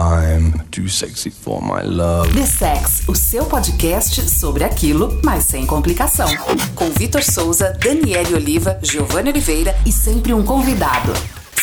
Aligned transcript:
I'm 0.00 0.52
too 0.70 0.88
sexy 0.88 1.28
for 1.28 1.60
my 1.60 1.82
love. 1.82 2.32
The 2.32 2.46
Sex, 2.46 3.02
o 3.06 3.14
seu 3.14 3.44
podcast 3.44 4.30
sobre 4.30 4.64
aquilo, 4.64 5.20
mas 5.22 5.44
sem 5.44 5.66
complicação. 5.66 6.26
Com 6.74 6.88
Vitor 6.90 7.22
Souza, 7.22 7.76
Daniele 7.78 8.32
Oliva, 8.34 8.78
Giovanni 8.82 9.28
Oliveira 9.28 9.76
e 9.84 9.92
sempre 9.92 10.32
um 10.32 10.42
convidado. 10.42 11.12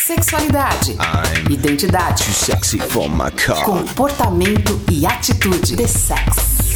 Sexualidade, 0.06 0.92
I'm 0.92 1.52
identidade, 1.52 2.22
too 2.22 2.32
sexy 2.32 2.78
for 2.78 3.08
my 3.10 3.28
car. 3.32 3.64
comportamento 3.64 4.80
e 4.88 5.04
atitude. 5.04 5.74
The 5.76 5.88
Sex. 5.88 6.67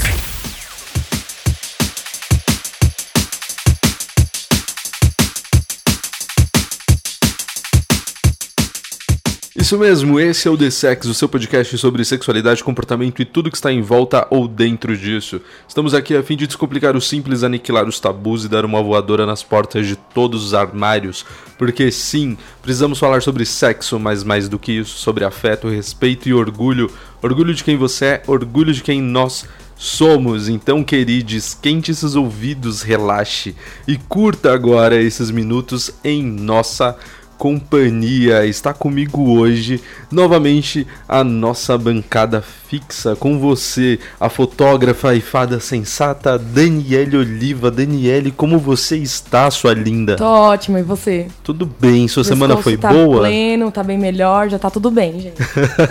Isso 9.63 9.79
mesmo, 9.79 10.19
esse 10.19 10.49
é 10.49 10.51
o 10.51 10.59
The 10.59 10.71
Sex, 10.71 11.07
o 11.07 11.15
seu 11.15 11.29
podcast 11.29 11.79
sobre 11.79 12.05
sexualidade, 12.05 12.65
comportamento 12.65 13.23
e 13.23 13.25
tudo 13.25 13.49
que 13.49 13.57
está 13.57 13.73
em 13.73 13.81
volta 13.81 14.27
ou 14.29 14.49
dentro 14.49 14.97
disso. 14.97 15.41
Estamos 15.69 15.95
aqui 15.95 16.17
a 16.17 16.23
fim 16.25 16.37
de 16.37 16.49
descomplicar 16.49 16.97
o 16.97 17.01
simples, 17.01 17.45
aniquilar 17.45 17.87
os 17.87 18.01
tabus 18.01 18.45
e 18.45 18.49
dar 18.49 18.65
uma 18.65 18.83
voadora 18.83 19.25
nas 19.25 19.45
portas 19.45 19.87
de 19.87 19.95
todos 19.95 20.45
os 20.45 20.53
armários. 20.53 21.25
Porque 21.57 21.93
sim, 21.93 22.37
precisamos 22.61 22.99
falar 22.99 23.23
sobre 23.23 23.47
sexo, 23.47 24.01
mas 24.01 24.25
mais 24.25 24.49
do 24.49 24.59
que 24.59 24.73
isso, 24.73 24.99
sobre 24.99 25.25
afeto, 25.25 25.69
respeito 25.69 26.29
e 26.29 26.35
orgulho. 26.35 26.91
Orgulho 27.23 27.55
de 27.55 27.63
quem 27.63 27.77
você 27.77 28.05
é, 28.07 28.23
orgulho 28.27 28.75
de 28.75 28.83
quem 28.83 29.01
nós 29.01 29.45
somos. 29.77 30.49
Então, 30.49 30.83
queridos, 30.83 31.55
quente 31.55 31.93
esses 31.93 32.17
ouvidos, 32.17 32.83
relaxe 32.83 33.55
e 33.87 33.97
curta 33.97 34.53
agora 34.53 35.01
esses 35.01 35.31
minutos 35.31 35.93
em 36.03 36.21
nossa 36.21 36.97
companhia. 37.43 38.47
Está 38.47 38.73
comigo 38.73 39.37
hoje 39.37 39.83
novamente 40.13 40.87
a 41.09 41.25
nossa 41.25 41.77
bancada 41.77 42.41
fixa 42.41 43.17
com 43.17 43.37
você, 43.37 43.99
a 44.21 44.29
fotógrafa 44.29 45.13
e 45.13 45.21
fada 45.21 45.59
sensata 45.59 46.39
Daniele 46.39 47.17
Oliva. 47.17 47.69
Daniele, 47.69 48.31
como 48.31 48.61
você 48.61 48.97
está, 48.97 49.51
sua 49.51 49.75
linda? 49.75 50.15
Tô 50.15 50.25
ótima, 50.25 50.79
e 50.79 50.85
você? 50.85 51.27
Tudo 51.43 51.67
bem, 51.67 52.07
sua 52.07 52.23
semana 52.23 52.57
foi 52.59 52.77
tá 52.77 52.93
boa? 52.93 53.19
pleno, 53.19 53.73
tá 53.73 53.83
bem 53.83 53.99
melhor, 53.99 54.49
já 54.49 54.59
tá 54.59 54.71
tudo 54.71 54.89
bem, 54.89 55.21
gente. 55.21 55.43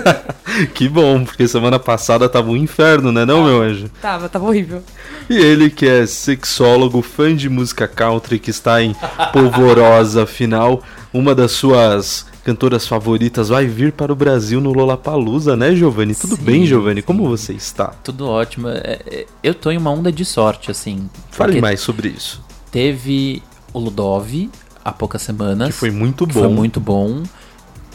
que 0.73 0.87
bom, 0.87 1.25
porque 1.25 1.45
semana 1.49 1.77
passada 1.77 2.29
tava 2.29 2.49
um 2.49 2.55
inferno, 2.55 3.11
né, 3.11 3.25
não, 3.25 3.43
meu 3.43 3.61
anjo? 3.61 3.91
Tava, 4.01 4.29
tava 4.29 4.45
horrível. 4.45 4.81
E 5.29 5.35
ele 5.37 5.69
que 5.69 5.85
é 5.85 6.05
sexólogo, 6.05 7.01
fã 7.01 7.35
de 7.35 7.49
música 7.49 7.89
country, 7.89 8.39
que 8.39 8.51
está 8.51 8.81
em 8.81 8.95
Polvorosa, 9.33 10.23
afinal, 10.23 10.81
uma 11.13 11.35
das 11.35 11.51
suas 11.51 12.25
cantoras 12.43 12.87
favoritas 12.87 13.49
vai 13.49 13.65
vir 13.65 13.91
para 13.91 14.11
o 14.11 14.15
Brasil 14.15 14.59
no 14.59 14.71
Lollapalooza, 14.71 15.55
né, 15.55 15.75
Giovanni? 15.75 16.15
Tudo 16.15 16.35
Sim, 16.35 16.43
bem, 16.43 16.65
Giovanni? 16.65 17.01
Como 17.01 17.27
você 17.27 17.53
está? 17.53 17.87
Tudo 18.03 18.27
ótimo. 18.27 18.69
É, 18.69 18.99
é, 19.05 19.25
Eu 19.43 19.53
tô 19.53 19.71
em 19.71 19.77
uma 19.77 19.91
onda 19.91 20.11
de 20.11 20.25
sorte, 20.25 20.71
assim. 20.71 21.09
Fale 21.29 21.61
mais 21.61 21.81
sobre 21.81 22.07
isso. 22.07 22.43
Teve 22.71 23.43
o 23.73 23.79
Ludov 23.79 24.49
há 24.83 24.91
poucas 24.91 25.21
semanas. 25.21 25.67
Que 25.67 25.73
foi 25.73 25.91
muito 25.91 26.25
que 26.25 26.33
bom. 26.33 26.39
Foi 26.41 26.49
muito 26.49 26.79
bom. 26.79 27.23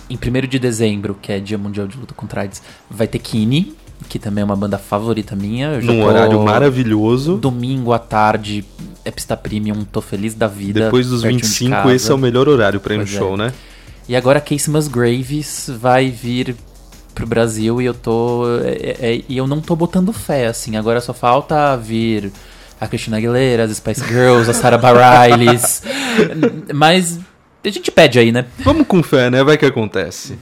Em 0.09 0.17
1 0.17 0.47
de 0.47 0.59
dezembro, 0.59 1.17
que 1.20 1.33
é 1.33 1.41
Dia 1.41 1.59
Mundial 1.59 1.89
de 1.89 1.98
Luta 1.98 2.14
contra 2.14 2.42
AIDS, 2.42 2.62
vai 2.89 3.09
ter 3.09 3.19
Kine, 3.19 3.75
que 4.09 4.19
também 4.19 4.43
é 4.43 4.45
uma 4.45 4.57
banda 4.57 4.79
favorita 4.79 5.35
minha. 5.35 5.81
Num 5.81 6.05
horário 6.05 6.41
maravilhoso. 6.43 7.37
Domingo 7.37 7.93
à 7.93 7.99
tarde, 7.99 8.65
é 9.05 9.11
pista 9.11 9.37
premium, 9.37 9.85
tô 9.85 10.01
feliz 10.01 10.35
da 10.35 10.47
vida. 10.47 10.85
Depois 10.85 11.09
dos 11.09 11.23
pertinho 11.23 11.41
de 11.41 11.49
25, 11.49 11.71
casa. 11.71 11.95
esse 11.95 12.11
é 12.11 12.15
o 12.15 12.19
melhor 12.19 12.49
horário 12.49 12.81
para 12.81 12.95
ir 12.95 12.99
no 12.99 13.05
é. 13.05 13.07
show, 13.07 13.37
né? 13.37 13.53
E 14.09 14.15
agora 14.15 14.41
Casey 14.41 14.73
Musgraves 14.73 15.71
vai 15.81 16.11
vir 16.11 16.55
pro 17.15 17.27
Brasil 17.27 17.81
e 17.81 17.87
eu 17.87 17.95
tô. 17.95 18.45
é- 18.63 18.97
é- 19.01 19.25
e 19.29 19.37
eu 19.37 19.47
não 19.47 19.61
tô 19.61 19.75
botando 19.75 20.13
fé, 20.13 20.47
assim. 20.47 20.77
Agora 20.77 21.01
só 21.01 21.13
falta 21.13 21.77
vir 21.77 22.31
a 22.81 22.87
Christina 22.87 23.17
Aguilera, 23.17 23.65
as 23.65 23.77
Spice 23.77 24.05
Girls, 24.07 24.49
a 24.51 24.55
Sarah 24.55 24.79
Bareilles. 24.79 25.83
Mas 26.73 27.19
a 27.69 27.72
gente 27.72 27.91
pede 27.91 28.19
aí, 28.19 28.31
né? 28.31 28.47
Vamos 28.59 28.87
com 28.87 29.03
fé, 29.03 29.28
né? 29.28 29.43
Vai 29.43 29.59
que 29.59 29.66
acontece. 29.66 30.38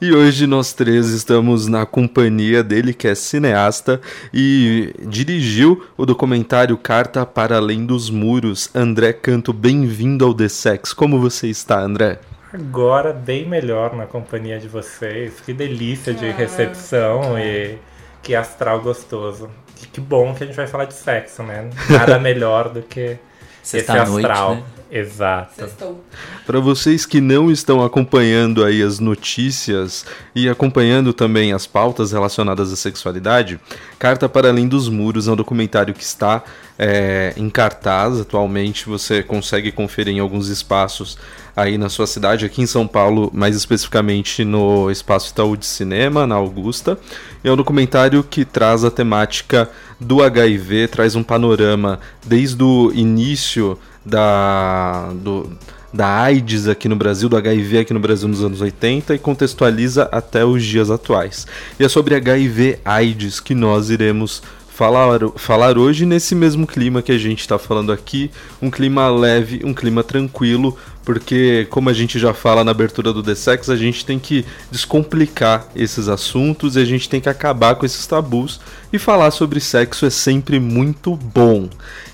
E 0.00 0.12
hoje 0.12 0.46
nós 0.46 0.72
três 0.72 1.08
estamos 1.08 1.66
na 1.66 1.86
companhia 1.86 2.62
dele, 2.62 2.92
que 2.92 3.06
é 3.06 3.14
cineasta 3.14 4.00
e 4.34 4.92
dirigiu 5.06 5.86
o 5.96 6.04
documentário 6.04 6.76
Carta 6.76 7.24
para 7.24 7.56
Além 7.56 7.86
dos 7.86 8.10
Muros. 8.10 8.68
André 8.74 9.12
Canto, 9.12 9.52
bem-vindo 9.52 10.24
ao 10.24 10.34
The 10.34 10.48
Sex. 10.48 10.92
Como 10.92 11.20
você 11.20 11.48
está, 11.48 11.80
André? 11.80 12.18
Agora 12.52 13.12
bem 13.12 13.48
melhor 13.48 13.96
na 13.96 14.04
companhia 14.04 14.58
de 14.58 14.68
vocês. 14.68 15.40
Que 15.40 15.54
delícia 15.54 16.12
de 16.12 16.30
recepção 16.30 17.38
e 17.38 17.78
que 18.22 18.34
astral 18.34 18.80
gostoso. 18.80 19.48
E 19.82 19.86
que 19.86 20.00
bom 20.00 20.34
que 20.34 20.44
a 20.44 20.46
gente 20.46 20.56
vai 20.56 20.66
falar 20.66 20.84
de 20.84 20.94
sexo, 20.94 21.42
né? 21.42 21.70
Nada 21.88 22.18
melhor 22.20 22.68
do 22.68 22.82
que 22.82 23.16
esse 23.62 23.78
Sexta-noite, 23.78 24.26
astral. 24.26 24.54
né? 24.56 24.62
Exato. 24.94 25.96
Para 26.44 26.60
vocês 26.60 27.06
que 27.06 27.18
não 27.18 27.50
estão 27.50 27.82
acompanhando 27.82 28.62
aí 28.62 28.82
as 28.82 28.98
notícias 28.98 30.04
e 30.34 30.50
acompanhando 30.50 31.14
também 31.14 31.54
as 31.54 31.66
pautas 31.66 32.12
relacionadas 32.12 32.70
à 32.70 32.76
sexualidade, 32.76 33.58
Carta 33.98 34.28
para 34.28 34.48
Além 34.48 34.68
dos 34.68 34.90
Muros 34.90 35.28
é 35.28 35.32
um 35.32 35.36
documentário 35.36 35.94
que 35.94 36.02
está 36.02 36.42
é, 36.78 37.32
em 37.38 37.48
cartaz 37.48 38.20
atualmente. 38.20 38.86
Você 38.86 39.22
consegue 39.22 39.72
conferir 39.72 40.14
em 40.14 40.20
alguns 40.20 40.48
espaços 40.48 41.16
aí 41.56 41.78
na 41.78 41.88
sua 41.88 42.06
cidade, 42.06 42.44
aqui 42.44 42.60
em 42.60 42.66
São 42.66 42.86
Paulo, 42.86 43.30
mais 43.32 43.56
especificamente 43.56 44.44
no 44.44 44.90
Espaço 44.90 45.30
Itaú 45.30 45.56
de 45.56 45.66
Cinema, 45.66 46.26
na 46.26 46.34
Augusta. 46.34 46.98
É 47.42 47.50
um 47.50 47.56
documentário 47.56 48.22
que 48.22 48.44
traz 48.44 48.84
a 48.84 48.90
temática 48.90 49.70
do 50.02 50.22
HIV, 50.22 50.88
traz 50.88 51.14
um 51.14 51.22
panorama 51.22 52.00
desde 52.26 52.62
o 52.62 52.92
início 52.92 53.78
da, 54.04 55.12
do, 55.14 55.50
da 55.92 56.22
AIDS 56.22 56.68
aqui 56.68 56.88
no 56.88 56.96
Brasil, 56.96 57.28
do 57.28 57.36
HIV 57.36 57.78
aqui 57.78 57.94
no 57.94 58.00
Brasil 58.00 58.28
nos 58.28 58.42
anos 58.42 58.60
80 58.60 59.14
e 59.14 59.18
contextualiza 59.18 60.08
até 60.10 60.44
os 60.44 60.64
dias 60.64 60.90
atuais. 60.90 61.46
E 61.78 61.84
é 61.84 61.88
sobre 61.88 62.14
HIV 62.14 62.80
AIDS 62.84 63.40
que 63.40 63.54
nós 63.54 63.90
iremos 63.90 64.42
falar, 64.74 65.20
falar 65.36 65.76
hoje 65.76 66.06
nesse 66.06 66.34
mesmo 66.34 66.66
clima 66.66 67.02
que 67.02 67.12
a 67.12 67.18
gente 67.18 67.40
está 67.40 67.58
falando 67.58 67.92
aqui, 67.92 68.30
um 68.60 68.70
clima 68.70 69.08
leve, 69.10 69.60
um 69.64 69.74
clima 69.74 70.02
tranquilo, 70.02 70.76
porque 71.04 71.66
como 71.68 71.90
a 71.90 71.92
gente 71.92 72.18
já 72.18 72.32
fala 72.32 72.64
na 72.64 72.70
abertura 72.70 73.12
do 73.12 73.22
The 73.22 73.34
Sex, 73.34 73.68
a 73.68 73.76
gente 73.76 74.04
tem 74.04 74.18
que 74.18 74.44
descomplicar 74.70 75.66
esses 75.76 76.08
assuntos 76.08 76.76
e 76.76 76.80
a 76.80 76.84
gente 76.84 77.08
tem 77.08 77.20
que 77.20 77.28
acabar 77.28 77.74
com 77.74 77.84
esses 77.84 78.06
tabus 78.06 78.60
e 78.92 78.98
falar 78.98 79.30
sobre 79.30 79.60
sexo 79.60 80.06
é 80.06 80.10
sempre 80.10 80.58
muito 80.58 81.16
bom. 81.16 81.68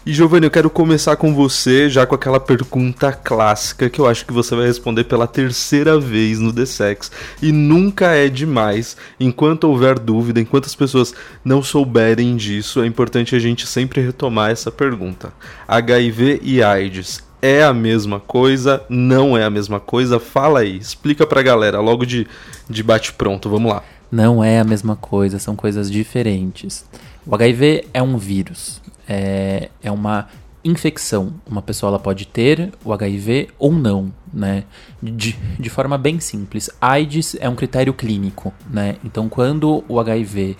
E 0.09 0.15
Giovanni, 0.15 0.47
eu 0.47 0.51
quero 0.51 0.71
começar 0.71 1.17
com 1.17 1.35
você 1.35 1.91
já 1.91 2.07
com 2.07 2.15
aquela 2.15 2.41
pergunta 2.41 3.13
clássica 3.13 3.91
que 3.91 4.01
eu 4.01 4.07
acho 4.07 4.25
que 4.25 4.33
você 4.33 4.57
vai 4.57 4.65
responder 4.65 5.05
pela 5.05 5.27
terceira 5.27 6.01
vez 6.01 6.39
no 6.39 6.51
The 6.51 6.65
Sex. 6.65 7.13
E 7.43 7.53
nunca 7.53 8.15
é 8.15 8.31
demais, 8.31 8.97
enquanto 9.21 9.65
houver 9.65 9.99
dúvida, 9.99 10.41
enquanto 10.41 10.65
as 10.65 10.75
pessoas 10.75 11.13
não 11.45 11.63
souberem 11.63 12.37
disso, 12.37 12.81
é 12.81 12.87
importante 12.87 13.37
a 13.37 13.39
gente 13.39 13.67
sempre 13.67 14.01
retomar 14.01 14.51
essa 14.51 14.73
pergunta. 14.73 15.31
HIV 15.69 16.41
e 16.43 16.63
AIDS 16.63 17.23
é 17.43 17.63
a 17.63 17.75
mesma 17.75 18.19
coisa? 18.19 18.83
Não 18.89 19.37
é 19.37 19.45
a 19.45 19.51
mesma 19.51 19.79
coisa? 19.79 20.19
Fala 20.19 20.61
aí, 20.61 20.79
explica 20.79 21.27
pra 21.27 21.43
galera 21.43 21.81
logo 21.81 22.07
de, 22.07 22.27
de 22.67 22.83
bate-pronto, 22.83 23.51
vamos 23.51 23.71
lá. 23.71 23.83
Não 24.11 24.43
é 24.43 24.59
a 24.59 24.65
mesma 24.65 24.97
coisa, 24.97 25.39
são 25.39 25.55
coisas 25.55 25.91
diferentes. 25.91 26.87
O 27.27 27.35
HIV 27.35 27.89
é 27.93 28.03
um 28.03 28.17
vírus, 28.17 28.81
é, 29.09 29.71
é 29.83 29.91
uma 29.91 30.29
infecção. 30.65 31.35
Uma 31.47 31.63
pessoa 31.63 31.91
ela 31.91 31.99
pode 31.99 32.27
ter 32.27 32.73
o 32.85 32.93
HIV 32.93 33.49
ou 33.59 33.73
não, 33.73 34.13
né? 34.33 34.65
De, 35.03 35.33
de 35.59 35.71
forma 35.71 35.97
bem 35.97 36.21
simples. 36.21 36.71
AIDS 36.81 37.37
é 37.41 37.49
um 37.49 37.55
critério 37.55 37.95
clínico, 37.95 38.53
né? 38.71 38.97
Então, 39.05 39.29
quando 39.29 39.85
o 39.89 39.99
HIV 39.99 40.57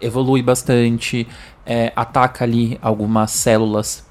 evolui 0.00 0.42
bastante, 0.42 1.26
é, 1.64 1.92
ataca 1.94 2.44
ali 2.44 2.78
algumas 2.82 3.30
células 3.30 4.04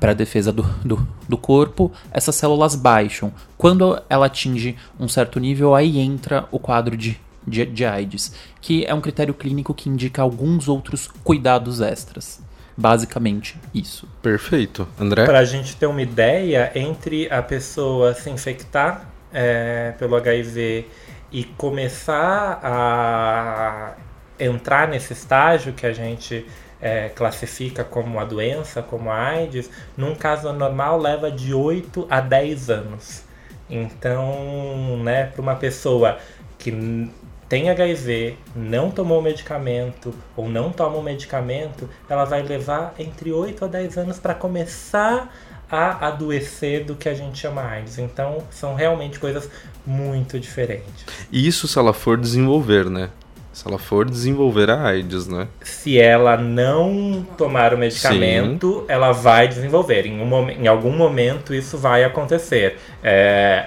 para 0.00 0.14
defesa 0.14 0.52
do, 0.52 0.62
do, 0.84 1.08
do 1.28 1.36
corpo, 1.36 1.92
essas 2.10 2.34
células 2.34 2.74
baixam. 2.74 3.32
Quando 3.56 4.00
ela 4.08 4.26
atinge 4.26 4.76
um 4.98 5.08
certo 5.08 5.40
nível, 5.40 5.74
aí 5.74 5.98
entra 5.98 6.46
o 6.52 6.58
quadro 6.58 6.96
de, 6.96 7.20
de, 7.46 7.66
de 7.66 7.84
AIDS, 7.84 8.32
que 8.60 8.84
é 8.84 8.94
um 8.94 9.00
critério 9.00 9.34
clínico 9.34 9.74
que 9.74 9.88
indica 9.88 10.22
alguns 10.22 10.68
outros 10.68 11.08
cuidados 11.24 11.80
extras. 11.80 12.40
Basicamente, 12.80 13.58
isso. 13.74 14.08
Perfeito. 14.22 14.86
André? 15.00 15.26
Para 15.26 15.40
a 15.40 15.44
gente 15.44 15.74
ter 15.74 15.86
uma 15.86 16.00
ideia, 16.00 16.70
entre 16.76 17.28
a 17.28 17.42
pessoa 17.42 18.14
se 18.14 18.30
infectar 18.30 19.04
é, 19.32 19.94
pelo 19.98 20.14
HIV 20.14 20.86
e 21.32 21.42
começar 21.42 22.60
a 22.62 23.94
entrar 24.38 24.86
nesse 24.86 25.12
estágio 25.12 25.72
que 25.72 25.84
a 25.84 25.92
gente 25.92 26.46
é, 26.80 27.08
classifica 27.08 27.82
como 27.82 28.20
a 28.20 28.24
doença, 28.24 28.80
como 28.80 29.10
a 29.10 29.26
AIDS, 29.26 29.68
num 29.96 30.14
caso 30.14 30.52
normal 30.52 31.00
leva 31.00 31.32
de 31.32 31.52
8 31.52 32.06
a 32.08 32.20
10 32.20 32.70
anos. 32.70 33.24
Então, 33.68 35.02
né, 35.02 35.24
para 35.24 35.42
uma 35.42 35.56
pessoa 35.56 36.18
que 36.56 37.10
tem 37.48 37.70
HIV, 37.70 38.36
não 38.54 38.90
tomou 38.90 39.20
o 39.20 39.22
medicamento 39.22 40.14
ou 40.36 40.48
não 40.48 40.70
toma 40.70 40.98
o 40.98 41.02
medicamento, 41.02 41.88
ela 42.08 42.24
vai 42.24 42.42
levar 42.42 42.94
entre 42.98 43.32
8 43.32 43.64
a 43.64 43.68
10 43.68 43.98
anos 43.98 44.18
para 44.18 44.34
começar 44.34 45.32
a 45.70 46.08
adoecer 46.08 46.84
do 46.84 46.94
que 46.94 47.08
a 47.08 47.14
gente 47.14 47.38
chama 47.38 47.62
AIDS. 47.62 47.98
Então, 47.98 48.38
são 48.50 48.74
realmente 48.74 49.18
coisas 49.18 49.48
muito 49.86 50.38
diferentes. 50.38 51.04
Isso 51.32 51.68
se 51.68 51.78
ela 51.78 51.92
for 51.92 52.18
desenvolver, 52.18 52.88
né? 52.88 53.10
Se 53.52 53.66
ela 53.66 53.78
for 53.78 54.08
desenvolver 54.08 54.70
a 54.70 54.86
AIDS, 54.86 55.26
né? 55.26 55.48
Se 55.62 55.98
ela 55.98 56.36
não 56.36 57.26
tomar 57.36 57.74
o 57.74 57.78
medicamento, 57.78 58.80
Sim. 58.80 58.84
ela 58.88 59.10
vai 59.12 59.48
desenvolver. 59.48 60.06
Em, 60.06 60.20
um, 60.20 60.50
em 60.50 60.66
algum 60.68 60.92
momento 60.92 61.52
isso 61.52 61.76
vai 61.76 62.04
acontecer. 62.04 62.78
É, 63.02 63.66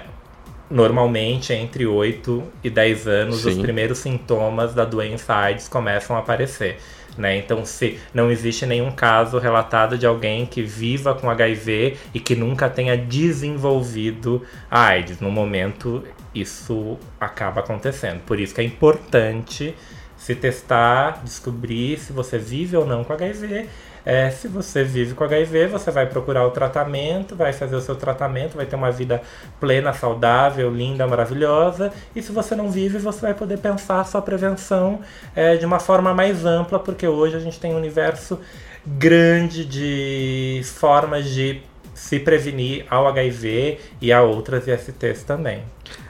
normalmente, 0.72 1.52
entre 1.52 1.86
8 1.86 2.42
e 2.64 2.70
10 2.70 3.06
anos, 3.06 3.42
Sim. 3.42 3.50
os 3.50 3.58
primeiros 3.58 3.98
sintomas 3.98 4.72
da 4.74 4.84
doença 4.84 5.34
AIDS 5.34 5.68
começam 5.68 6.16
a 6.16 6.20
aparecer. 6.20 6.78
Né? 7.16 7.36
Então, 7.36 7.62
se 7.64 7.98
não 8.14 8.30
existe 8.30 8.64
nenhum 8.64 8.90
caso 8.90 9.38
relatado 9.38 9.98
de 9.98 10.06
alguém 10.06 10.46
que 10.46 10.62
viva 10.62 11.14
com 11.14 11.28
HIV 11.28 11.98
e 12.14 12.18
que 12.18 12.34
nunca 12.34 12.70
tenha 12.70 12.96
desenvolvido 12.96 14.42
a 14.70 14.86
AIDS. 14.86 15.20
No 15.20 15.30
momento, 15.30 16.02
isso 16.34 16.98
acaba 17.20 17.60
acontecendo. 17.60 18.20
Por 18.20 18.40
isso 18.40 18.54
que 18.54 18.62
é 18.62 18.64
importante 18.64 19.74
se 20.16 20.34
testar, 20.34 21.20
descobrir 21.22 21.98
se 21.98 22.14
você 22.14 22.38
vive 22.38 22.76
ou 22.76 22.86
não 22.86 23.04
com 23.04 23.12
HIV 23.12 23.68
é, 24.04 24.30
se 24.30 24.48
você 24.48 24.82
vive 24.82 25.14
com 25.14 25.24
HIV, 25.24 25.68
você 25.68 25.90
vai 25.90 26.06
procurar 26.06 26.46
o 26.46 26.50
tratamento, 26.50 27.36
vai 27.36 27.52
fazer 27.52 27.76
o 27.76 27.80
seu 27.80 27.94
tratamento, 27.94 28.56
vai 28.56 28.66
ter 28.66 28.76
uma 28.76 28.90
vida 28.90 29.22
plena, 29.60 29.92
saudável, 29.92 30.70
linda, 30.70 31.06
maravilhosa. 31.06 31.92
E 32.14 32.22
se 32.22 32.32
você 32.32 32.54
não 32.54 32.70
vive, 32.70 32.98
você 32.98 33.20
vai 33.20 33.34
poder 33.34 33.58
pensar 33.58 34.00
a 34.00 34.04
sua 34.04 34.22
prevenção 34.22 35.00
é, 35.34 35.56
de 35.56 35.64
uma 35.64 35.78
forma 35.78 36.12
mais 36.12 36.44
ampla, 36.44 36.78
porque 36.78 37.06
hoje 37.06 37.36
a 37.36 37.40
gente 37.40 37.60
tem 37.60 37.72
um 37.72 37.76
universo 37.76 38.40
grande 38.86 39.64
de 39.64 40.62
formas 40.64 41.28
de 41.28 41.62
se 41.94 42.18
prevenir 42.18 42.84
ao 42.90 43.06
HIV 43.06 43.78
e 44.00 44.12
a 44.12 44.22
outras 44.22 44.66
ISTs 44.66 45.22
também. 45.22 45.62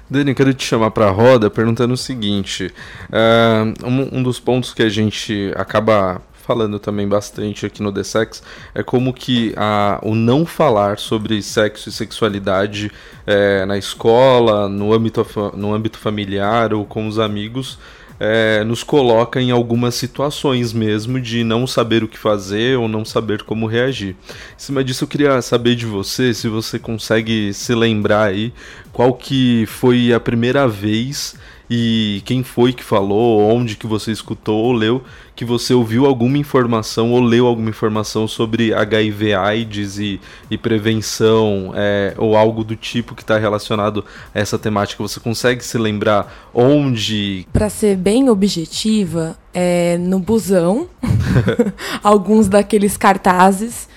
Dani, 0.09 0.35
quero 0.35 0.53
te 0.53 0.65
chamar 0.65 0.91
para 0.91 1.07
a 1.07 1.11
roda 1.11 1.49
perguntando 1.49 1.95
o 1.95 1.97
seguinte: 1.97 2.73
uh, 3.09 3.87
um, 3.87 4.19
um, 4.19 4.23
dos 4.23 4.39
pontos 4.39 4.75
que 4.75 4.83
a 4.83 4.89
gente 4.89 5.53
acaba 5.57 6.21
falando 6.43 6.79
também 6.79 7.09
bastante 7.09 7.65
aqui 7.65 7.83
no 7.83 7.93
The 7.93 8.03
Sex, 8.03 8.43
é 8.75 8.83
como 8.83 9.13
que 9.13 9.55
a, 9.57 9.99
o 10.03 10.15
não 10.15 10.45
falar 10.45 10.99
sobre 10.99 11.41
sexo 11.43 11.89
e 11.89 11.93
sexualidade 11.93 12.91
é, 13.27 13.65
na 13.65 13.79
escola, 13.79 14.69
no 14.69 14.93
âmbito, 14.93 15.25
no 15.57 15.73
âmbito 15.73 15.99
familiar 15.99 16.75
ou 16.75 16.85
com 16.85 17.07
os 17.07 17.19
amigos, 17.19 17.79
é, 18.25 18.63
nos 18.63 18.85
coloca 18.85 19.41
em 19.41 19.51
algumas 19.51 19.97
situações 19.97 20.73
mesmo 20.73 21.21
de 21.21 21.43
não 21.43 21.67
saber 21.67 22.05
o 22.05 22.09
que 22.09 22.19
fazer 22.19 22.79
ou 22.79 22.87
não 22.87 23.05
saber 23.05 23.43
como 23.43 23.67
reagir. 23.67 24.15
Em 24.31 24.59
cima 24.59 24.85
disso, 24.85 25.03
eu 25.03 25.09
queria 25.09 25.43
saber 25.43 25.75
de 25.75 25.87
você, 25.87 26.33
se 26.33 26.49
você 26.49 26.79
consegue 26.79 27.53
se 27.53 27.75
lembrar 27.75 28.29
aí, 28.29 28.53
qual 28.93 29.15
que 29.15 29.67
foi 29.67 30.13
a 30.13 30.21
primeira 30.21 30.69
vez 30.69 31.35
e 31.71 32.23
quem 32.25 32.43
foi 32.43 32.73
que 32.73 32.83
falou, 32.83 33.41
onde 33.41 33.77
que 33.77 33.87
você 33.87 34.13
escutou 34.13 34.63
ou 34.63 34.73
leu, 34.73 35.03
que 35.35 35.45
você 35.45 35.73
ouviu 35.73 36.07
alguma 36.07 36.37
informação 36.37 37.13
ou 37.13 37.21
leu 37.21 37.47
alguma 37.47 37.71
informação 37.71 38.29
sobre 38.29 38.75
HIV, 38.75 39.35
AIDS 39.35 39.99
e, 39.99 40.21
e 40.51 40.59
prevenção 40.59 41.73
é, 41.75 42.15
ou 42.19 42.37
algo 42.37 42.63
do 42.63 42.77
tipo 42.77 43.15
que 43.15 43.23
está 43.23 43.39
relacionado 43.39 44.05
a 44.35 44.39
essa 44.39 44.59
temática. 44.59 45.03
Você 45.03 45.19
consegue 45.19 45.65
se 45.65 45.79
lembrar 45.79 46.51
onde? 46.53 47.47
Para 47.53 47.71
ser 47.71 47.97
bem 47.97 48.29
objetiva, 48.29 49.37
é 49.55 49.97
no 49.99 50.19
busão, 50.19 50.89
alguns 52.03 52.49
daqueles 52.49 52.97
cartazes 52.97 53.89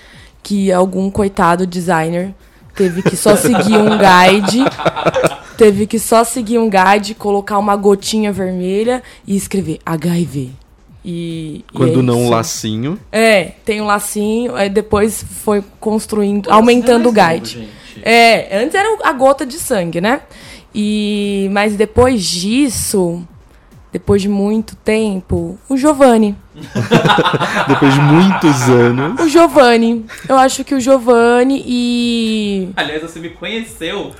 que 0.42 0.72
algum 0.72 1.10
coitado 1.10 1.66
designer 1.66 2.34
teve 2.74 3.02
que 3.02 3.16
só 3.16 3.34
seguir 3.36 3.76
um 3.78 3.98
guide 3.98 4.64
teve 5.56 5.86
que 5.86 5.98
só 5.98 6.24
seguir 6.24 6.58
um 6.58 6.70
guide, 6.70 7.14
colocar 7.14 7.58
uma 7.58 7.76
gotinha 7.76 8.32
vermelha 8.32 9.02
e 9.26 9.36
escrever 9.36 9.78
HIV. 9.84 10.50
E, 11.04 11.64
Quando 11.72 11.98
e 11.98 12.00
é 12.00 12.02
não 12.02 12.22
um 12.24 12.30
lacinho. 12.30 12.98
É, 13.12 13.44
tem 13.64 13.80
um 13.80 13.86
lacinho, 13.86 14.56
aí 14.56 14.68
depois 14.68 15.22
foi 15.22 15.62
construindo, 15.78 16.50
aumentando 16.50 17.08
o 17.08 17.12
guide. 17.12 17.58
Novo, 17.58 17.70
é, 18.02 18.58
antes 18.58 18.74
era 18.74 18.98
a 19.04 19.12
gota 19.12 19.46
de 19.46 19.58
sangue, 19.58 20.00
né? 20.00 20.22
E 20.74 21.48
mas 21.52 21.76
depois 21.76 22.24
disso, 22.24 23.26
depois 23.96 24.20
de 24.20 24.28
muito 24.28 24.76
tempo, 24.76 25.58
o 25.70 25.76
Giovanni. 25.78 26.36
depois 27.66 27.94
de 27.94 28.00
muitos 28.00 28.68
anos. 28.68 29.18
O 29.22 29.26
Giovanni. 29.26 30.04
Eu 30.28 30.36
acho 30.36 30.62
que 30.64 30.74
o 30.74 30.80
Giovanni 30.80 31.64
e. 31.66 32.68
Aliás, 32.76 33.00
você 33.00 33.18
me 33.18 33.30
conheceu. 33.30 34.12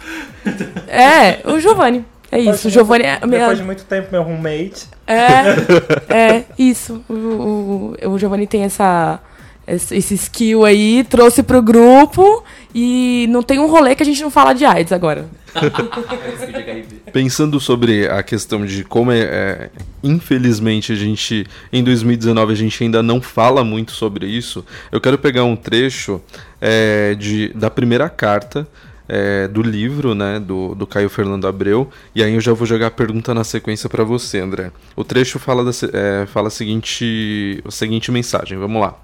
É, 0.88 1.40
o 1.44 1.61
Giovanni. 1.61 2.06
É 2.32 2.40
isso, 2.40 2.69
o 2.69 2.70
Giovanni 2.70 3.05
é. 3.05 3.19
Depois 3.20 3.58
de 3.58 3.64
muito 3.64 3.84
tempo, 3.84 4.08
meu 4.12 4.23
roommate. 4.23 4.87
É, 5.06 6.08
é, 6.08 6.44
isso. 6.58 7.05
O, 7.06 7.12
o, 7.12 8.12
o 8.12 8.19
Giovanni 8.19 8.46
tem 8.46 8.62
essa 8.62 9.20
esse 9.67 10.14
skill 10.14 10.64
aí, 10.64 11.05
trouxe 11.05 11.43
pro 11.43 11.61
grupo 11.61 12.44
e 12.78 13.26
não 13.31 13.43
tem 13.43 13.58
um 13.58 13.67
rolê 13.67 13.94
que 13.94 14.02
a 14.02 14.06
gente 14.06 14.20
não 14.20 14.31
fala 14.31 14.52
de 14.52 14.62
AIDS 14.67 14.93
agora. 14.93 15.26
Pensando 17.11 17.58
sobre 17.58 18.06
a 18.06 18.23
questão 18.23 18.67
de 18.67 18.84
como 18.84 19.11
é, 19.11 19.20
é, 19.20 19.70
infelizmente 20.05 20.93
a 20.93 20.94
gente 20.94 21.46
em 21.73 21.82
2019 21.82 22.52
a 22.52 22.55
gente 22.55 22.84
ainda 22.84 23.02
não 23.02 23.19
fala 23.19 23.64
muito 23.64 23.93
sobre 23.93 24.26
isso, 24.26 24.62
eu 24.93 25.00
quero 25.00 25.17
pegar 25.17 25.44
um 25.44 25.56
trecho 25.56 26.20
é, 26.61 27.14
de, 27.14 27.49
da 27.55 27.70
primeira 27.70 28.11
carta 28.11 28.69
é, 29.08 29.49
do 29.49 29.62
livro, 29.62 30.14
né, 30.14 30.38
do, 30.38 30.75
do 30.75 30.87
Caio 30.87 31.08
Fernando 31.08 31.46
Abreu, 31.46 31.88
e 32.14 32.23
aí 32.23 32.34
eu 32.34 32.43
já 32.43 32.52
vou 32.52 32.67
jogar 32.67 32.88
a 32.88 32.90
pergunta 32.90 33.32
na 33.32 33.44
sequência 33.44 33.88
para 33.88 34.05
você, 34.05 34.40
André. 34.40 34.70
O 34.94 35.02
trecho 35.02 35.38
fala, 35.38 35.64
da, 35.64 35.70
é, 35.94 36.26
fala 36.26 36.49
a, 36.49 36.50
seguinte, 36.50 37.62
a 37.64 37.70
seguinte 37.70 38.12
mensagem, 38.12 38.58
vamos 38.58 38.82
lá. 38.82 38.99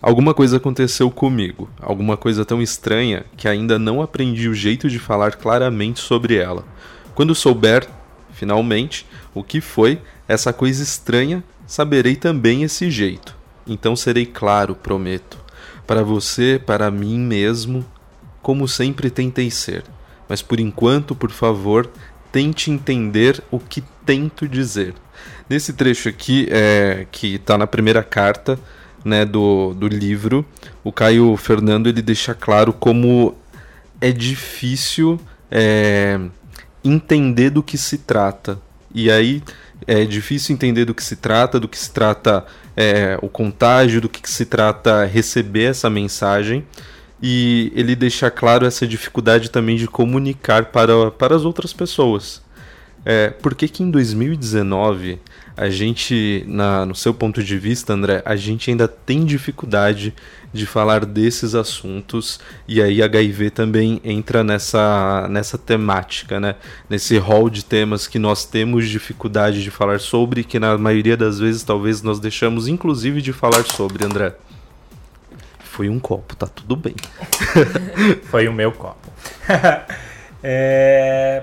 Alguma 0.00 0.32
coisa 0.32 0.58
aconteceu 0.58 1.10
comigo, 1.10 1.68
alguma 1.80 2.16
coisa 2.16 2.44
tão 2.44 2.62
estranha 2.62 3.24
que 3.36 3.48
ainda 3.48 3.80
não 3.80 4.00
aprendi 4.00 4.48
o 4.48 4.54
jeito 4.54 4.88
de 4.88 4.98
falar 4.98 5.34
claramente 5.34 5.98
sobre 5.98 6.36
ela. 6.36 6.64
Quando 7.16 7.34
souber, 7.34 7.88
finalmente, 8.32 9.04
o 9.34 9.42
que 9.42 9.60
foi 9.60 10.00
essa 10.28 10.52
coisa 10.52 10.84
estranha, 10.84 11.42
saberei 11.66 12.14
também 12.14 12.62
esse 12.62 12.88
jeito. 12.92 13.36
Então 13.66 13.96
serei 13.96 14.24
claro, 14.24 14.76
prometo. 14.76 15.36
Para 15.84 16.04
você, 16.04 16.62
para 16.64 16.92
mim 16.92 17.18
mesmo, 17.18 17.84
como 18.40 18.68
sempre 18.68 19.10
tentei 19.10 19.50
ser. 19.50 19.82
Mas 20.28 20.40
por 20.42 20.60
enquanto, 20.60 21.12
por 21.12 21.32
favor, 21.32 21.90
tente 22.30 22.70
entender 22.70 23.42
o 23.50 23.58
que 23.58 23.82
tento 24.06 24.46
dizer. 24.46 24.94
Nesse 25.50 25.72
trecho 25.72 26.08
aqui, 26.08 26.46
é, 26.50 27.04
que 27.10 27.34
está 27.34 27.58
na 27.58 27.66
primeira 27.66 28.04
carta, 28.04 28.58
né, 29.04 29.24
do, 29.24 29.74
do 29.74 29.88
livro, 29.88 30.44
o 30.82 30.92
Caio 30.92 31.36
Fernando 31.36 31.88
ele 31.88 32.02
deixa 32.02 32.34
claro 32.34 32.72
como 32.72 33.34
é 34.00 34.12
difícil 34.12 35.20
é, 35.50 36.20
entender 36.84 37.50
do 37.50 37.62
que 37.62 37.76
se 37.76 37.98
trata. 37.98 38.60
E 38.94 39.10
aí 39.10 39.42
é 39.86 40.04
difícil 40.04 40.54
entender 40.54 40.84
do 40.84 40.94
que 40.94 41.02
se 41.02 41.16
trata, 41.16 41.60
do 41.60 41.68
que 41.68 41.78
se 41.78 41.90
trata 41.90 42.44
é, 42.76 43.18
o 43.22 43.28
contágio, 43.28 44.00
do 44.00 44.08
que 44.08 44.28
se 44.30 44.44
trata 44.46 45.04
receber 45.04 45.64
essa 45.64 45.90
mensagem. 45.90 46.64
E 47.20 47.72
ele 47.74 47.96
deixa 47.96 48.30
claro 48.30 48.64
essa 48.64 48.86
dificuldade 48.86 49.50
também 49.50 49.76
de 49.76 49.88
comunicar 49.88 50.66
para, 50.66 51.10
para 51.10 51.34
as 51.34 51.44
outras 51.44 51.72
pessoas. 51.72 52.40
É, 53.04 53.30
por 53.30 53.54
que, 53.54 53.68
que 53.68 53.82
em 53.82 53.90
2019 53.90 55.18
a 55.58 55.68
gente, 55.68 56.44
na, 56.46 56.86
no 56.86 56.94
seu 56.94 57.12
ponto 57.12 57.42
de 57.42 57.58
vista, 57.58 57.92
André, 57.92 58.22
a 58.24 58.36
gente 58.36 58.70
ainda 58.70 58.86
tem 58.86 59.24
dificuldade 59.24 60.14
de 60.52 60.64
falar 60.64 61.04
desses 61.04 61.52
assuntos 61.52 62.38
e 62.68 62.80
aí 62.80 63.02
HIV 63.02 63.50
também 63.50 64.00
entra 64.04 64.44
nessa, 64.44 65.26
nessa 65.28 65.58
temática, 65.58 66.38
né? 66.38 66.54
Nesse 66.88 67.18
rol 67.18 67.50
de 67.50 67.64
temas 67.64 68.06
que 68.06 68.20
nós 68.20 68.44
temos 68.44 68.88
dificuldade 68.88 69.64
de 69.64 69.70
falar 69.70 69.98
sobre, 69.98 70.44
que 70.44 70.60
na 70.60 70.78
maioria 70.78 71.16
das 71.16 71.40
vezes 71.40 71.64
talvez 71.64 72.02
nós 72.02 72.20
deixamos 72.20 72.68
inclusive 72.68 73.20
de 73.20 73.32
falar 73.32 73.64
sobre, 73.64 74.04
André. 74.04 74.36
Foi 75.58 75.88
um 75.88 75.98
copo, 75.98 76.36
tá 76.36 76.46
tudo 76.46 76.76
bem. 76.76 76.94
Foi 78.30 78.46
o 78.46 78.52
meu 78.52 78.70
copo. 78.70 79.12
é... 80.40 81.42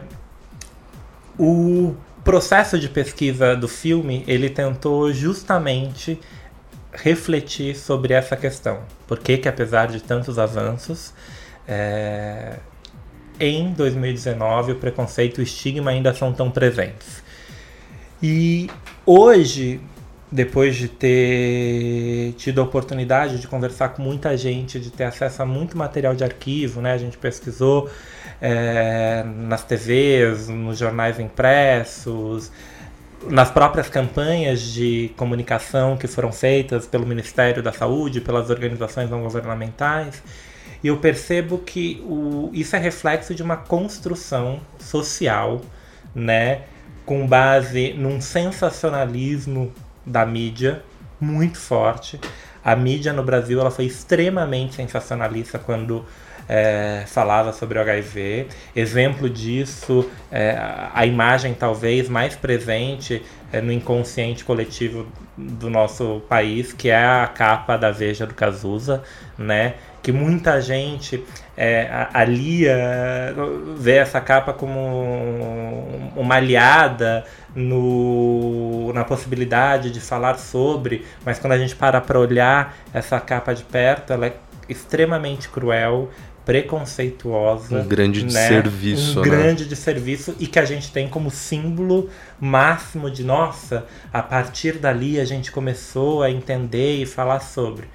O 1.38 1.94
processo 2.26 2.80
de 2.80 2.90
pesquisa 2.90 3.56
do 3.56 3.68
filme, 3.68 4.24
ele 4.28 4.50
tentou 4.50 5.14
justamente 5.14 6.20
refletir 6.92 7.76
sobre 7.76 8.16
essa 8.16 8.36
questão. 8.36 8.80
Por 9.08 9.20
que 9.20 9.38
que 9.38 9.48
apesar 9.48 9.88
de 9.88 10.02
tantos 10.02 10.40
avanços, 10.40 11.14
é, 11.68 12.56
em 13.40 13.72
2019 13.74 14.72
o 14.72 14.76
preconceito 14.76 15.40
e 15.40 15.42
o 15.42 15.44
estigma 15.44 15.92
ainda 15.92 16.14
são 16.16 16.34
tão 16.34 16.50
presentes. 16.50 17.24
E 18.24 18.72
hoje, 19.06 19.80
depois 20.32 20.76
de 20.76 20.88
ter 20.88 22.34
tido 22.38 22.60
a 22.60 22.64
oportunidade 22.64 23.40
de 23.40 23.48
conversar 23.48 23.90
com 23.90 24.02
muita 24.02 24.36
gente, 24.36 24.80
de 24.80 24.90
ter 24.90 25.04
acesso 25.04 25.44
a 25.44 25.46
muito 25.46 25.78
material 25.78 26.16
de 26.16 26.24
arquivo, 26.24 26.82
né? 26.82 26.94
A 26.94 26.98
gente 26.98 27.20
pesquisou 27.20 27.88
é, 28.42 29.24
nas 29.24 29.64
TVs, 29.64 30.50
nos 30.50 30.78
jornais 30.78 31.20
impressos, 31.20 32.52
nas 33.28 33.50
próprias 33.50 33.90
campanhas 33.90 34.62
de 34.62 35.12
comunicação 35.18 35.98
que 35.98 36.08
foram 36.08 36.32
feitas 36.32 36.86
pelo 36.86 37.06
Ministério 37.06 37.64
da 37.64 37.72
Saúde, 37.72 38.22
pelas 38.22 38.50
organizações 38.50 39.10
não 39.10 39.22
governamentais. 39.22 40.22
E 40.84 40.88
eu 40.88 40.98
percebo 40.98 41.58
que 41.60 42.04
o, 42.06 42.52
isso 42.54 42.76
é 42.76 42.80
reflexo 42.80 43.34
de 43.34 43.42
uma 43.42 43.58
construção 43.58 44.60
social, 44.78 45.62
né, 46.14 46.62
com 47.06 47.26
base 47.26 47.94
num 47.94 48.22
sensacionalismo 48.22 49.74
da 50.06 50.26
mídia 50.26 50.84
muito 51.20 51.58
forte. 51.58 52.20
A 52.64 52.76
mídia 52.76 53.14
no 53.14 53.24
Brasil 53.24 53.60
ela 53.60 53.72
foi 53.72 53.86
extremamente 53.86 54.76
sensacionalista 54.76 55.58
quando 55.58 56.06
é, 56.48 57.04
falava 57.08 57.52
sobre 57.54 57.78
o 57.78 57.82
HIV. 57.82 58.48
Exemplo 58.76 59.30
disso, 59.30 60.10
é, 60.32 60.58
a 60.94 61.06
imagem 61.06 61.54
talvez 61.54 62.08
mais 62.10 62.36
presente 62.36 63.22
é, 63.52 63.62
no 63.62 63.72
inconsciente 63.72 64.44
coletivo 64.44 65.08
do 65.38 65.70
nosso 65.70 66.22
país, 66.30 66.72
que 66.72 66.90
é 66.90 67.06
a 67.06 67.28
capa 67.28 67.78
da 67.78 67.92
Veja 67.92 68.26
do 68.26 68.34
Cazuza, 68.34 69.04
né? 69.38 69.76
Que 70.02 70.12
muita 70.12 70.62
gente 70.62 71.24
é, 71.58 72.08
alia, 72.14 73.34
vê 73.78 73.96
essa 73.96 74.22
capa 74.22 74.54
como 74.54 76.12
uma 76.16 76.36
aliada 76.36 77.26
no, 77.56 78.94
na 78.94 79.04
possibilidade 79.04 79.90
de 79.90 80.00
falar 80.00 80.38
sobre, 80.38 81.06
mas 81.26 81.40
quando 81.40 81.54
a 81.54 81.58
gente 81.58 81.76
para 81.76 82.00
para 82.00 82.20
olhar 82.20 82.76
essa 82.94 83.20
capa 83.20 83.54
de 83.56 83.64
perto, 83.64 84.14
ela 84.14 84.28
é 84.28 84.34
extremamente 84.70 85.50
cruel, 85.50 86.10
preconceituosa. 86.46 87.82
Um 87.82 87.88
grande 87.88 88.22
né? 88.22 88.28
desserviço. 88.28 89.20
Um 89.20 89.24
né? 89.24 89.30
grande 89.30 89.66
desserviço 89.66 90.36
e 90.40 90.48
que 90.48 90.60
a 90.60 90.66
gente 90.66 90.92
tem 90.92 91.10
como 91.10 91.32
símbolo 91.32 92.10
máximo 92.40 93.10
de 93.10 93.24
nossa, 93.24 93.86
a 94.14 94.22
partir 94.22 94.78
dali 94.78 95.20
a 95.20 95.26
gente 95.26 95.52
começou 95.52 96.22
a 96.22 96.30
entender 96.30 97.02
e 97.02 97.06
falar 97.06 97.40
sobre. 97.40 97.88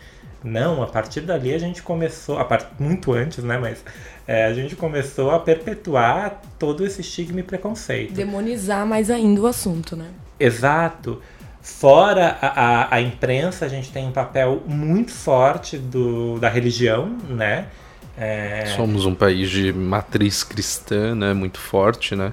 Não, 0.43 0.83
a 0.83 0.87
partir 0.87 1.21
dali 1.21 1.55
a 1.55 1.59
gente 1.59 1.83
começou, 1.83 2.39
a 2.39 2.45
part... 2.45 2.67
muito 2.79 3.13
antes, 3.13 3.45
né? 3.45 3.59
Mas 3.59 3.85
é, 4.27 4.47
a 4.47 4.55
gente 4.55 4.75
começou 4.75 5.31
a 5.31 5.39
perpetuar 5.39 6.41
todo 6.59 6.85
esse 6.85 7.03
estigma 7.03 7.41
e 7.41 7.43
preconceito. 7.43 8.15
Demonizar 8.15 8.87
mais 8.87 9.11
ainda 9.11 9.43
o 9.43 9.47
assunto, 9.47 9.95
né? 9.95 10.07
Exato. 10.39 11.21
Fora 11.61 12.39
a, 12.41 12.47
a, 12.47 12.95
a 12.97 13.01
imprensa, 13.03 13.67
a 13.67 13.69
gente 13.69 13.93
tem 13.93 14.09
um 14.09 14.13
papel 14.13 14.63
muito 14.67 15.13
forte 15.13 15.77
do, 15.77 16.39
da 16.39 16.49
religião, 16.49 17.19
né? 17.29 17.67
É... 18.19 18.67
Somos 18.77 19.07
um 19.07 19.15
país 19.15 19.51
de 19.51 19.73
matriz 19.73 20.43
cristã, 20.43 21.15
né? 21.15 21.33
Muito 21.33 21.59
forte, 21.59 22.15
né? 22.15 22.33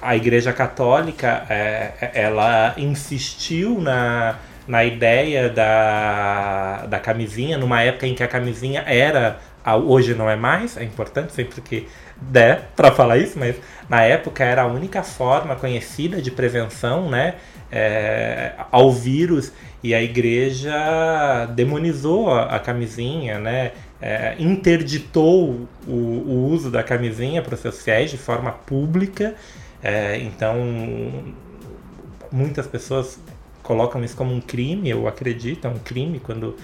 A 0.00 0.16
Igreja 0.16 0.52
Católica, 0.52 1.44
é, 1.48 2.10
ela 2.14 2.74
insistiu 2.76 3.80
na, 3.80 4.36
na 4.66 4.84
ideia 4.84 5.48
da, 5.48 6.86
da 6.86 7.00
camisinha, 7.00 7.58
numa 7.58 7.82
época 7.82 8.06
em 8.06 8.14
que 8.14 8.22
a 8.22 8.28
camisinha 8.28 8.84
era, 8.86 9.38
hoje 9.84 10.14
não 10.14 10.30
é 10.30 10.36
mais, 10.36 10.76
é 10.76 10.84
importante 10.84 11.32
sempre 11.32 11.60
que 11.60 11.88
der 12.20 12.68
para 12.76 12.92
falar 12.92 13.16
isso, 13.18 13.38
mas 13.38 13.56
na 13.88 14.02
época 14.02 14.44
era 14.44 14.62
a 14.62 14.66
única 14.66 15.02
forma 15.02 15.56
conhecida 15.56 16.20
de 16.20 16.30
prevenção, 16.30 17.08
né? 17.08 17.34
É, 17.70 18.52
ao 18.72 18.90
vírus 18.90 19.52
e 19.82 19.94
a 19.94 20.02
igreja 20.02 21.46
demonizou 21.54 22.30
a, 22.30 22.56
a 22.56 22.58
camisinha, 22.58 23.38
né? 23.38 23.72
É, 24.00 24.36
interditou 24.38 25.68
o, 25.86 25.92
o, 25.92 26.48
uso 26.50 26.70
da 26.70 26.82
camisinha 26.82 27.42
para 27.42 27.54
os 27.54 27.60
seus 27.60 27.82
fiéis 27.82 28.10
de 28.10 28.18
forma 28.18 28.52
pública. 28.52 29.34
É, 29.82 30.18
então, 30.18 30.56
muitas 32.30 32.66
pessoas 32.66 33.18
colocam 33.62 34.02
isso 34.02 34.16
como 34.16 34.32
um 34.32 34.40
crime, 34.40 34.88
eu 34.88 35.06
acredito, 35.06 35.66
é 35.66 35.70
um 35.70 35.78
crime 35.78 36.20
quando 36.20 36.56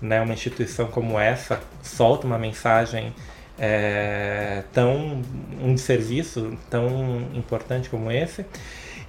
né, 0.00 0.20
uma 0.20 0.34
instituição 0.34 0.86
como 0.86 1.18
essa 1.18 1.60
solta 1.82 2.26
uma 2.26 2.38
mensagem 2.38 3.12
é, 3.58 4.62
tão 4.72 5.22
um 5.62 5.76
serviço 5.76 6.56
tão 6.68 7.22
importante 7.34 7.88
como 7.88 8.10
esse 8.10 8.44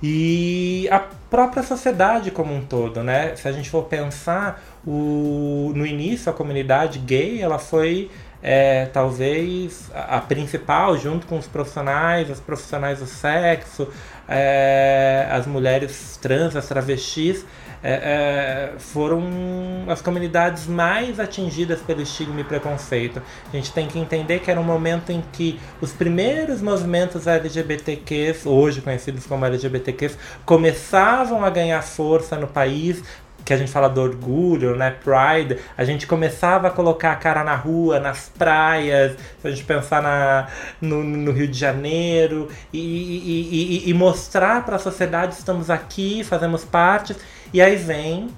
e 0.02 0.88
a 0.92 1.00
própria 1.00 1.64
sociedade 1.64 2.30
como 2.30 2.54
um 2.54 2.62
todo, 2.62 3.02
né? 3.02 3.36
Se 3.36 3.48
a 3.48 3.52
gente 3.52 3.70
for 3.70 3.86
pensar, 3.86 4.64
o, 4.86 5.72
no 5.76 5.86
início 5.86 6.30
a 6.30 6.34
comunidade 6.34 7.00
gay 7.00 7.42
ela 7.42 7.58
foi 7.58 8.10
é, 8.48 8.86
talvez 8.94 9.90
a, 9.92 10.18
a, 10.18 10.22
principal, 10.22 10.96
junto 10.98 11.26
com 11.26 11.38
os 11.38 11.48
profissionais, 11.48 12.30
os 12.30 12.40
profissionais 12.40 13.00
do 13.00 13.08
sexo, 13.08 13.88
é, 14.30 15.28
as 15.32 15.48
mulheres 15.48 16.20
trans, 16.22 16.56
as 16.56 16.68
travestis, 16.68 17.44
é, 17.82 18.74
é, 18.74 18.80
foram 18.80 19.24
as 19.88 20.02
comunidades 20.02 20.68
mais 20.68 21.20
atingidas 21.20 21.82
pelo 21.82 22.02
estigma 22.02 22.42
e 22.42 22.44
preconceito. 22.44 23.22
A 23.52 23.56
gente 23.56 23.72
tem 23.72 23.88
que 23.88 23.98
entender 23.98 24.40
que 24.40 24.50
era 24.50 24.60
um 24.60 24.64
momento 24.64 25.12
em 25.12 25.24
que 25.34 25.60
os 25.82 25.92
primeiros 25.92 26.62
movimentos 26.62 27.28
LGBTQs, 27.28 28.46
hoje 28.46 28.82
conhecidos 28.82 29.26
como 29.26 29.46
LGBTQs, 29.46 30.18
começavam 30.46 31.44
a 31.44 31.50
ganhar 31.50 31.82
força 31.82 32.36
no 32.36 32.48
país, 32.48 33.04
que 33.46 33.54
a 33.54 33.58
gente 33.58 33.72
fala 33.72 33.88
do 33.88 34.02
orgulho, 34.02 34.76
né? 34.76 34.90
Pride, 34.90 35.60
a 35.78 35.84
gente 35.86 36.08
começava 36.08 36.68
a 36.68 36.72
colocar 36.72 37.12
a 37.12 37.16
cara 37.16 37.44
na 37.44 37.56
rua, 37.56 38.00
nas 38.00 38.28
praias, 38.28 39.16
se 39.40 39.48
a 39.48 39.52
gente 39.52 39.64
pensar 39.64 40.02
na, 40.02 40.48
no, 40.82 41.04
no 41.04 41.32
Rio 41.32 41.48
de 41.48 41.58
Janeiro, 41.58 42.50
e, 42.74 42.80
e, 42.80 43.86
e, 43.86 43.90
e 43.90 43.94
mostrar 43.94 44.66
para 44.66 44.78
a 44.78 44.80
sociedade 44.80 45.36
estamos 45.36 45.70
aqui, 45.70 46.24
fazemos 46.24 46.66
parte. 46.66 47.16
E 47.54 47.62
aí 47.62 47.76
vem 47.76 48.30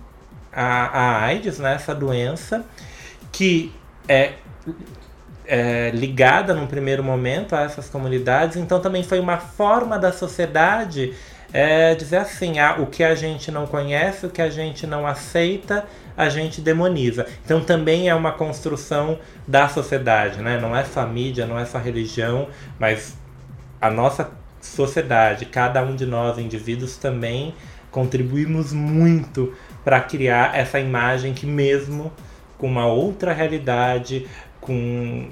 a, 0.52 0.66
a 0.66 1.24
AIDS, 1.24 1.58
né? 1.58 1.76
Essa 1.76 1.96
doença, 1.96 2.66
que 3.32 3.74
é 4.10 4.34
é, 5.48 5.92
ligada 5.92 6.54
num 6.54 6.68
primeiro 6.68 7.02
momento 7.02 7.56
a 7.56 7.62
essas 7.62 7.90
comunidades, 7.90 8.58
então 8.58 8.82
também 8.82 9.02
foi 9.02 9.20
uma 9.20 9.38
forma 9.38 9.98
da 9.98 10.12
sociedade 10.12 11.14
é 11.54 11.96
dizer 11.96 12.18
assim: 12.18 12.60
ah, 12.60 12.78
o 12.80 12.88
que 12.88 13.04
a 13.04 13.16
gente 13.16 13.52
não 13.52 13.66
conhece, 13.66 14.26
o 14.26 14.30
que 14.30 14.42
a 14.42 14.50
gente 14.50 14.86
não 14.86 15.06
aceita, 15.06 15.86
a 16.16 16.30
gente 16.30 16.62
demoniza. 16.62 17.28
Então 17.46 17.62
também 17.62 18.10
é 18.10 18.16
uma 18.16 18.32
construção 18.32 19.20
da 19.48 19.68
sociedade, 19.68 20.42
né? 20.42 20.60
Não 20.60 20.76
é 20.76 20.84
só 20.84 21.06
mídia, 21.06 21.46
não 21.46 21.58
é 21.58 21.66
só 21.66 21.78
religião, 21.78 22.48
mas 22.80 23.18
a 23.80 23.90
nossa 23.90 24.32
sociedade, 24.60 25.46
cada 25.46 25.84
um 25.84 25.96
de 25.96 26.06
nós, 26.06 26.38
indivíduos, 26.38 26.98
também 26.98 27.54
contribuímos 27.92 28.74
muito 28.74 29.54
para 29.84 30.02
criar 30.02 30.56
essa 30.56 30.80
imagem 30.80 31.34
que 31.34 31.46
mesmo 31.46 32.12
com 32.58 32.68
uma 32.68 32.88
outra 32.88 33.34
realidade, 33.34 34.28
com 34.60 35.30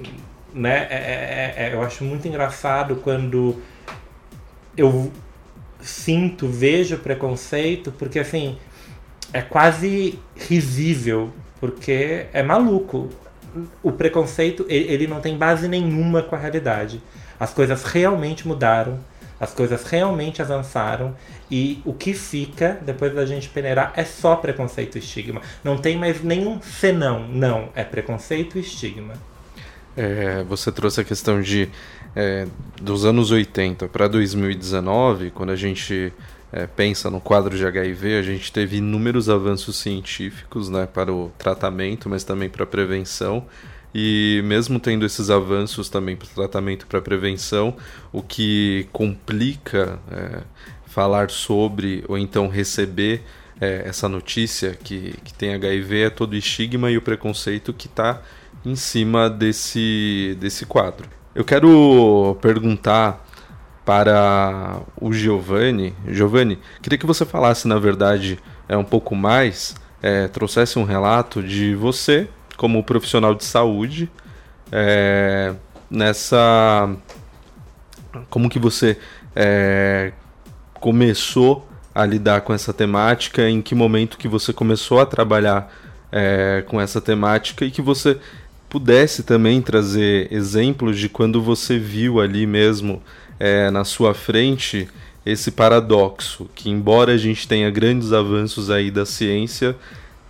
né, 0.54 0.86
é, 0.88 0.94
é, 0.94 1.54
é, 1.66 1.74
eu 1.74 1.82
acho 1.82 2.02
muito 2.02 2.26
engraçado 2.26 2.96
quando 2.96 3.60
eu 4.76 5.12
sinto, 5.86 6.48
vejo 6.48 6.98
preconceito, 6.98 7.92
porque 7.92 8.18
assim, 8.18 8.58
é 9.32 9.42
quase 9.42 10.18
risível, 10.34 11.32
porque 11.60 12.26
é 12.32 12.42
maluco. 12.42 13.08
O 13.82 13.90
preconceito, 13.90 14.66
ele 14.68 15.06
não 15.06 15.20
tem 15.20 15.36
base 15.36 15.66
nenhuma 15.66 16.22
com 16.22 16.36
a 16.36 16.38
realidade. 16.38 17.00
As 17.40 17.52
coisas 17.52 17.84
realmente 17.84 18.46
mudaram, 18.46 18.98
as 19.38 19.52
coisas 19.52 19.84
realmente 19.84 20.40
avançaram 20.40 21.14
e 21.50 21.80
o 21.84 21.92
que 21.92 22.14
fica 22.14 22.78
depois 22.82 23.14
da 23.14 23.24
gente 23.26 23.48
peneirar 23.48 23.92
é 23.96 24.04
só 24.04 24.36
preconceito 24.36 24.96
e 24.96 24.98
estigma. 24.98 25.40
Não 25.62 25.76
tem 25.76 25.96
mais 25.96 26.22
nenhum 26.22 26.60
senão, 26.60 27.26
não, 27.28 27.68
é 27.74 27.84
preconceito 27.84 28.58
e 28.58 28.60
estigma. 28.60 29.14
É, 29.96 30.42
você 30.42 30.70
trouxe 30.70 31.00
a 31.00 31.04
questão 31.04 31.40
de 31.40 31.70
é, 32.16 32.48
dos 32.80 33.04
anos 33.04 33.30
80 33.30 33.88
para 33.88 34.08
2019, 34.08 35.30
quando 35.30 35.50
a 35.50 35.56
gente 35.56 36.10
é, 36.50 36.66
pensa 36.66 37.10
no 37.10 37.20
quadro 37.20 37.54
de 37.54 37.66
HIV, 37.66 38.16
a 38.16 38.22
gente 38.22 38.50
teve 38.50 38.78
inúmeros 38.78 39.28
avanços 39.28 39.76
científicos 39.76 40.70
né, 40.70 40.86
para 40.86 41.12
o 41.12 41.30
tratamento, 41.36 42.08
mas 42.08 42.24
também 42.24 42.48
para 42.48 42.64
a 42.64 42.66
prevenção. 42.66 43.44
E 43.94 44.42
mesmo 44.44 44.80
tendo 44.80 45.04
esses 45.04 45.30
avanços 45.30 45.90
também 45.90 46.16
para 46.16 46.26
o 46.26 46.34
tratamento 46.34 46.82
e 46.82 46.86
para 46.86 46.98
a 46.98 47.02
prevenção, 47.02 47.76
o 48.12 48.22
que 48.22 48.88
complica 48.92 49.98
é, 50.10 50.40
falar 50.86 51.30
sobre 51.30 52.02
ou 52.08 52.16
então 52.16 52.48
receber 52.48 53.22
é, 53.60 53.82
essa 53.86 54.08
notícia 54.08 54.72
que, 54.72 55.14
que 55.22 55.34
tem 55.34 55.54
HIV 55.54 56.02
é 56.02 56.10
todo 56.10 56.32
o 56.32 56.36
estigma 56.36 56.90
e 56.90 56.96
o 56.96 57.02
preconceito 57.02 57.72
que 57.72 57.86
está 57.86 58.22
em 58.64 58.76
cima 58.76 59.30
desse, 59.30 60.36
desse 60.40 60.66
quadro. 60.66 61.08
Eu 61.36 61.44
quero 61.44 62.38
perguntar 62.40 63.22
para 63.84 64.80
o 64.98 65.12
Giovanni. 65.12 65.94
Giovanni, 66.08 66.58
queria 66.80 66.98
que 66.98 67.04
você 67.04 67.26
falasse, 67.26 67.68
na 67.68 67.78
verdade, 67.78 68.38
é 68.66 68.74
um 68.74 68.82
pouco 68.82 69.14
mais, 69.14 69.74
é, 70.02 70.28
trouxesse 70.28 70.78
um 70.78 70.84
relato 70.84 71.42
de 71.42 71.74
você 71.74 72.26
como 72.56 72.82
profissional 72.82 73.34
de 73.34 73.44
saúde 73.44 74.10
é, 74.72 75.52
nessa, 75.90 76.88
como 78.30 78.48
que 78.48 78.58
você 78.58 78.98
é, 79.34 80.14
começou 80.80 81.68
a 81.94 82.06
lidar 82.06 82.40
com 82.40 82.54
essa 82.54 82.72
temática, 82.72 83.46
em 83.46 83.60
que 83.60 83.74
momento 83.74 84.16
que 84.16 84.26
você 84.26 84.54
começou 84.54 85.00
a 85.00 85.04
trabalhar 85.04 85.70
é, 86.10 86.64
com 86.66 86.80
essa 86.80 86.98
temática 86.98 87.62
e 87.62 87.70
que 87.70 87.82
você 87.82 88.18
pudesse 88.68 89.22
também 89.22 89.60
trazer 89.62 90.32
exemplos 90.32 90.98
de 90.98 91.08
quando 91.08 91.40
você 91.40 91.78
viu 91.78 92.20
ali 92.20 92.46
mesmo 92.46 93.02
é, 93.38 93.70
na 93.70 93.84
sua 93.84 94.14
frente 94.14 94.88
esse 95.24 95.50
paradoxo, 95.50 96.48
que 96.54 96.70
embora 96.70 97.12
a 97.12 97.16
gente 97.16 97.48
tenha 97.48 97.68
grandes 97.68 98.12
avanços 98.12 98.70
aí 98.70 98.92
da 98.92 99.04
ciência, 99.04 99.76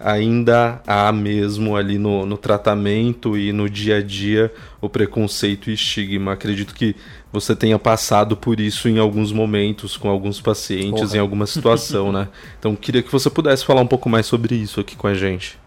ainda 0.00 0.80
há 0.86 1.12
mesmo 1.12 1.76
ali 1.76 1.98
no, 1.98 2.24
no 2.24 2.36
tratamento 2.36 3.36
e 3.36 3.52
no 3.52 3.68
dia 3.68 3.96
a 3.96 4.02
dia 4.02 4.52
o 4.80 4.88
preconceito 4.88 5.70
e 5.70 5.74
estigma. 5.74 6.32
Acredito 6.32 6.74
que 6.74 6.96
você 7.32 7.54
tenha 7.54 7.78
passado 7.78 8.36
por 8.36 8.58
isso 8.58 8.88
em 8.88 8.98
alguns 8.98 9.32
momentos 9.32 9.96
com 9.96 10.08
alguns 10.08 10.40
pacientes, 10.40 11.02
Porra. 11.02 11.16
em 11.16 11.20
alguma 11.20 11.46
situação, 11.46 12.10
né? 12.10 12.28
Então 12.58 12.74
queria 12.74 13.02
que 13.02 13.12
você 13.12 13.28
pudesse 13.28 13.64
falar 13.64 13.82
um 13.82 13.86
pouco 13.86 14.08
mais 14.08 14.26
sobre 14.26 14.54
isso 14.54 14.80
aqui 14.80 14.96
com 14.96 15.06
a 15.06 15.14
gente. 15.14 15.58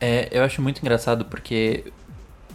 É, 0.00 0.28
eu 0.30 0.42
acho 0.42 0.62
muito 0.62 0.80
engraçado 0.80 1.26
porque 1.26 1.92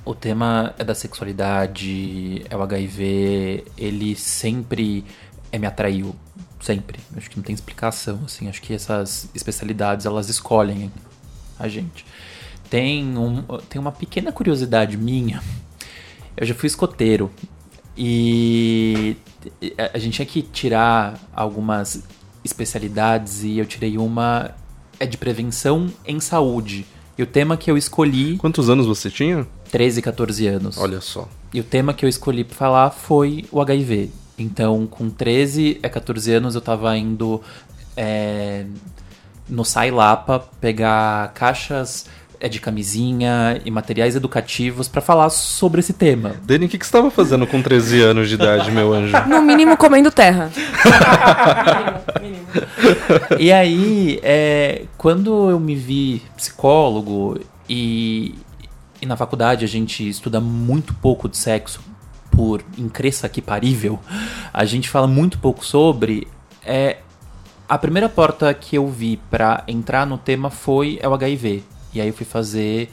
o 0.03 0.15
tema 0.15 0.73
é 0.77 0.83
da 0.83 0.95
sexualidade, 0.95 2.43
é 2.49 2.55
o 2.55 2.61
HIV, 2.61 3.65
ele 3.77 4.15
sempre 4.15 5.05
é, 5.51 5.57
me 5.57 5.67
atraiu. 5.67 6.15
Sempre. 6.59 6.99
Acho 7.15 7.29
que 7.29 7.37
não 7.37 7.43
tem 7.43 7.53
explicação, 7.53 8.21
assim. 8.25 8.49
Acho 8.49 8.61
que 8.61 8.73
essas 8.73 9.29
especialidades, 9.35 10.05
elas 10.05 10.29
escolhem 10.29 10.91
a 11.59 11.67
gente. 11.67 12.05
Tem, 12.69 13.17
um, 13.17 13.43
tem 13.69 13.79
uma 13.79 13.91
pequena 13.91 14.31
curiosidade 14.31 14.97
minha. 14.97 15.43
Eu 16.35 16.45
já 16.45 16.55
fui 16.55 16.67
escoteiro. 16.67 17.31
E 17.95 19.15
a 19.93 19.97
gente 19.97 20.15
tinha 20.15 20.25
que 20.25 20.41
tirar 20.41 21.17
algumas 21.33 22.03
especialidades 22.43 23.43
e 23.43 23.57
eu 23.57 23.65
tirei 23.65 23.97
uma 23.97 24.53
é 24.99 25.05
de 25.05 25.17
prevenção 25.17 25.91
em 26.05 26.19
saúde. 26.19 26.85
E 27.17 27.23
o 27.23 27.27
tema 27.27 27.55
que 27.55 27.71
eu 27.71 27.77
escolhi. 27.77 28.37
Quantos 28.37 28.69
anos 28.69 28.85
você 28.85 29.09
tinha? 29.09 29.47
13, 29.71 30.01
14 30.01 30.47
anos. 30.47 30.77
Olha 30.77 30.99
só. 31.01 31.27
E 31.53 31.59
o 31.59 31.63
tema 31.63 31.93
que 31.93 32.03
eu 32.03 32.09
escolhi 32.09 32.43
para 32.43 32.55
falar 32.55 32.89
foi 32.91 33.45
o 33.51 33.61
HIV. 33.61 34.09
Então, 34.37 34.85
com 34.85 35.09
13 35.09 35.79
a 35.81 35.89
14 35.89 36.33
anos, 36.33 36.55
eu 36.55 36.61
tava 36.61 36.97
indo 36.97 37.41
é, 37.95 38.65
no 39.47 39.63
Sai 39.63 39.91
Lapa 39.91 40.39
pegar 40.59 41.33
caixas 41.33 42.05
é 42.39 42.49
de 42.49 42.59
camisinha 42.59 43.61
e 43.63 43.71
materiais 43.71 44.15
educativos 44.15 44.87
para 44.87 45.01
falar 45.01 45.29
sobre 45.29 45.79
esse 45.79 45.93
tema. 45.93 46.35
Dani, 46.43 46.65
o 46.65 46.69
que, 46.69 46.77
que 46.77 46.85
você 46.85 46.89
estava 46.89 47.09
fazendo 47.11 47.45
com 47.47 47.61
13 47.61 48.01
anos 48.01 48.29
de 48.29 48.35
idade, 48.35 48.71
meu 48.71 48.93
anjo? 48.93 49.15
No 49.27 49.41
mínimo 49.41 49.77
comendo 49.77 50.11
terra. 50.11 50.51
mínimo, 52.21 52.45
mínimo. 52.47 52.47
E 53.39 53.51
aí, 53.51 54.19
é, 54.23 54.83
quando 54.97 55.49
eu 55.49 55.59
me 55.59 55.75
vi 55.75 56.21
psicólogo 56.35 57.39
e, 57.69 58.35
e 59.01 59.05
na 59.05 59.17
faculdade 59.17 59.65
a 59.65 59.67
gente 59.67 60.07
estuda 60.07 60.39
muito 60.39 60.93
pouco 60.95 61.27
de 61.27 61.37
sexo, 61.37 61.81
por 62.31 62.63
incresça 62.77 63.29
que 63.29 63.41
parível, 63.41 63.99
a 64.53 64.65
gente 64.65 64.89
fala 64.89 65.07
muito 65.07 65.39
pouco 65.39 65.65
sobre. 65.65 66.27
É, 66.65 66.97
a 67.67 67.77
primeira 67.77 68.07
porta 68.07 68.53
que 68.53 68.75
eu 68.75 68.87
vi 68.87 69.17
para 69.29 69.63
entrar 69.67 70.05
no 70.05 70.17
tema 70.17 70.49
foi 70.49 70.99
é 71.01 71.07
o 71.07 71.13
HIV. 71.13 71.63
E 71.95 72.01
aí 72.01 72.07
eu 72.07 72.13
fui 72.13 72.25
fazer 72.25 72.91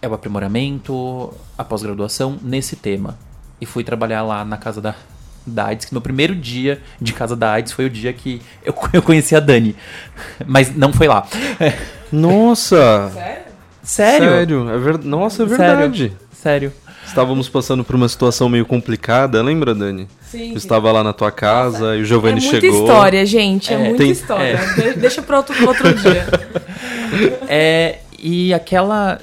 é 0.00 0.08
o 0.08 0.14
aprimoramento, 0.14 1.32
a 1.56 1.64
pós-graduação 1.64 2.38
nesse 2.42 2.76
tema. 2.76 3.18
E 3.60 3.66
fui 3.66 3.82
trabalhar 3.82 4.22
lá 4.22 4.44
na 4.44 4.56
casa 4.56 4.80
da, 4.80 4.94
da 5.46 5.66
AIDS, 5.66 5.86
que 5.86 5.94
meu 5.94 6.00
primeiro 6.00 6.34
dia 6.34 6.80
de 7.00 7.12
casa 7.12 7.34
da 7.34 7.52
AIDS 7.52 7.72
foi 7.72 7.86
o 7.86 7.90
dia 7.90 8.12
que 8.12 8.40
eu, 8.64 8.74
eu 8.92 9.02
conheci 9.02 9.34
a 9.34 9.40
Dani. 9.40 9.74
Mas 10.46 10.74
não 10.74 10.92
foi 10.92 11.08
lá. 11.08 11.26
Nossa! 12.12 13.10
Sério? 13.12 13.42
Sério? 13.82 14.28
Sério? 14.28 14.70
É 14.70 14.78
ver... 14.78 14.98
Nossa, 14.98 15.42
é 15.42 15.46
verdade. 15.46 15.98
Sério. 16.32 16.70
Sério. 16.70 16.72
Estávamos 17.08 17.48
passando 17.48 17.82
por 17.82 17.96
uma 17.96 18.08
situação 18.08 18.50
meio 18.50 18.66
complicada, 18.66 19.42
lembra, 19.42 19.74
Dani? 19.74 20.06
Sim. 20.20 20.50
Eu 20.50 20.58
estava 20.58 20.92
lá 20.92 21.02
na 21.02 21.14
tua 21.14 21.32
casa 21.32 21.78
Nossa, 21.78 21.96
e 21.96 22.02
o 22.02 22.04
Giovanni 22.04 22.40
chegou. 22.40 22.58
É 22.58 22.60
muita 22.60 22.76
chegou. 22.76 22.86
história, 22.86 23.26
gente. 23.26 23.72
É, 23.72 23.76
é 23.76 23.78
muita 23.78 23.96
tem... 23.96 24.10
história. 24.10 24.60
É. 24.76 24.92
Deixa 24.92 25.22
para 25.22 25.38
outro, 25.38 25.66
outro 25.66 25.94
dia. 25.94 26.26
É, 27.48 28.00
e 28.18 28.52
aquela 28.52 29.20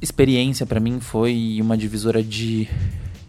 experiência 0.00 0.66
para 0.66 0.80
mim 0.80 1.00
foi 1.00 1.58
uma 1.60 1.76
divisora 1.76 2.22
de, 2.22 2.68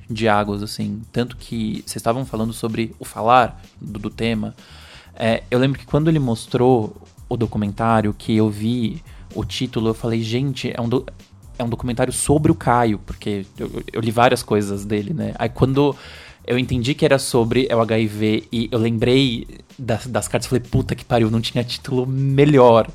de 0.10 0.28
águas, 0.28 0.62
assim. 0.62 1.02
Tanto 1.12 1.38
que 1.38 1.84
vocês 1.86 1.98
estavam 1.98 2.26
falando 2.26 2.54
sobre 2.54 2.96
o 3.00 3.06
falar 3.06 3.62
do, 3.80 4.00
do 4.00 4.10
tema. 4.10 4.56
É, 5.16 5.44
eu 5.50 5.60
lembro 5.60 5.80
que 5.80 5.86
quando 5.86 6.10
ele 6.10 6.20
mostrou 6.20 6.96
o 7.30 7.36
documentário, 7.36 8.14
que 8.14 8.36
eu 8.36 8.50
vi 8.50 9.04
o 9.34 9.44
título, 9.44 9.90
eu 9.90 9.94
falei, 9.94 10.22
gente, 10.22 10.72
é 10.76 10.80
um, 10.80 10.88
do, 10.88 11.06
é 11.58 11.64
um 11.64 11.70
documentário 11.70 12.14
sobre 12.14 12.52
o 12.52 12.56
Caio, 12.56 13.00
porque 13.00 13.46
eu, 13.58 13.84
eu, 13.92 14.02
li 14.02 14.12
várias 14.12 14.44
coisas 14.44 14.86
dele, 14.86 15.14
né? 15.14 15.34
Aí 15.38 15.50
quando 15.50 15.96
eu 16.46 16.58
entendi 16.58 16.94
que 16.94 17.04
era 17.04 17.20
sobre 17.20 17.68
o 17.72 17.82
HIV 17.82 18.48
e 18.52 18.70
eu 18.72 18.80
lembrei 18.80 19.48
das, 19.78 20.08
das 20.08 20.28
cartas, 20.28 20.48
falei, 20.48 20.64
puta 20.64 20.96
que 20.96 21.04
pariu, 21.04 21.30
não 21.30 21.42
tinha 21.42 21.64
título 21.64 22.06
melhor 22.06 22.88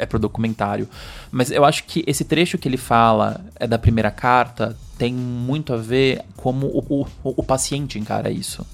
é 0.00 0.06
pro 0.06 0.18
documentário. 0.18 0.88
Mas 1.30 1.50
eu 1.50 1.64
acho 1.64 1.84
que 1.84 2.02
esse 2.06 2.24
trecho 2.24 2.58
que 2.58 2.68
ele 2.68 2.76
fala 2.76 3.44
é 3.56 3.66
da 3.66 3.78
primeira 3.78 4.10
carta 4.10 4.76
tem 4.98 5.12
muito 5.14 5.72
a 5.72 5.76
ver 5.76 6.22
como 6.36 6.66
o, 6.66 7.02
o, 7.02 7.06
o 7.22 7.42
paciente 7.42 7.98
encara 7.98 8.30
isso. 8.30 8.66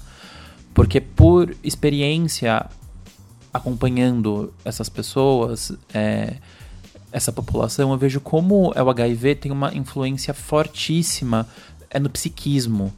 Porque 0.73 1.01
por 1.01 1.55
experiência 1.63 2.65
acompanhando 3.53 4.53
essas 4.63 4.89
pessoas, 4.89 5.71
é, 5.93 6.35
essa 7.11 7.31
população, 7.31 7.91
eu 7.91 7.97
vejo 7.97 8.19
como 8.19 8.69
o 8.69 8.89
HIV 8.89 9.35
tem 9.35 9.51
uma 9.51 9.73
influência 9.73 10.33
fortíssima 10.33 11.47
é 11.89 11.99
no 11.99 12.09
psiquismo 12.09 12.93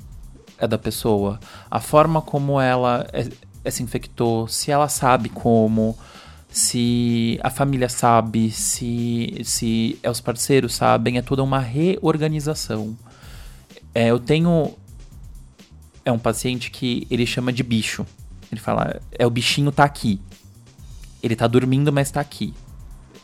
é 0.58 0.68
da 0.68 0.78
pessoa. 0.78 1.40
A 1.72 1.80
forma 1.80 2.22
como 2.22 2.60
ela 2.60 3.08
é, 3.14 3.30
é, 3.64 3.72
se 3.72 3.82
infectou, 3.82 4.48
se 4.48 4.72
ela 4.72 4.90
sabe 4.90 5.30
como, 5.30 5.98
se 6.50 7.40
a 7.44 7.50
família 7.50 7.88
sabe, 7.88 8.52
se, 8.52 9.42
se 9.44 10.00
é 10.02 10.10
os 10.10 10.20
parceiros 10.20 10.76
sabem, 10.76 11.18
é 11.18 11.22
toda 11.22 11.44
uma 11.44 11.60
reorganização. 11.60 12.98
É, 13.94 14.08
eu 14.08 14.20
tenho. 14.20 14.74
É 16.04 16.12
um 16.12 16.20
paciente 16.20 16.72
que 16.72 17.06
ele 17.10 17.26
chama 17.26 17.54
de 17.54 17.62
bicho. 17.62 18.06
Ele 18.52 18.60
fala, 18.60 19.00
é 19.12 19.28
o 19.28 19.30
bichinho 19.30 19.72
tá 19.72 19.84
aqui. 19.84 20.20
Ele 21.22 21.36
tá 21.36 21.46
dormindo, 21.46 21.94
mas 21.94 22.10
tá 22.10 22.20
aqui 22.20 22.54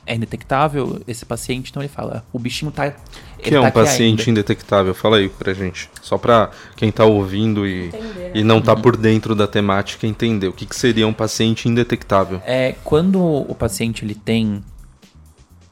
é 0.06 0.16
indetectável 0.16 1.02
esse 1.08 1.26
paciente, 1.26 1.72
então 1.72 1.82
ele 1.82 1.90
fala, 1.90 2.24
o 2.32 2.38
bichinho 2.38 2.72
tá. 2.72 2.94
que 3.42 3.54
é 3.54 3.60
um 3.60 3.64
tá 3.64 3.72
paciente 3.72 4.30
indetectável? 4.30 4.94
Fala 4.94 5.18
aí 5.18 5.30
pra 5.30 5.54
gente. 5.54 5.90
Só 6.02 6.18
pra 6.18 6.52
quem 6.76 6.92
tá 6.92 7.06
ouvindo 7.06 7.66
e, 7.66 7.88
entender, 7.88 8.04
né? 8.04 8.32
e 8.36 8.44
não 8.44 8.62
tá 8.62 8.74
uhum. 8.74 8.82
por 8.82 8.96
dentro 8.96 9.34
da 9.34 9.48
temática 9.48 10.06
entender. 10.06 10.48
O 10.48 10.54
que, 10.54 10.66
que 10.66 10.76
seria 10.76 11.08
um 11.08 11.14
paciente 11.14 11.68
indetectável? 11.68 12.42
É 12.46 12.76
quando 12.84 13.22
o 13.22 13.56
paciente 13.56 14.06
ele 14.06 14.16
tem. 14.16 14.64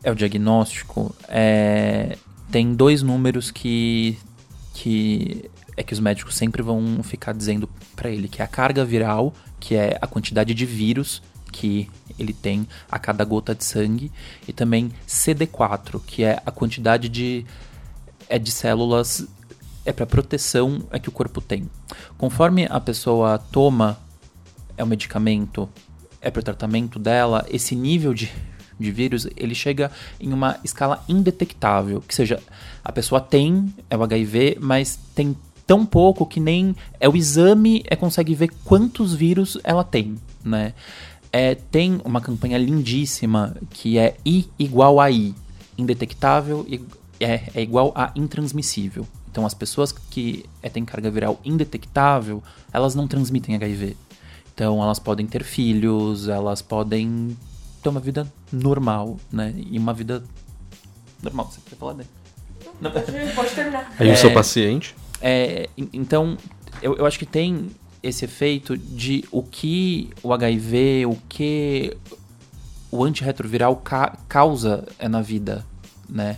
É 0.04 0.12
o 0.12 0.15
diagnóstico, 0.15 1.15
é, 1.30 2.17
tem 2.52 2.74
dois 2.74 3.02
números 3.02 3.52
que. 3.52 4.17
que 4.74 5.50
é 5.76 5.82
que 5.82 5.93
os 5.93 6.00
médicos 6.00 6.36
sempre 6.36 6.62
vão 6.62 7.02
ficar 7.02 7.34
dizendo 7.34 7.67
para 7.96 8.10
ele, 8.10 8.28
que 8.28 8.41
é 8.41 8.46
a 8.46 8.48
carga 8.48 8.86
viral, 8.86 9.34
que 9.60 9.76
é 9.76 9.98
a 10.00 10.06
quantidade 10.06 10.54
de 10.54 10.65
vírus 10.67 11.22
que 11.54 11.89
ele 12.20 12.34
tem 12.34 12.68
a 12.92 13.00
cada 13.00 13.24
gota 13.24 13.56
de 13.56 13.63
sangue, 13.63 14.12
e 14.48 14.52
também 14.52 14.92
CD4, 15.08 16.02
que 16.06 16.24
é 16.24 16.42
a 16.46 16.52
quantidade 16.52 17.08
de, 17.08 17.46
é 18.28 18.38
de 18.38 18.52
células 18.52 19.26
é 19.86 19.92
para 19.92 20.06
proteção 20.06 20.84
é 20.92 21.00
que 21.00 21.10
o 21.10 21.12
corpo 21.12 21.42
tem. 21.42 21.70
Conforme 22.18 22.66
a 22.70 22.80
pessoa 22.80 23.38
toma 23.38 23.98
é 24.78 24.84
o 24.84 24.88
medicamento, 24.88 25.70
é 26.22 26.32
para 26.32 26.39
o 26.39 26.44
tratamento 26.44 26.98
dela, 26.98 27.46
esse 27.50 27.76
nível 27.76 28.13
de, 28.13 28.32
de 28.80 28.92
vírus 28.92 29.28
ele 29.36 29.54
chega 29.54 29.92
em 30.20 30.34
uma 30.34 30.58
escala 30.63 31.04
indetectável, 31.08 32.02
que 32.02 32.16
seja 32.16 32.42
a 32.84 32.92
pessoa 32.92 33.20
tem 33.20 33.74
é 33.89 33.98
o 33.98 34.04
HIV, 34.04 34.58
mas 34.60 34.98
tem 35.13 35.36
tão 35.68 35.86
pouco 35.86 36.26
que 36.26 36.39
nem 36.39 36.76
é 37.00 37.08
o 37.08 37.16
exame 37.16 37.84
é 37.88 37.96
consegue 37.96 38.34
ver 38.36 38.50
quantos 38.63 39.13
vírus 39.13 39.58
ela 39.63 39.84
tem, 39.84 40.16
né? 40.44 40.74
É, 41.34 41.56
tem 41.56 42.00
uma 42.06 42.22
campanha 42.22 42.58
lindíssima 42.60 43.58
que 43.72 43.98
é 43.98 44.15
I 44.26 44.48
igual 44.60 45.00
a 45.02 45.10
I. 45.12 45.34
Indetectável 45.78 46.65
é, 47.19 47.41
é 47.56 47.62
igual 47.62 47.91
a 47.96 48.12
intransmissível. 48.15 49.08
Então, 49.32 49.43
as 49.46 49.54
pessoas 49.56 49.91
que 49.91 50.46
é, 50.62 50.69
têm 50.69 50.86
carga 50.86 51.10
viral 51.10 51.39
indetectável, 51.43 52.43
elas 52.72 52.93
não 52.93 53.08
transmitem 53.08 53.56
HIV. 53.56 53.98
Então, 54.54 54.82
elas 54.84 55.00
podem 55.00 55.26
ter 55.26 55.43
filhos, 55.43 56.28
elas 56.28 56.62
podem 56.62 57.36
ter 57.82 57.89
uma 57.89 58.00
vida 58.00 58.32
normal, 58.52 59.17
né? 59.32 59.52
E 59.58 59.80
uma 59.80 59.91
vida 59.93 60.24
normal. 61.24 61.50
Você 61.52 61.60
quer 61.67 61.76
falar 61.76 61.93
dele? 61.93 62.10
Pode 63.36 63.50
terminar. 63.56 63.91
Aí 64.00 64.10
É. 64.10 64.13
o 64.13 64.17
seu 64.17 64.32
paciente. 64.32 64.96
É, 65.19 65.67
en- 65.76 65.89
então, 65.93 66.38
eu, 66.82 66.96
eu 66.98 67.06
acho 67.08 67.17
que 67.17 67.26
tem 67.26 67.72
esse 68.04 68.26
efeito 68.26 68.78
de 68.78 69.24
o 69.32 69.42
que 69.42 70.12
o 70.22 70.34
HIV, 70.34 71.06
o 71.06 71.16
que 71.28 71.96
o 72.92 73.04
antirretroviral 73.04 73.78
ca 73.78 74.18
causa 74.28 74.86
é 75.00 75.08
na 75.08 75.22
vida, 75.22 75.66
né? 76.08 76.38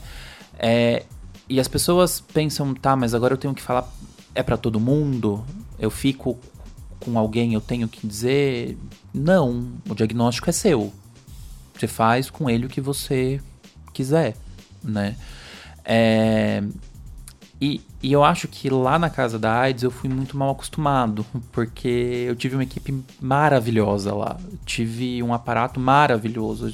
É, 0.58 1.04
e 1.50 1.60
as 1.60 1.68
pessoas 1.68 2.22
pensam, 2.22 2.74
tá, 2.74 2.96
mas 2.96 3.14
agora 3.14 3.34
eu 3.34 3.38
tenho 3.38 3.54
que 3.54 3.62
falar, 3.62 3.92
é 4.34 4.44
pra 4.44 4.56
todo 4.56 4.80
mundo? 4.80 5.44
Eu 5.78 5.90
fico 5.90 6.38
com 7.00 7.18
alguém, 7.18 7.54
eu 7.54 7.62
tenho 7.62 7.88
que 7.88 8.08
dizer? 8.08 8.78
Não, 9.14 9.74
o 9.90 9.96
diagnóstico 9.96 10.50
é 10.50 10.54
seu. 10.54 10.94
Você 11.74 11.88
faz 11.88 12.30
com 12.30 12.50
ele 12.50 12.68
o 12.68 12.70
que 12.70 12.80
você 12.80 13.42
quiser, 13.92 14.36
né? 14.84 15.16
É, 15.84 16.64
e, 17.60 17.82
e 18.06 18.14
eu 18.14 18.24
acho 18.24 18.48
que 18.48 18.70
lá 18.70 19.00
na 19.00 19.10
casa 19.10 19.40
da 19.40 19.52
AIDS 19.62 19.82
eu 19.82 19.90
fui 19.90 20.08
muito 20.08 20.38
mal 20.38 20.52
acostumado, 20.52 21.26
porque 21.52 21.88
eu 22.28 22.36
tive 22.36 22.56
uma 22.56 22.62
equipe 22.62 23.04
maravilhosa 23.20 24.14
lá. 24.14 24.38
Tive 24.64 25.24
um 25.24 25.34
aparato 25.34 25.80
maravilhoso. 25.80 26.72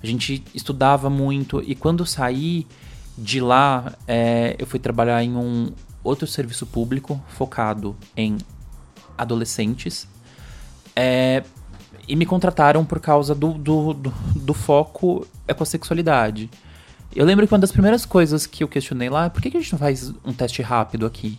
A 0.00 0.06
gente 0.06 0.44
estudava 0.54 1.10
muito 1.10 1.60
e 1.66 1.74
quando 1.74 2.04
eu 2.04 2.06
saí 2.06 2.68
de 3.18 3.40
lá, 3.40 3.92
é, 4.06 4.54
eu 4.60 4.64
fui 4.64 4.78
trabalhar 4.78 5.24
em 5.24 5.34
um 5.34 5.72
outro 6.04 6.24
serviço 6.28 6.64
público 6.64 7.20
focado 7.30 7.96
em 8.16 8.38
adolescentes. 9.18 10.06
É, 10.94 11.42
e 12.06 12.14
me 12.14 12.24
contrataram 12.24 12.84
por 12.84 13.00
causa 13.00 13.34
do, 13.34 13.54
do, 13.54 13.92
do, 13.92 14.14
do 14.36 14.54
foco 14.54 15.26
é 15.48 15.52
com 15.52 15.64
a 15.64 15.66
sexualidade. 15.66 16.48
Eu 17.14 17.26
lembro 17.26 17.46
que 17.46 17.52
uma 17.52 17.58
das 17.58 17.72
primeiras 17.72 18.06
coisas 18.06 18.46
que 18.46 18.62
eu 18.62 18.68
questionei 18.68 19.08
lá 19.10 19.26
é 19.26 19.28
por 19.28 19.42
que, 19.42 19.50
que 19.50 19.56
a 19.56 19.60
gente 19.60 19.72
não 19.72 19.78
faz 19.78 20.12
um 20.24 20.32
teste 20.32 20.62
rápido 20.62 21.06
aqui? 21.06 21.38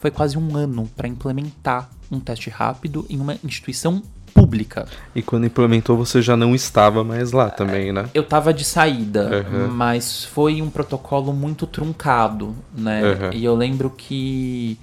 Foi 0.00 0.10
quase 0.10 0.38
um 0.38 0.56
ano 0.56 0.88
para 0.96 1.08
implementar 1.08 1.90
um 2.10 2.20
teste 2.20 2.48
rápido 2.48 3.04
em 3.10 3.18
uma 3.18 3.36
instituição 3.42 4.02
pública. 4.32 4.86
E 5.14 5.22
quando 5.22 5.46
implementou, 5.46 5.96
você 5.96 6.20
já 6.20 6.36
não 6.36 6.54
estava 6.54 7.02
mais 7.02 7.32
lá 7.32 7.48
também, 7.50 7.90
né? 7.90 8.08
Eu 8.14 8.22
tava 8.22 8.52
de 8.52 8.64
saída, 8.64 9.46
Uhum. 9.50 9.68
mas 9.68 10.24
foi 10.24 10.60
um 10.60 10.68
protocolo 10.70 11.32
muito 11.32 11.66
truncado, 11.66 12.54
né? 12.76 13.02
Uhum. 13.02 13.32
E 13.32 13.44
eu 13.44 13.54
lembro 13.56 13.90
que 13.90 14.78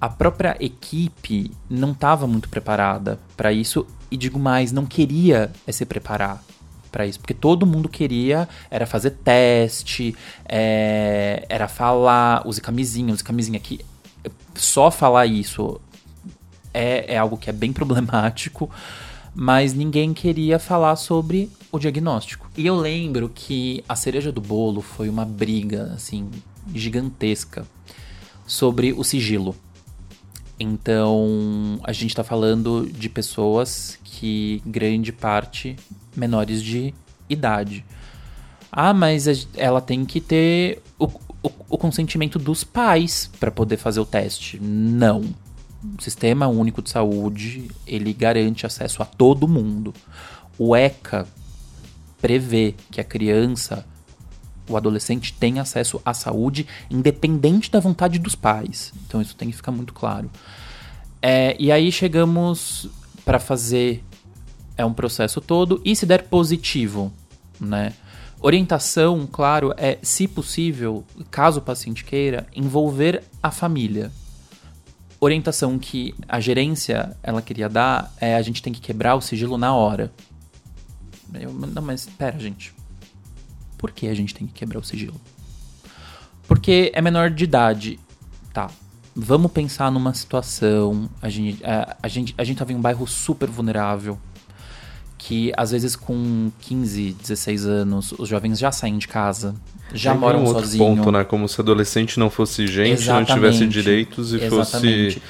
a 0.00 0.08
própria 0.08 0.56
equipe 0.60 1.50
não 1.68 1.90
estava 1.90 2.26
muito 2.26 2.48
preparada 2.48 3.18
para 3.36 3.52
isso 3.52 3.84
e 4.10 4.16
digo 4.16 4.38
mais, 4.38 4.72
não 4.72 4.86
queria 4.86 5.50
é 5.66 5.72
se 5.72 5.84
preparar 5.84 6.42
para 6.92 7.06
isso, 7.06 7.18
porque 7.18 7.34
todo 7.34 7.66
mundo 7.66 7.88
queria 7.88 8.48
era 8.70 8.86
fazer 8.86 9.10
teste, 9.10 10.14
é, 10.46 11.44
era 11.48 11.66
falar, 11.66 12.46
use 12.46 12.60
camisinha, 12.60 13.12
use 13.12 13.24
camisinha 13.24 13.58
que 13.58 13.80
só 14.54 14.90
falar 14.90 15.26
isso 15.26 15.80
é, 16.72 17.14
é 17.14 17.18
algo 17.18 17.36
que 17.36 17.50
é 17.50 17.52
bem 17.52 17.72
problemático, 17.74 18.70
mas 19.34 19.72
ninguém 19.72 20.12
queria 20.12 20.58
falar 20.58 20.96
sobre 20.96 21.50
o 21.70 21.78
diagnóstico. 21.78 22.50
E 22.56 22.66
eu 22.66 22.76
lembro 22.76 23.30
que 23.34 23.82
a 23.88 23.96
cereja 23.96 24.30
do 24.30 24.40
bolo 24.40 24.82
foi 24.82 25.08
uma 25.08 25.24
briga 25.24 25.92
assim 25.94 26.30
gigantesca 26.74 27.66
sobre 28.46 28.92
o 28.92 29.02
sigilo. 29.02 29.56
Então, 30.58 31.80
a 31.82 31.92
gente 31.92 32.14
tá 32.14 32.22
falando 32.22 32.88
de 32.92 33.08
pessoas 33.08 33.98
que 34.04 34.62
grande 34.64 35.12
parte 35.12 35.76
menores 36.16 36.62
de 36.62 36.94
idade. 37.28 37.84
Ah, 38.70 38.94
mas 38.94 39.48
ela 39.54 39.80
tem 39.80 40.04
que 40.04 40.20
ter 40.20 40.80
o, 40.98 41.06
o- 41.42 41.50
o 41.70 41.78
consentimento 41.78 42.38
dos 42.38 42.64
pais 42.64 43.30
para 43.40 43.50
poder 43.50 43.76
fazer 43.76 44.00
o 44.00 44.06
teste. 44.06 44.58
Não. 44.60 45.22
O 45.98 46.00
Sistema 46.00 46.46
Único 46.46 46.80
de 46.80 46.90
Saúde, 46.90 47.68
ele 47.86 48.12
garante 48.12 48.64
acesso 48.64 49.02
a 49.02 49.06
todo 49.06 49.48
mundo. 49.48 49.92
O 50.56 50.76
ECA 50.76 51.26
prevê 52.20 52.74
que 52.90 53.00
a 53.00 53.04
criança, 53.04 53.84
o 54.68 54.76
adolescente 54.76 55.32
tem 55.34 55.58
acesso 55.58 56.00
à 56.04 56.14
saúde 56.14 56.66
independente 56.90 57.70
da 57.70 57.80
vontade 57.80 58.18
dos 58.18 58.34
pais. 58.34 58.92
Então 59.06 59.20
isso 59.20 59.36
tem 59.36 59.50
que 59.50 59.56
ficar 59.56 59.72
muito 59.72 59.92
claro. 59.92 60.30
É, 61.20 61.56
e 61.58 61.70
aí 61.70 61.90
chegamos 61.92 62.88
para 63.24 63.38
fazer 63.38 64.02
é 64.76 64.84
um 64.84 64.92
processo 64.92 65.40
todo 65.40 65.80
e 65.84 65.94
se 65.94 66.06
der 66.06 66.24
positivo, 66.24 67.12
né? 67.60 67.92
Orientação, 68.40 69.28
claro, 69.30 69.72
é 69.76 69.98
se 70.02 70.26
possível, 70.26 71.04
caso 71.30 71.60
o 71.60 71.62
paciente 71.62 72.04
queira, 72.04 72.46
envolver 72.56 73.22
a 73.40 73.52
família. 73.52 74.10
Orientação 75.20 75.78
que 75.78 76.12
a 76.26 76.40
gerência 76.40 77.16
ela 77.22 77.40
queria 77.40 77.68
dar 77.68 78.12
é 78.20 78.34
a 78.34 78.42
gente 78.42 78.60
tem 78.60 78.72
que 78.72 78.80
quebrar 78.80 79.14
o 79.14 79.20
sigilo 79.20 79.56
na 79.56 79.72
hora. 79.72 80.10
Eu, 81.32 81.52
não, 81.52 81.80
mas 81.80 82.06
pera, 82.18 82.36
gente. 82.40 82.74
Por 83.82 83.90
que 83.90 84.06
a 84.06 84.14
gente 84.14 84.32
tem 84.32 84.46
que 84.46 84.52
quebrar 84.52 84.78
o 84.78 84.84
sigilo? 84.84 85.20
Porque 86.46 86.92
é 86.94 87.02
menor 87.02 87.30
de 87.30 87.42
idade. 87.42 87.98
Tá. 88.54 88.70
Vamos 89.14 89.50
pensar 89.50 89.90
numa 89.90 90.14
situação. 90.14 91.10
A 91.20 91.28
gente, 91.28 91.64
a, 91.64 91.96
a 92.00 92.06
gente, 92.06 92.32
a 92.38 92.44
gente 92.44 92.56
tava 92.58 92.72
em 92.72 92.76
um 92.76 92.80
bairro 92.80 93.04
super 93.08 93.48
vulnerável. 93.50 94.16
Que 95.18 95.52
às 95.56 95.72
vezes 95.72 95.96
com 95.96 96.50
15, 96.60 97.12
16 97.20 97.66
anos, 97.66 98.14
os 98.16 98.28
jovens 98.28 98.56
já 98.58 98.70
saem 98.70 98.98
de 98.98 99.08
casa. 99.08 99.54
Já 99.92 100.12
Tem 100.12 100.20
moram 100.20 100.40
um 100.40 100.44
outro 100.44 100.62
sozinhos. 100.62 100.96
ponto, 100.96 101.10
né? 101.10 101.24
Como 101.24 101.48
se 101.48 101.60
adolescente 101.60 102.20
não 102.20 102.30
fosse 102.30 102.66
gente, 102.68 103.06
não 103.08 103.24
tivesse 103.24 103.64
Exatamente. 103.64 103.68
direitos 103.68 104.32
e 104.32 104.36
Exatamente. 104.36 105.20
fosse 105.20 105.22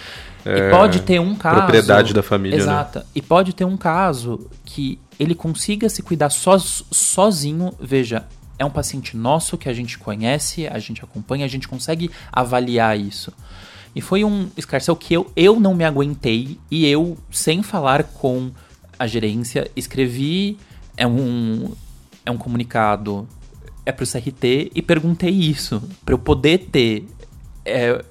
E 0.45 0.71
pode 0.71 1.01
ter 1.01 1.21
um 1.21 1.35
caso. 1.35 1.57
propriedade 1.57 2.13
da 2.13 2.23
família, 2.23 2.59
né? 2.59 2.63
Exato. 2.65 3.03
E 3.15 3.23
pode 3.23 3.55
ter 3.55 3.65
um 3.65 3.77
caso 3.79 4.49
que 4.65 4.99
ele 5.19 5.35
consiga 5.35 5.89
se 5.89 6.03
cuidar 6.03 6.31
so, 6.31 6.59
sozinho. 6.91 7.73
Veja, 7.81 8.25
é 8.63 8.65
um 8.65 8.71
paciente 8.71 9.17
nosso 9.17 9.59
que 9.59 9.69
a 9.69 9.73
gente 9.73 9.99
conhece, 9.99 10.67
a 10.67 10.79
gente 10.79 11.03
acompanha, 11.05 11.45
a 11.45 11.49
gente 11.49 11.69
consegue 11.69 12.11
avaliar 12.33 12.99
isso. 12.99 13.33
E 13.95 14.01
foi 14.01 14.25
um 14.25 14.49
escarcel 14.57 14.97
que 14.97 15.13
eu, 15.13 15.31
eu 15.37 15.61
não 15.61 15.75
me 15.75 15.85
aguentei 15.85 16.59
e 16.71 16.87
eu, 16.87 17.19
sem 17.31 17.63
falar 17.63 18.05
com 18.05 18.51
a 18.99 19.07
gerência, 19.07 19.71
escrevi 19.77 20.57
é 20.97 21.07
um, 21.07 21.73
é 22.25 22.31
um 22.31 22.39
comunicado 22.39 23.29
é 23.85 23.91
pro 23.91 24.07
CRT 24.07 24.71
e 24.75 24.81
perguntei 24.81 25.31
isso, 25.31 25.83
para 26.05 26.15
eu 26.15 26.19
poder 26.19 26.69
ter 26.71 27.07
é, 27.65 28.03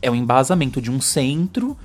é 0.00 0.10
o 0.10 0.14
embasamento 0.14 0.80
de 0.80 0.90
um 0.90 1.00
centro 1.00 1.76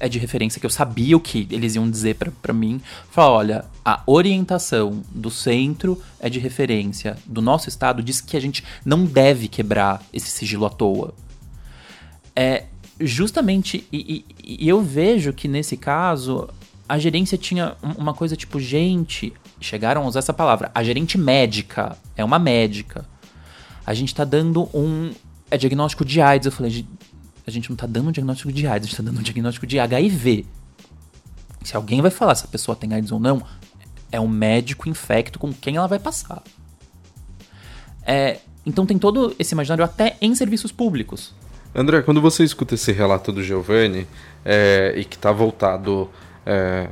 é 0.00 0.08
de 0.08 0.18
referência 0.18 0.58
que 0.58 0.66
eu 0.66 0.70
sabia 0.70 1.16
o 1.16 1.20
que 1.20 1.46
eles 1.50 1.74
iam 1.76 1.88
dizer 1.88 2.16
pra 2.42 2.52
mim. 2.54 2.80
Falar, 3.10 3.30
olha, 3.30 3.64
a 3.84 4.02
orientação 4.06 5.02
do 5.14 5.30
centro 5.30 6.00
é 6.18 6.28
de 6.30 6.38
referência 6.38 7.16
do 7.26 7.40
nosso 7.42 7.68
estado 7.68 8.02
diz 8.02 8.20
que 8.20 8.36
a 8.36 8.40
gente 8.40 8.64
não 8.84 9.04
deve 9.04 9.46
quebrar 9.46 10.02
esse 10.12 10.30
sigilo 10.30 10.64
à 10.66 10.70
toa. 10.70 11.14
É 12.34 12.64
justamente 12.98 13.86
e, 13.92 14.24
e- 14.42 14.64
e 14.64 14.68
eu 14.68 14.82
vejo 14.82 15.32
que 15.32 15.46
nesse 15.48 15.76
caso 15.76 16.48
a 16.88 16.98
gerência 16.98 17.38
tinha 17.38 17.76
um- 17.82 17.92
uma 18.02 18.14
coisa 18.14 18.36
tipo, 18.36 18.58
gente, 18.60 19.32
chegaram 19.60 20.02
a 20.02 20.06
usar 20.06 20.18
essa 20.20 20.32
palavra, 20.32 20.70
a 20.74 20.82
gerente 20.82 21.16
médica 21.16 21.96
é 22.16 22.24
uma 22.24 22.38
médica. 22.38 23.04
A 23.86 23.94
gente 23.94 24.14
tá 24.14 24.24
dando 24.24 24.68
um 24.74 25.12
é 25.50 25.56
diagnóstico 25.58 26.04
de 26.04 26.20
AIDS. 26.20 26.46
Eu 26.46 26.52
falei, 26.52 26.70
"Ge- 26.70 26.86
a 27.50 27.54
gente 27.54 27.70
não 27.70 27.76
tá 27.76 27.86
dando 27.86 28.08
um 28.08 28.12
diagnóstico 28.12 28.52
de 28.52 28.66
AIDS, 28.66 28.86
a 28.86 28.88
gente 28.90 28.96
tá 28.96 29.02
dando 29.02 29.18
um 29.18 29.22
diagnóstico 29.22 29.66
de 29.66 29.78
HIV. 29.78 30.46
Se 31.64 31.76
alguém 31.76 32.00
vai 32.00 32.10
falar 32.10 32.34
se 32.34 32.44
a 32.44 32.48
pessoa 32.48 32.74
tem 32.74 32.94
AIDS 32.94 33.12
ou 33.12 33.20
não, 33.20 33.42
é 34.10 34.18
um 34.20 34.28
médico 34.28 34.88
infecto 34.88 35.38
com 35.38 35.52
quem 35.52 35.76
ela 35.76 35.86
vai 35.86 35.98
passar. 35.98 36.42
É, 38.06 38.38
então 38.64 38.86
tem 38.86 38.98
todo 38.98 39.34
esse 39.38 39.54
imaginário 39.54 39.84
até 39.84 40.16
em 40.20 40.34
serviços 40.34 40.72
públicos. 40.72 41.34
André, 41.74 42.02
quando 42.02 42.20
você 42.20 42.42
escuta 42.42 42.74
esse 42.74 42.90
relato 42.92 43.30
do 43.30 43.42
Giovanni 43.42 44.06
é, 44.44 44.94
e 44.96 45.04
que 45.04 45.16
está 45.16 45.30
voltado 45.30 46.10
é, 46.44 46.88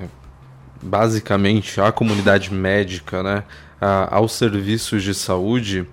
basicamente 0.81 1.81
à 1.81 1.91
comunidade 1.91 2.53
médica, 2.53 3.23
né, 3.23 3.43
a- 3.81 4.15
aos 4.17 4.33
serviços 4.33 5.03
de 5.03 5.15
saúde, 5.15 5.85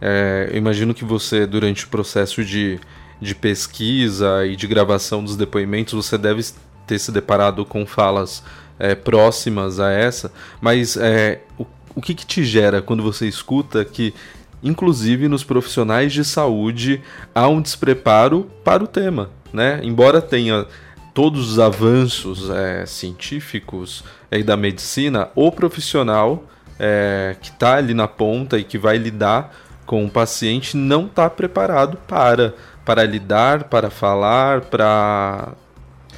é, 0.00 0.48
eu 0.50 0.56
imagino 0.56 0.94
que 0.94 1.04
você, 1.04 1.46
durante 1.46 1.84
o 1.84 1.88
processo 1.88 2.42
de, 2.44 2.80
de 3.20 3.34
pesquisa 3.34 4.46
e 4.46 4.56
de 4.56 4.66
gravação 4.66 5.22
dos 5.22 5.36
depoimentos, 5.36 5.94
você 5.94 6.16
deve 6.16 6.44
ter 6.86 6.98
se 6.98 7.12
deparado 7.12 7.64
com 7.64 7.86
falas 7.86 8.42
é, 8.78 8.94
próximas 8.94 9.78
a 9.78 9.90
essa, 9.90 10.32
mas 10.60 10.96
é, 10.96 11.40
o, 11.58 11.66
o 11.94 12.00
que, 12.00 12.14
que 12.14 12.24
te 12.24 12.44
gera 12.44 12.80
quando 12.80 13.02
você 13.02 13.28
escuta 13.28 13.84
que 13.84 14.14
inclusive 14.62 15.28
nos 15.28 15.42
profissionais 15.42 16.12
de 16.12 16.24
saúde, 16.24 17.00
há 17.34 17.48
um 17.48 17.60
despreparo 17.60 18.50
para 18.64 18.84
o 18.84 18.86
tema, 18.86 19.30
né? 19.52 19.80
Embora 19.82 20.20
tenha 20.20 20.66
todos 21.14 21.50
os 21.50 21.58
avanços 21.58 22.50
é, 22.50 22.86
científicos 22.86 24.04
é, 24.30 24.42
da 24.42 24.56
medicina, 24.56 25.28
o 25.34 25.50
profissional 25.50 26.44
é, 26.78 27.36
que 27.40 27.50
está 27.50 27.76
ali 27.76 27.94
na 27.94 28.06
ponta 28.06 28.58
e 28.58 28.64
que 28.64 28.78
vai 28.78 28.96
lidar 28.96 29.54
com 29.84 30.04
o 30.04 30.10
paciente 30.10 30.76
não 30.76 31.06
está 31.06 31.28
preparado 31.28 31.98
para, 32.06 32.54
para 32.84 33.04
lidar, 33.04 33.64
para 33.64 33.90
falar, 33.90 34.62
para 34.62 35.52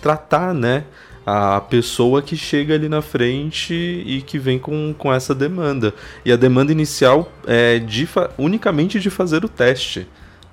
tratar, 0.00 0.54
né? 0.54 0.84
a 1.24 1.60
pessoa 1.60 2.20
que 2.20 2.36
chega 2.36 2.74
ali 2.74 2.88
na 2.88 3.00
frente 3.00 3.74
e 3.74 4.22
que 4.22 4.38
vem 4.38 4.58
com, 4.58 4.94
com 4.96 5.12
essa 5.12 5.34
demanda. 5.34 5.94
E 6.24 6.32
a 6.32 6.36
demanda 6.36 6.72
inicial 6.72 7.30
é 7.46 7.78
de 7.78 8.08
unicamente 8.36 8.98
de 8.98 9.08
fazer 9.08 9.44
o 9.44 9.48
teste. 9.48 10.06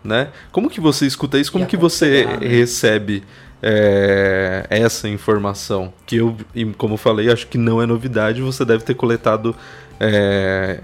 Né? 0.04 0.30
Como 0.52 0.69
que 0.69 0.80
você 0.80 1.06
escuta 1.06 1.38
isso? 1.38 1.52
Como 1.52 1.65
que 1.65 1.76
você 1.76 2.26
né? 2.26 2.38
recebe 2.48 3.24
é, 3.62 4.65
essa 4.69 5.10
informação? 5.10 5.91
Que 6.06 6.17
eu, 6.17 6.38
como 6.78 6.95
falei, 6.98 7.32
acho 7.32 7.48
que 7.48 7.58
não 7.58 7.82
é 7.82 7.86
novidade, 7.86 8.41
você 8.41 8.63
deve 8.63 8.84
ter 8.84 8.93
coletado 8.93 9.56
é, 10.00 10.80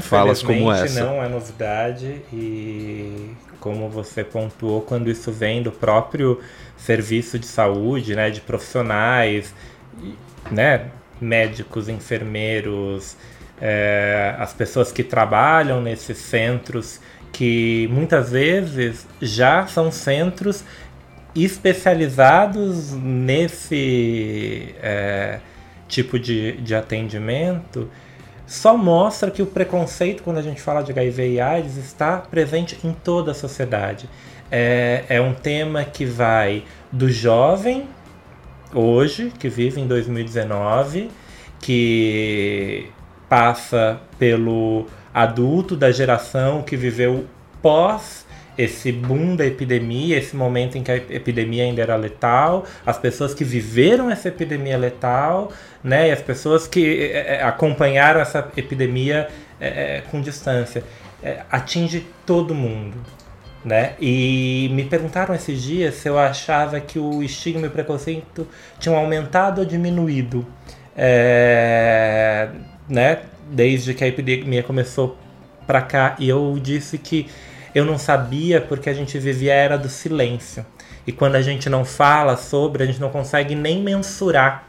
falas 0.00 0.42
como 0.42 0.70
essa. 0.70 1.04
não 1.04 1.22
é 1.22 1.28
novidade 1.28 2.22
e 2.32 3.30
como 3.60 3.88
você 3.88 4.24
pontuou, 4.24 4.80
quando 4.80 5.10
isso 5.10 5.30
vem 5.30 5.62
do 5.62 5.70
próprio 5.70 6.40
serviço 6.76 7.38
de 7.38 7.46
saúde, 7.46 8.16
né, 8.16 8.30
de 8.30 8.40
profissionais, 8.40 9.54
né, 10.50 10.86
médicos, 11.20 11.88
enfermeiros, 11.88 13.16
é, 13.60 14.34
as 14.38 14.52
pessoas 14.52 14.90
que 14.90 15.04
trabalham 15.04 15.82
nesses 15.82 16.16
centros, 16.18 16.98
que 17.32 17.88
muitas 17.92 18.30
vezes 18.30 19.06
já 19.20 19.66
são 19.66 19.92
centros 19.92 20.64
especializados 21.34 22.92
nesse 22.92 24.74
é, 24.82 25.40
tipo 25.86 26.18
de, 26.18 26.52
de 26.60 26.74
atendimento, 26.74 27.88
só 28.50 28.76
mostra 28.76 29.30
que 29.30 29.40
o 29.40 29.46
preconceito, 29.46 30.24
quando 30.24 30.38
a 30.38 30.42
gente 30.42 30.60
fala 30.60 30.82
de 30.82 30.90
HIV 30.90 31.34
e 31.34 31.40
AIDS, 31.40 31.76
está 31.76 32.18
presente 32.18 32.76
em 32.82 32.92
toda 32.92 33.30
a 33.30 33.34
sociedade. 33.34 34.10
É, 34.50 35.04
é 35.08 35.20
um 35.20 35.32
tema 35.32 35.84
que 35.84 36.04
vai 36.04 36.64
do 36.90 37.08
jovem, 37.08 37.88
hoje, 38.74 39.32
que 39.38 39.48
vive 39.48 39.80
em 39.80 39.86
2019, 39.86 41.12
que 41.60 42.90
passa 43.28 44.00
pelo 44.18 44.88
adulto 45.14 45.76
da 45.76 45.92
geração 45.92 46.64
que 46.64 46.76
viveu 46.76 47.26
pós 47.62 48.26
esse 48.56 48.92
boom 48.92 49.36
da 49.36 49.46
epidemia, 49.46 50.18
esse 50.18 50.36
momento 50.36 50.76
em 50.76 50.82
que 50.82 50.90
a 50.90 50.96
epidemia 50.96 51.64
ainda 51.64 51.82
era 51.82 51.96
letal, 51.96 52.64
as 52.84 52.98
pessoas 52.98 53.32
que 53.32 53.44
viveram 53.44 54.10
essa 54.10 54.28
epidemia 54.28 54.76
letal, 54.76 55.50
né, 55.82 56.08
e 56.08 56.12
as 56.12 56.20
pessoas 56.20 56.66
que 56.66 57.10
é, 57.12 57.42
acompanharam 57.42 58.20
essa 58.20 58.50
epidemia 58.56 59.28
é, 59.60 60.02
com 60.10 60.20
distância. 60.20 60.84
É, 61.22 61.42
atinge 61.50 62.06
todo 62.24 62.54
mundo. 62.54 62.96
Né? 63.62 63.92
E 64.00 64.70
me 64.72 64.84
perguntaram 64.84 65.34
esses 65.34 65.62
dias 65.62 65.96
se 65.96 66.08
eu 66.08 66.18
achava 66.18 66.80
que 66.80 66.98
o 66.98 67.22
estigma 67.22 67.66
e 67.66 67.68
o 67.68 67.70
preconceito 67.70 68.48
tinham 68.78 68.96
aumentado 68.96 69.58
ou 69.58 69.66
diminuído, 69.66 70.46
né? 72.88 73.18
Desde 73.50 73.92
que 73.92 74.02
a 74.02 74.06
epidemia 74.06 74.62
começou 74.62 75.18
para 75.66 75.82
cá, 75.82 76.16
e 76.18 76.26
eu 76.26 76.58
disse 76.60 76.96
que 76.96 77.28
eu 77.74 77.84
não 77.84 77.98
sabia 77.98 78.60
porque 78.60 78.90
a 78.90 78.94
gente 78.94 79.18
vivia 79.18 79.52
a 79.52 79.56
era 79.56 79.78
do 79.78 79.88
silêncio. 79.88 80.64
E 81.06 81.12
quando 81.12 81.36
a 81.36 81.42
gente 81.42 81.68
não 81.68 81.84
fala 81.84 82.36
sobre, 82.36 82.82
a 82.82 82.86
gente 82.86 83.00
não 83.00 83.10
consegue 83.10 83.54
nem 83.54 83.82
mensurar 83.82 84.64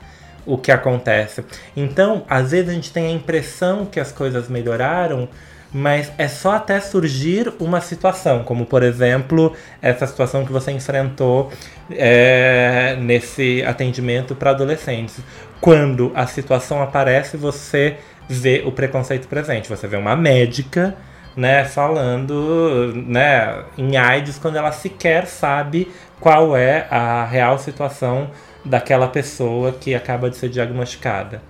o 0.45 0.57
que 0.57 0.71
acontece. 0.71 1.43
Então, 1.75 2.23
às 2.29 2.51
vezes 2.51 2.69
a 2.69 2.73
gente 2.73 2.91
tem 2.91 3.07
a 3.07 3.11
impressão 3.11 3.85
que 3.85 3.99
as 3.99 4.11
coisas 4.11 4.47
melhoraram, 4.47 5.27
mas 5.73 6.11
é 6.17 6.27
só 6.27 6.55
até 6.55 6.79
surgir 6.79 7.53
uma 7.59 7.79
situação, 7.79 8.43
como 8.43 8.65
por 8.65 8.83
exemplo 8.83 9.55
essa 9.81 10.05
situação 10.05 10.45
que 10.45 10.51
você 10.51 10.71
enfrentou 10.71 11.51
é, 11.89 12.97
nesse 12.99 13.63
atendimento 13.65 14.35
para 14.35 14.51
adolescentes. 14.51 15.19
Quando 15.61 16.11
a 16.15 16.25
situação 16.25 16.81
aparece, 16.81 17.37
você 17.37 17.97
vê 18.27 18.63
o 18.65 18.71
preconceito 18.71 19.27
presente. 19.27 19.69
Você 19.69 19.87
vê 19.87 19.95
uma 19.95 20.15
médica 20.15 20.95
né, 21.35 21.65
falando 21.65 22.93
né, 23.07 23.63
em 23.77 23.97
AIDS 23.97 24.37
quando 24.37 24.57
ela 24.57 24.71
sequer 24.71 25.27
sabe 25.27 25.91
qual 26.19 26.55
é 26.55 26.87
a 26.89 27.25
real 27.25 27.57
situação 27.57 28.29
daquela 28.63 29.07
pessoa 29.07 29.71
que 29.71 29.95
acaba 29.95 30.29
de 30.29 30.37
ser 30.37 30.49
diagnosticada. 30.49 31.41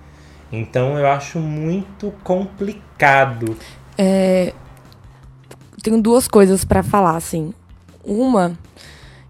Então 0.50 0.98
eu 0.98 1.06
acho 1.06 1.38
muito 1.38 2.12
complicado 2.22 3.56
é, 3.98 4.54
tenho 5.82 6.00
duas 6.00 6.28
coisas 6.28 6.64
para 6.64 6.82
falar, 6.82 7.16
assim. 7.16 7.52
Uma, 8.04 8.58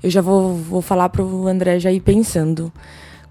eu 0.02 0.10
já 0.10 0.20
vou, 0.20 0.54
vou 0.54 0.82
falar 0.82 1.08
pro 1.08 1.46
André 1.46 1.80
já 1.80 1.90
ir 1.90 2.00
pensando. 2.00 2.72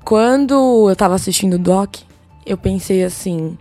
Quando 0.04 0.90
eu 0.90 0.96
tava 0.96 1.16
assistindo 1.16 1.54
o 1.54 1.60
Doc, 1.60 1.98
eu 2.46 2.58
pensei 2.58 3.04
assim: 3.04 3.58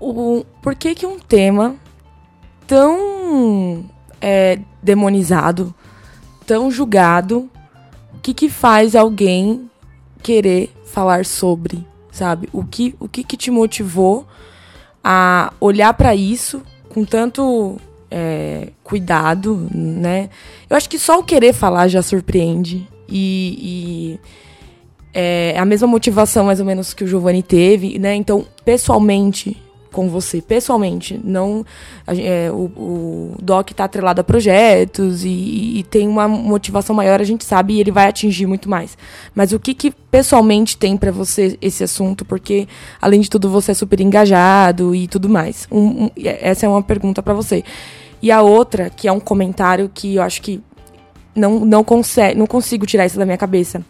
o, 0.00 0.44
por 0.60 0.74
que, 0.74 0.94
que 0.94 1.06
um 1.06 1.18
tema 1.18 1.76
tão 2.72 3.84
é, 4.18 4.58
demonizado, 4.82 5.74
tão 6.46 6.70
julgado, 6.70 7.50
o 8.14 8.18
que, 8.22 8.32
que 8.32 8.48
faz 8.48 8.96
alguém 8.96 9.70
querer 10.22 10.72
falar 10.86 11.26
sobre, 11.26 11.86
sabe? 12.10 12.48
O 12.50 12.64
que, 12.64 12.94
o 12.98 13.06
que, 13.06 13.24
que 13.24 13.36
te 13.36 13.50
motivou 13.50 14.26
a 15.04 15.52
olhar 15.60 15.92
para 15.92 16.14
isso 16.14 16.62
com 16.88 17.04
tanto 17.04 17.76
é, 18.10 18.68
cuidado, 18.82 19.68
né? 19.70 20.30
Eu 20.70 20.74
acho 20.74 20.88
que 20.88 20.98
só 20.98 21.18
o 21.18 21.24
querer 21.24 21.52
falar 21.52 21.88
já 21.88 22.00
surpreende. 22.00 22.88
E, 23.06 23.58
e 23.60 24.20
é 25.12 25.58
a 25.58 25.66
mesma 25.66 25.86
motivação, 25.86 26.46
mais 26.46 26.58
ou 26.58 26.64
menos, 26.64 26.94
que 26.94 27.04
o 27.04 27.06
Giovanni 27.06 27.42
teve, 27.42 27.98
né? 27.98 28.14
Então, 28.14 28.46
pessoalmente, 28.64 29.62
com 29.92 30.08
você 30.08 30.40
pessoalmente. 30.40 31.20
Não, 31.22 31.64
é, 32.08 32.50
o, 32.50 32.64
o 32.76 33.36
Doc 33.40 33.70
está 33.70 33.84
atrelado 33.84 34.20
a 34.20 34.24
projetos 34.24 35.24
e, 35.24 35.78
e, 35.78 35.86
tem 35.88 36.08
uma 36.08 36.26
motivação 36.26 36.96
maior, 36.96 37.20
a 37.20 37.24
gente 37.24 37.44
sabe, 37.44 37.74
e 37.74 37.80
ele 37.80 37.92
vai 37.92 38.08
atingir 38.08 38.46
muito 38.46 38.68
mais. 38.68 38.98
Mas 39.34 39.52
o 39.52 39.60
que, 39.60 39.74
que 39.74 39.90
pessoalmente 39.90 40.76
tem 40.76 40.96
para 40.96 41.12
você 41.12 41.56
esse 41.60 41.84
assunto? 41.84 42.24
Porque, 42.24 42.66
além 43.00 43.20
de 43.20 43.30
tudo, 43.30 43.48
você 43.48 43.70
é 43.70 43.74
super 43.74 44.00
engajado 44.00 44.94
e 44.94 45.06
tudo 45.06 45.28
mais. 45.28 45.68
Um, 45.70 46.04
um, 46.04 46.10
essa 46.16 46.66
é 46.66 46.68
uma 46.68 46.82
pergunta 46.82 47.22
para 47.22 47.34
você. 47.34 47.62
E 48.20 48.30
a 48.30 48.40
outra, 48.42 48.88
que 48.88 49.06
é 49.06 49.12
um 49.12 49.20
comentário 49.20 49.90
que 49.92 50.16
eu 50.16 50.22
acho 50.22 50.40
que 50.42 50.60
não, 51.34 51.60
não, 51.60 51.84
consegue, 51.84 52.38
não 52.38 52.46
consigo 52.46 52.86
tirar 52.86 53.06
isso 53.06 53.18
da 53.18 53.24
minha 53.24 53.38
cabeça. 53.38 53.84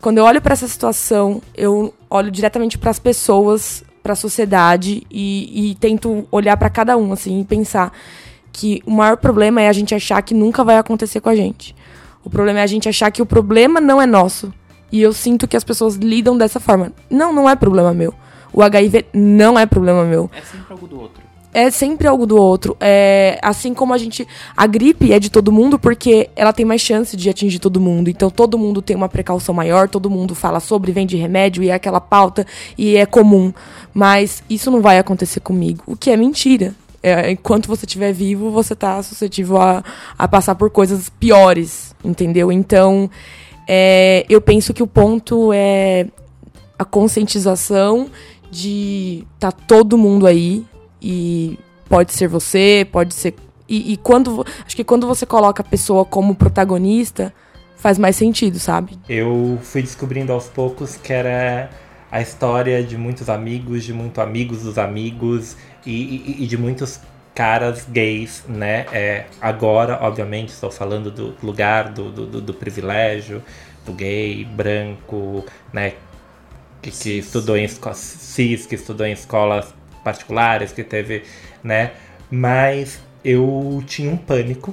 Quando 0.00 0.18
eu 0.18 0.24
olho 0.24 0.40
para 0.40 0.52
essa 0.52 0.68
situação, 0.68 1.40
eu 1.56 1.92
olho 2.08 2.30
diretamente 2.30 2.78
para 2.78 2.90
as 2.90 2.98
pessoas 2.98 3.82
para 4.06 4.12
a 4.12 4.16
sociedade 4.16 5.04
e, 5.10 5.70
e 5.70 5.74
tento 5.74 6.28
olhar 6.30 6.56
para 6.56 6.70
cada 6.70 6.96
um 6.96 7.12
assim 7.12 7.40
e 7.40 7.44
pensar 7.44 7.92
que 8.52 8.80
o 8.86 8.90
maior 8.92 9.16
problema 9.16 9.60
é 9.60 9.68
a 9.68 9.72
gente 9.72 9.96
achar 9.96 10.22
que 10.22 10.32
nunca 10.32 10.62
vai 10.62 10.78
acontecer 10.78 11.20
com 11.20 11.28
a 11.28 11.34
gente. 11.34 11.74
O 12.24 12.30
problema 12.30 12.60
é 12.60 12.62
a 12.62 12.68
gente 12.68 12.88
achar 12.88 13.10
que 13.10 13.20
o 13.20 13.26
problema 13.26 13.80
não 13.80 14.00
é 14.00 14.06
nosso. 14.06 14.54
E 14.92 15.02
eu 15.02 15.12
sinto 15.12 15.48
que 15.48 15.56
as 15.56 15.64
pessoas 15.64 15.96
lidam 15.96 16.38
dessa 16.38 16.60
forma. 16.60 16.92
Não, 17.10 17.32
não 17.32 17.50
é 17.50 17.56
problema 17.56 17.92
meu. 17.92 18.14
O 18.52 18.62
HIV 18.62 19.06
não 19.12 19.58
é 19.58 19.66
problema 19.66 20.04
meu. 20.04 20.30
É 20.32 20.40
sempre 20.40 20.72
algo 20.72 20.86
do 20.86 21.00
outro 21.00 21.25
é 21.56 21.70
sempre 21.70 22.06
algo 22.06 22.26
do 22.26 22.36
outro. 22.36 22.76
É, 22.78 23.38
assim 23.40 23.72
como 23.72 23.94
a 23.94 23.98
gente. 23.98 24.28
A 24.54 24.66
gripe 24.66 25.10
é 25.10 25.18
de 25.18 25.30
todo 25.30 25.50
mundo 25.50 25.78
porque 25.78 26.28
ela 26.36 26.52
tem 26.52 26.66
mais 26.66 26.82
chance 26.82 27.16
de 27.16 27.30
atingir 27.30 27.58
todo 27.58 27.80
mundo. 27.80 28.10
Então 28.10 28.28
todo 28.28 28.58
mundo 28.58 28.82
tem 28.82 28.94
uma 28.94 29.08
precaução 29.08 29.54
maior, 29.54 29.88
todo 29.88 30.10
mundo 30.10 30.34
fala 30.34 30.60
sobre, 30.60 30.92
vende 30.92 31.16
remédio 31.16 31.62
e 31.62 31.70
é 31.70 31.74
aquela 31.74 31.98
pauta 31.98 32.46
e 32.76 32.98
é 32.98 33.06
comum. 33.06 33.54
Mas 33.94 34.44
isso 34.50 34.70
não 34.70 34.82
vai 34.82 34.98
acontecer 34.98 35.40
comigo. 35.40 35.82
O 35.86 35.96
que 35.96 36.10
é 36.10 36.16
mentira. 36.16 36.74
É, 37.02 37.30
enquanto 37.30 37.68
você 37.68 37.86
estiver 37.86 38.12
vivo, 38.12 38.50
você 38.50 38.74
está 38.74 39.02
suscetível 39.02 39.56
a, 39.58 39.82
a 40.18 40.28
passar 40.28 40.56
por 40.56 40.68
coisas 40.68 41.08
piores, 41.08 41.94
entendeu? 42.04 42.52
Então, 42.52 43.08
é, 43.66 44.26
eu 44.28 44.40
penso 44.42 44.74
que 44.74 44.82
o 44.82 44.86
ponto 44.86 45.52
é 45.54 46.06
a 46.78 46.84
conscientização 46.84 48.08
de 48.50 49.24
tá 49.38 49.52
todo 49.52 49.96
mundo 49.96 50.26
aí, 50.26 50.66
e 51.08 51.56
pode 51.88 52.12
ser 52.12 52.26
você, 52.26 52.84
pode 52.90 53.14
ser. 53.14 53.36
E, 53.68 53.92
e, 53.92 53.96
quando. 53.96 54.44
Acho 54.66 54.74
que 54.74 54.82
quando 54.82 55.06
você 55.06 55.24
coloca 55.24 55.62
a 55.62 55.64
pessoa 55.64 56.04
como 56.04 56.34
protagonista, 56.34 57.32
faz 57.76 57.96
mais 57.96 58.16
sentido, 58.16 58.58
sabe? 58.58 58.98
Eu 59.08 59.56
fui 59.62 59.82
descobrindo 59.82 60.32
aos 60.32 60.48
poucos 60.48 60.96
que 60.96 61.12
era 61.12 61.70
a 62.10 62.20
história 62.20 62.82
de 62.82 62.98
muitos 62.98 63.30
amigos, 63.30 63.84
de 63.84 63.92
muitos 63.92 64.18
amigos 64.18 64.62
dos 64.64 64.78
amigos 64.78 65.56
e, 65.84 65.92
e, 65.92 66.42
e 66.42 66.46
de 66.48 66.56
muitos 66.56 67.00
caras 67.32 67.86
gays, 67.88 68.42
né? 68.48 68.86
É, 68.92 69.26
agora, 69.40 70.00
obviamente, 70.02 70.48
estou 70.48 70.72
falando 70.72 71.12
do 71.12 71.36
lugar 71.40 71.90
do, 71.90 72.10
do, 72.10 72.40
do 72.40 72.54
privilégio, 72.54 73.40
do 73.84 73.92
gay, 73.92 74.44
branco, 74.44 75.44
né? 75.72 75.92
Que, 76.82 76.90
que 76.90 77.18
estudou 77.18 77.56
em 77.56 77.64
escolas 77.64 77.98
cis, 77.98 78.66
que 78.66 78.74
estudou 78.74 79.06
em 79.06 79.12
escolas 79.12 79.72
particulares, 80.06 80.70
que 80.70 80.84
teve, 80.84 81.24
né? 81.64 81.90
Mas 82.30 83.00
eu 83.24 83.82
tinha 83.84 84.08
um 84.08 84.16
pânico 84.16 84.72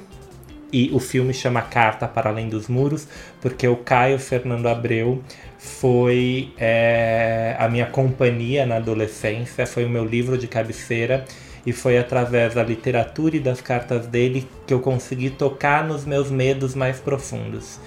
e 0.72 0.92
o 0.94 1.00
filme 1.00 1.34
chama 1.34 1.60
Carta 1.64 2.08
para 2.08 2.30
Além 2.30 2.50
dos 2.50 2.68
Muros, 2.68 3.08
porque 3.42 3.68
o 3.68 3.76
Caio 3.78 4.20
Fernando 4.20 4.68
Abreu 4.68 5.24
foi 5.58 6.54
é, 6.60 7.56
a 7.58 7.68
minha 7.68 7.88
companhia 7.88 8.64
na 8.64 8.76
adolescência, 8.76 9.66
foi 9.66 9.86
o 9.86 9.90
meu 9.90 10.06
livro 10.06 10.38
de 10.38 10.48
cabeceira 10.48 11.26
e 11.66 11.74
foi 11.74 11.98
através 11.98 12.54
da 12.54 12.64
literatura 12.64 13.36
e 13.36 13.40
das 13.40 13.60
cartas 13.60 14.06
dele 14.06 14.48
que 14.68 14.74
eu 14.74 14.80
consegui 14.82 15.32
tocar 15.32 15.84
nos 15.84 16.06
meus 16.06 16.30
medos 16.30 16.76
mais 16.76 17.00
profundos. 17.00 17.80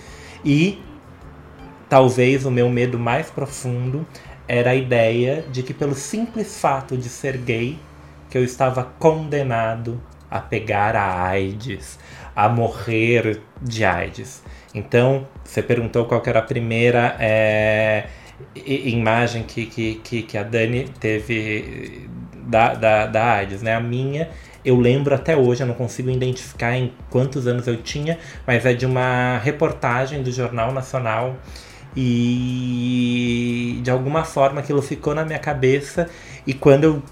E 0.45 0.81
talvez 1.89 2.45
o 2.45 2.51
meu 2.51 2.69
medo 2.69 2.99
mais 2.99 3.31
profundo 3.31 4.05
era 4.49 4.71
a 4.71 4.75
ideia 4.75 5.45
de 5.51 5.63
que 5.63 5.75
pelo 5.75 5.95
simples 5.95 6.61
fato 6.61 6.97
de 6.97 7.09
ser 7.09 7.37
gay, 7.39 7.79
que 8.31 8.39
eu 8.39 8.45
estava 8.45 8.85
condenado 8.99 10.01
a 10.31 10.41
pegar 10.41 10.95
a 10.97 11.23
AIDS, 11.25 11.99
a 12.35 12.49
morrer 12.49 13.41
de 13.61 13.85
AIDS. 13.85 14.43
Então, 14.75 15.27
você 15.43 15.63
perguntou 15.63 16.05
qual 16.05 16.23
era 16.27 16.41
a 16.41 16.43
primeira 16.43 17.17
é, 17.19 18.07
imagem 18.55 19.43
que, 19.43 19.67
que, 19.67 20.23
que, 20.23 20.37
a 20.37 20.43
Dani 20.43 20.89
teve 21.01 22.09
da, 22.47 22.75
da, 22.75 23.07
da 23.07 23.33
AIDS, 23.33 23.63
né? 23.63 23.75
A 23.75 23.81
minha, 23.81 24.29
eu 24.65 24.77
lembro 24.79 25.15
até 25.15 25.37
hoje, 25.37 25.63
eu 25.63 25.67
não 25.67 25.75
consigo 25.75 26.11
identificar 26.11 26.77
em 26.77 26.93
quantos 27.09 27.47
anos 27.47 27.67
eu 27.67 27.83
tinha, 27.83 28.19
mas 28.47 28.67
é 28.67 28.75
de 28.75 28.85
uma 28.85 29.39
reportagem 29.39 30.23
do 30.23 30.31
Jornal 30.31 30.73
Nacional 30.73 31.37
e 31.97 33.81
de 33.83 33.91
alguma 33.91 34.25
forma 34.25 34.61
aquilo 34.61 34.83
ficou 34.83 35.15
na 35.15 35.25
minha 35.25 35.39
cabeça 35.39 36.09
e 36.47 36.53
quando 36.53 36.85
eu 36.85 37.03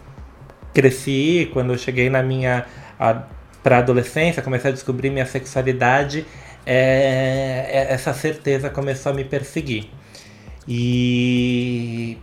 cresci, 0.75 1.49
quando 1.53 1.73
eu 1.73 1.79
cheguei 1.79 2.11
na 2.11 2.23
minha 2.23 2.66
para 3.62 3.79
adolescência, 3.79 4.42
comecei 4.42 4.70
a 4.70 4.75
descobrir 4.75 5.09
minha 5.09 5.25
sexualidade, 5.25 6.27
é, 6.66 7.66
é, 7.70 7.92
essa 7.92 8.12
certeza 8.12 8.68
começou 8.68 9.12
a 9.12 9.14
me 9.14 9.25
perseguir. 9.25 9.90
E 10.68 12.18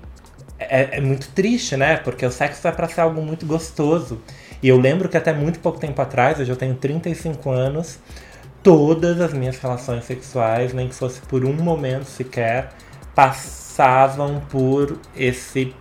é, 0.59 0.97
é 0.97 1.01
muito 1.01 1.29
triste, 1.29 1.75
né? 1.75 1.97
Porque 1.97 2.25
o 2.25 2.31
sexo 2.31 2.67
é 2.67 2.71
para 2.71 2.87
ser 2.87 3.01
algo 3.01 3.21
muito 3.21 3.45
gostoso. 3.45 4.21
E 4.61 4.69
eu 4.69 4.79
lembro 4.79 5.09
que 5.09 5.17
até 5.17 5.33
muito 5.33 5.59
pouco 5.59 5.79
tempo 5.79 5.99
atrás, 6.01 6.39
hoje 6.39 6.51
eu 6.51 6.55
tenho 6.55 6.75
35 6.75 7.49
anos, 7.49 7.97
todas 8.63 9.19
as 9.19 9.33
minhas 9.33 9.57
relações 9.57 10.05
sexuais, 10.05 10.73
nem 10.73 10.87
que 10.87 10.95
fosse 10.95 11.21
por 11.21 11.45
um 11.45 11.53
momento 11.53 12.05
sequer, 12.05 12.71
passavam 13.15 14.41
por 14.49 14.99
esse. 15.15 15.73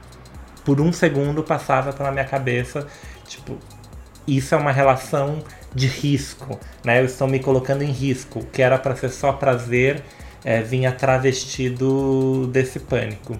Por 0.65 0.81
um 0.81 0.93
segundo 0.93 1.43
passava 1.43 1.93
pela 1.93 2.13
minha 2.13 2.25
cabeça, 2.25 2.87
tipo, 3.27 3.59
isso 4.27 4.55
é 4.55 4.59
uma 4.59 4.73
relação 4.73 5.43
de 5.75 5.87
risco, 5.87 6.59
né? 6.85 7.01
Eu 7.01 7.07
estou 7.07 7.27
me 7.27 7.39
colocando 7.41 7.83
em 7.83 7.91
risco. 7.91 8.45
Que 8.53 8.63
era 8.63 8.79
para 8.79 8.95
ser 8.95 9.09
só 9.09 9.33
prazer 9.33 10.03
é, 10.45 10.63
vinha 10.63 10.93
travestido 10.93 12.47
desse 12.49 12.81
pânico. 12.81 13.37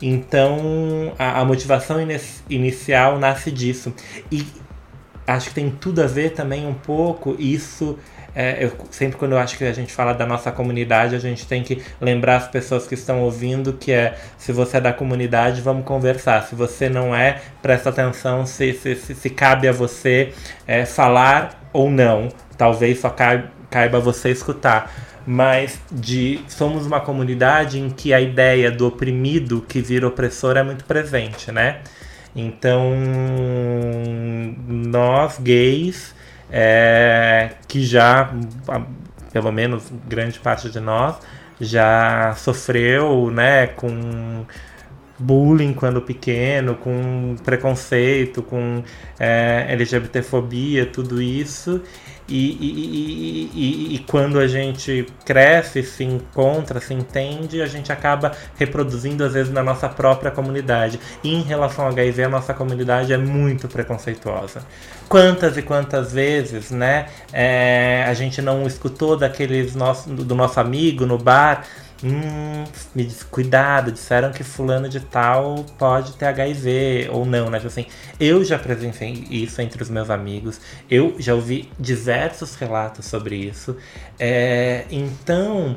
Então 0.00 1.12
a, 1.18 1.40
a 1.40 1.44
motivação 1.44 1.98
inicial 2.48 3.18
nasce 3.18 3.50
disso. 3.50 3.92
E 4.30 4.46
acho 5.26 5.48
que 5.48 5.54
tem 5.54 5.70
tudo 5.70 6.02
a 6.02 6.06
ver 6.06 6.30
também 6.30 6.66
um 6.66 6.74
pouco 6.74 7.36
isso 7.38 7.98
é, 8.34 8.64
eu, 8.64 8.72
sempre 8.90 9.16
quando 9.16 9.32
eu 9.32 9.38
acho 9.38 9.58
que 9.58 9.64
a 9.64 9.72
gente 9.72 9.92
fala 9.92 10.12
da 10.12 10.26
nossa 10.26 10.52
comunidade, 10.52 11.14
a 11.14 11.18
gente 11.18 11.46
tem 11.46 11.62
que 11.62 11.82
lembrar 12.00 12.36
as 12.36 12.48
pessoas 12.48 12.86
que 12.86 12.94
estão 12.94 13.20
ouvindo 13.20 13.72
que 13.72 13.92
é 13.92 14.16
se 14.38 14.52
você 14.52 14.76
é 14.76 14.80
da 14.80 14.92
comunidade, 14.92 15.60
vamos 15.60 15.84
conversar. 15.84 16.42
Se 16.44 16.54
você 16.54 16.88
não 16.88 17.14
é, 17.14 17.40
presta 17.60 17.90
atenção 17.90 18.46
se, 18.46 18.72
se, 18.72 18.94
se, 18.94 19.14
se 19.14 19.30
cabe 19.30 19.68
a 19.68 19.72
você 19.72 20.32
é, 20.66 20.84
falar 20.84 21.68
ou 21.72 21.90
não. 21.90 22.28
Talvez 22.56 23.00
só 23.00 23.10
caiba, 23.10 24.00
você 24.00 24.30
escutar. 24.30 24.92
Mas 25.26 25.78
de 25.90 26.40
somos 26.48 26.86
uma 26.86 27.00
comunidade 27.00 27.78
em 27.78 27.90
que 27.90 28.12
a 28.14 28.20
ideia 28.20 28.70
do 28.70 28.86
oprimido 28.86 29.64
que 29.68 29.80
vira 29.80 30.06
opressor 30.06 30.56
é 30.56 30.62
muito 30.62 30.84
presente, 30.84 31.52
né? 31.52 31.80
Então, 32.34 32.94
nós 34.66 35.38
gays 35.38 36.14
é, 36.50 37.50
que 37.68 37.82
já, 37.84 38.32
pelo 39.32 39.52
menos 39.52 39.92
grande 40.08 40.38
parte 40.38 40.70
de 40.70 40.80
nós, 40.80 41.16
já 41.60 42.34
sofreu 42.36 43.30
né, 43.30 43.66
com 43.68 44.44
bullying 45.18 45.74
quando 45.74 46.00
pequeno, 46.00 46.74
com 46.74 47.36
preconceito, 47.44 48.42
com 48.42 48.82
é, 49.18 49.66
LGBTfobia, 49.68 50.86
tudo 50.86 51.20
isso. 51.20 51.82
E, 52.30 53.50
e, 53.52 53.94
e, 53.96 53.98
quando 54.06 54.38
a 54.38 54.46
gente 54.46 55.04
cresce, 55.24 55.82
se 55.82 56.04
encontra, 56.04 56.80
se 56.80 56.94
entende, 56.94 57.60
a 57.60 57.66
gente 57.66 57.90
acaba 57.90 58.30
reproduzindo 58.56 59.24
às 59.24 59.32
vezes 59.32 59.52
na 59.52 59.64
nossa 59.64 59.88
própria 59.88 60.30
comunidade. 60.30 61.00
E 61.24 61.34
em 61.34 61.42
relação 61.42 61.86
ao 61.86 61.90
HIV, 61.90 62.24
a 62.24 62.28
nossa 62.28 62.54
comunidade 62.54 63.12
é 63.12 63.18
muito 63.18 63.66
preconceituosa. 63.66 64.62
Quantas 65.08 65.56
e 65.56 65.62
quantas 65.62 66.12
vezes, 66.12 66.70
né, 66.70 67.06
é, 67.32 68.04
a 68.06 68.14
gente 68.14 68.40
não 68.40 68.64
escutou 68.64 69.16
daqueles 69.16 69.74
nosso, 69.74 70.08
do 70.08 70.36
nosso 70.36 70.60
amigo 70.60 71.04
no 71.04 71.18
bar 71.18 71.64
Hum, 72.02 72.64
me 72.94 73.04
disse, 73.04 73.24
cuidado, 73.26 73.92
disseram 73.92 74.32
que 74.32 74.42
fulano 74.42 74.88
de 74.88 75.00
tal 75.00 75.66
pode 75.78 76.14
ter 76.14 76.26
HIV 76.26 77.10
ou 77.12 77.26
não, 77.26 77.50
né? 77.50 77.58
Tipo 77.58 77.68
assim, 77.68 77.86
eu 78.18 78.42
já 78.42 78.58
presenciei 78.58 79.26
isso 79.30 79.60
entre 79.60 79.82
os 79.82 79.90
meus 79.90 80.08
amigos, 80.08 80.60
eu 80.90 81.14
já 81.18 81.34
ouvi 81.34 81.70
diversos 81.78 82.54
relatos 82.54 83.04
sobre 83.04 83.36
isso. 83.36 83.76
É, 84.18 84.86
então, 84.90 85.76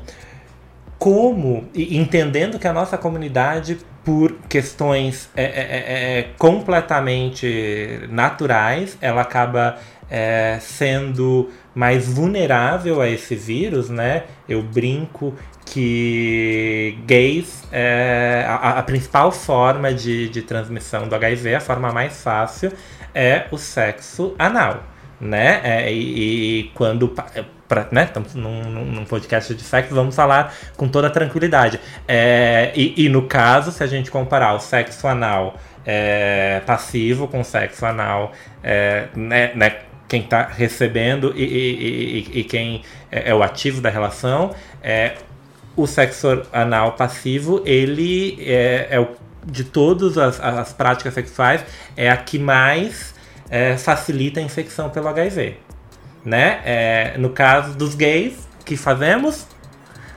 como, 0.97 1.67
entendendo 1.75 2.57
que 2.57 2.67
a 2.67 2.73
nossa 2.73 2.97
comunidade, 2.97 3.77
por 4.05 4.31
questões 4.47 5.29
é, 5.35 5.43
é, 5.43 5.47
é, 5.47 6.19
é 6.19 6.23
completamente 6.37 8.07
naturais, 8.09 8.97
ela 9.01 9.21
acaba 9.21 9.77
é, 10.09 10.57
sendo 10.61 11.49
mais 11.73 12.07
vulnerável 12.07 13.01
a 13.01 13.09
esse 13.09 13.35
vírus, 13.35 13.89
né? 13.89 14.23
Eu 14.47 14.61
brinco 14.61 15.33
que 15.65 16.97
gays 17.05 17.63
é 17.71 18.45
a, 18.47 18.79
a 18.79 18.83
principal 18.83 19.31
forma 19.31 19.93
de, 19.93 20.29
de 20.29 20.41
transmissão 20.41 21.07
do 21.07 21.15
HIV, 21.15 21.55
a 21.55 21.59
forma 21.59 21.91
mais 21.91 22.21
fácil, 22.21 22.71
é 23.15 23.45
o 23.51 23.57
sexo 23.57 24.35
anal, 24.37 24.83
né? 25.19 25.61
É, 25.63 25.91
e, 25.91 26.59
e, 26.59 26.63
quando 26.75 27.13
pra, 27.67 27.87
né, 27.91 28.03
estamos 28.03 28.35
num, 28.35 28.63
num, 28.69 29.05
podcast 29.05 29.53
de 29.55 29.63
sexo, 29.63 29.95
vamos 29.95 30.15
falar 30.15 30.53
com 30.77 30.87
toda 30.87 31.09
tranquilidade. 31.09 31.79
É, 32.07 32.71
e, 32.75 33.05
e, 33.05 33.09
no 33.09 33.23
caso, 33.23 33.71
se 33.71 33.83
a 33.83 33.87
gente 33.87 34.11
comparar 34.11 34.53
o 34.53 34.59
sexo 34.59 35.07
anal 35.07 35.55
é, 35.85 36.61
passivo 36.65 37.27
com 37.27 37.43
sexo 37.43 37.85
anal, 37.85 38.31
é, 38.63 39.07
né, 39.15 39.51
né, 39.55 39.77
quem 40.13 40.21
está 40.21 40.43
recebendo 40.43 41.33
e, 41.35 41.43
e, 41.43 42.39
e, 42.41 42.43
quem 42.43 42.83
é, 43.11 43.31
é, 43.31 43.33
o 43.33 43.41
ativo 43.41 43.81
da 43.81 43.89
relação, 43.89 44.53
é, 44.83 45.13
o 45.75 45.87
sexo 45.87 46.43
anal 46.53 46.91
passivo, 46.91 47.63
ele 47.65 48.37
é, 48.39 48.89
é 48.91 48.99
o, 48.99 49.07
de 49.43 49.63
todas 49.63 50.15
as, 50.19 50.39
as, 50.39 50.71
práticas 50.71 51.15
sexuais, 51.15 51.65
é 51.97 52.11
a 52.11 52.17
que 52.17 52.37
mais 52.37 53.15
é, 53.49 53.75
facilita 53.75 54.39
a 54.39 54.43
infecção 54.43 54.87
pelo 54.91 55.07
HIV. 55.07 55.57
Né? 56.23 56.61
É, 56.63 57.17
no 57.17 57.31
caso 57.31 57.75
dos 57.75 57.95
gays, 57.95 58.47
que 58.63 58.77
fazemos? 58.77 59.47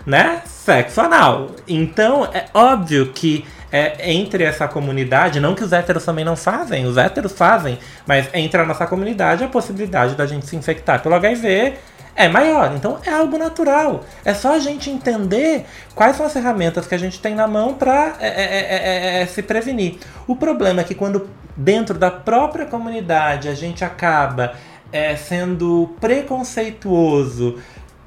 Né? 0.04 0.42
Sexo 0.44 1.00
anal. 1.00 1.52
Então, 1.66 2.26
é 2.26 2.44
óbvio 2.52 3.12
que 3.14 3.46
é, 3.70 4.10
entre 4.12 4.44
essa 4.44 4.68
comunidade, 4.68 5.40
não 5.40 5.54
que 5.54 5.64
os 5.64 5.72
héteros 5.72 6.04
também 6.04 6.24
não 6.24 6.36
fazem, 6.36 6.86
os 6.86 6.96
héteros 6.96 7.32
fazem, 7.32 7.78
mas 8.06 8.28
entre 8.32 8.60
a 8.60 8.64
nossa 8.64 8.86
comunidade 8.86 9.44
a 9.44 9.48
possibilidade 9.48 10.14
da 10.14 10.26
gente 10.26 10.46
se 10.46 10.56
infectar 10.56 11.02
pelo 11.02 11.14
HIV 11.14 11.74
é 12.16 12.28
maior. 12.28 12.72
Então 12.74 12.98
é 13.04 13.10
algo 13.10 13.36
natural. 13.36 14.04
É 14.24 14.32
só 14.32 14.54
a 14.54 14.58
gente 14.58 14.88
entender 14.88 15.66
quais 15.94 16.16
são 16.16 16.24
as 16.24 16.32
ferramentas 16.32 16.86
que 16.86 16.94
a 16.94 16.98
gente 16.98 17.20
tem 17.20 17.34
na 17.34 17.46
mão 17.46 17.74
para 17.74 18.16
é 18.20 18.26
é, 18.26 18.30
é, 18.30 19.18
é, 19.18 19.22
é, 19.22 19.26
se 19.26 19.42
prevenir. 19.42 19.98
O 20.26 20.34
problema 20.34 20.80
é 20.80 20.84
que 20.84 20.94
quando 20.94 21.28
dentro 21.56 21.98
da 21.98 22.10
própria 22.10 22.64
comunidade 22.64 23.48
a 23.48 23.54
gente 23.54 23.84
acaba 23.84 24.54
é, 24.90 25.14
sendo 25.16 25.94
preconceituoso, 26.00 27.58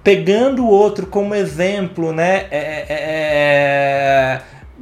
pegando 0.04 0.66
o 0.66 0.70
outro 0.70 1.06
como 1.06 1.36
exemplo, 1.36 2.12
né? 2.12 2.48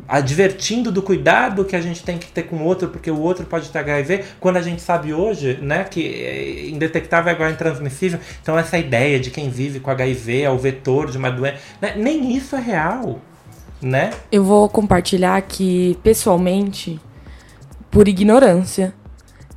Advertindo 0.07 0.91
do 0.91 1.01
cuidado 1.01 1.65
que 1.65 1.75
a 1.75 1.81
gente 1.81 2.03
tem 2.03 2.17
que 2.17 2.27
ter 2.27 2.43
com 2.43 2.57
o 2.57 2.63
outro, 2.63 2.87
porque 2.87 3.11
o 3.11 3.19
outro 3.19 3.45
pode 3.45 3.69
ter 3.69 3.79
HIV, 3.79 4.23
quando 4.39 4.57
a 4.57 4.61
gente 4.61 4.81
sabe 4.81 5.13
hoje, 5.13 5.59
né, 5.61 5.83
que 5.83 6.23
é 6.23 6.69
indetectável 6.69 7.31
é 7.31 7.35
igual 7.35 7.49
intransmissível. 7.49 8.19
Então 8.41 8.57
essa 8.57 8.77
ideia 8.77 9.19
de 9.19 9.29
quem 9.29 9.49
vive 9.49 9.79
com 9.79 9.91
HIV 9.91 10.41
é 10.41 10.49
o 10.49 10.57
vetor 10.57 11.11
de 11.11 11.17
uma 11.17 11.29
doença, 11.29 11.57
né, 11.81 11.93
nem 11.97 12.35
isso 12.35 12.55
é 12.55 12.59
real, 12.59 13.19
né? 13.81 14.11
Eu 14.31 14.43
vou 14.43 14.67
compartilhar 14.69 15.41
que, 15.41 15.97
pessoalmente, 16.01 16.99
por 17.91 18.07
ignorância, 18.07 18.93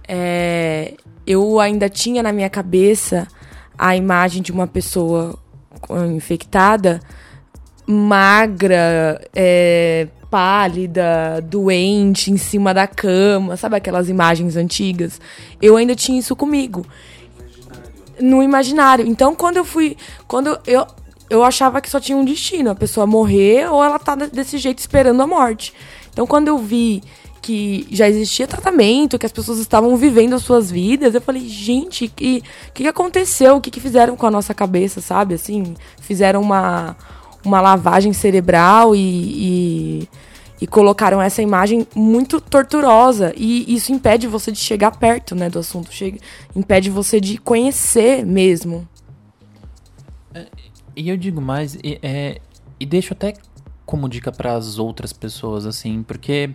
é, 0.07 0.95
eu 1.27 1.61
ainda 1.61 1.89
tinha 1.89 2.23
na 2.23 2.33
minha 2.33 2.51
cabeça 2.51 3.29
a 3.79 3.97
imagem 3.97 4.43
de 4.43 4.53
uma 4.53 4.67
pessoa 4.67 5.39
infectada 6.15 7.01
magra, 7.87 9.21
é, 9.35 10.07
pálida, 10.31 11.41
doente, 11.43 12.31
em 12.31 12.37
cima 12.37 12.73
da 12.73 12.87
cama, 12.87 13.57
sabe 13.57 13.77
aquelas 13.77 14.09
imagens 14.09 14.57
antigas? 14.57 15.21
Eu 15.61 15.77
ainda 15.77 15.95
tinha 15.95 16.19
isso 16.19 16.37
comigo. 16.37 16.87
No 18.21 18.43
imaginário. 18.43 19.07
Então, 19.07 19.35
quando 19.35 19.57
eu 19.57 19.65
fui. 19.65 19.97
Quando 20.27 20.59
eu. 20.67 20.87
Eu 21.29 21.45
achava 21.45 21.81
que 21.81 21.89
só 21.89 22.01
tinha 22.01 22.19
um 22.19 22.25
destino, 22.25 22.71
a 22.71 22.75
pessoa 22.75 23.07
morrer 23.07 23.71
ou 23.71 23.85
ela 23.85 24.01
tá 24.01 24.17
desse 24.17 24.59
jeito 24.59 24.81
esperando 24.81 25.23
a 25.23 25.29
morte. 25.29 25.73
Então, 26.13 26.27
quando 26.27 26.49
eu 26.49 26.59
vi 26.59 27.05
que 27.41 27.87
já 27.91 28.09
existia 28.09 28.47
tratamento, 28.47 29.19
que 29.19 29.27
as 29.27 29.33
pessoas 29.33 29.59
estavam 29.59 29.97
vivendo 29.97 30.35
as 30.35 30.43
suas 30.43 30.71
vidas. 30.71 31.15
Eu 31.15 31.21
falei, 31.21 31.49
gente, 31.49 32.07
o 32.07 32.11
que, 32.11 32.43
que, 32.75 32.87
aconteceu? 32.87 33.57
O 33.57 33.61
que, 33.61 33.71
que 33.71 33.81
fizeram 33.81 34.17
com 34.17 34.27
a 34.27 34.31
nossa 34.31 34.53
cabeça, 34.53 35.01
sabe? 35.01 35.35
Assim, 35.35 35.75
fizeram 36.01 36.43
uma, 36.43 36.97
uma 37.45 37.61
lavagem 37.61 38.13
cerebral 38.13 38.95
e, 38.95 38.99
e, 39.01 40.09
e, 40.61 40.67
colocaram 40.67 41.21
essa 41.21 41.43
imagem 41.43 41.87
muito 41.95 42.41
torturosa. 42.41 43.33
E 43.37 43.75
isso 43.75 43.93
impede 43.93 44.27
você 44.27 44.53
de 44.53 44.59
chegar 44.59 44.97
perto 44.97 45.35
né, 45.35 45.49
do 45.49 45.59
assunto, 45.59 45.93
chega, 45.93 46.19
impede 46.55 46.91
você 46.91 47.21
de 47.21 47.39
conhecer 47.39 48.25
mesmo. 48.25 48.87
É, 50.35 50.47
e 50.97 51.09
eu 51.09 51.17
digo 51.17 51.41
mais, 51.41 51.75
e, 51.77 51.99
é, 52.03 52.41
e 52.79 52.87
deixo 52.87 53.13
até 53.13 53.35
como 53.85 54.09
dica 54.09 54.31
para 54.31 54.55
as 54.55 54.79
outras 54.79 55.13
pessoas, 55.13 55.67
assim, 55.67 56.03
porque 56.03 56.51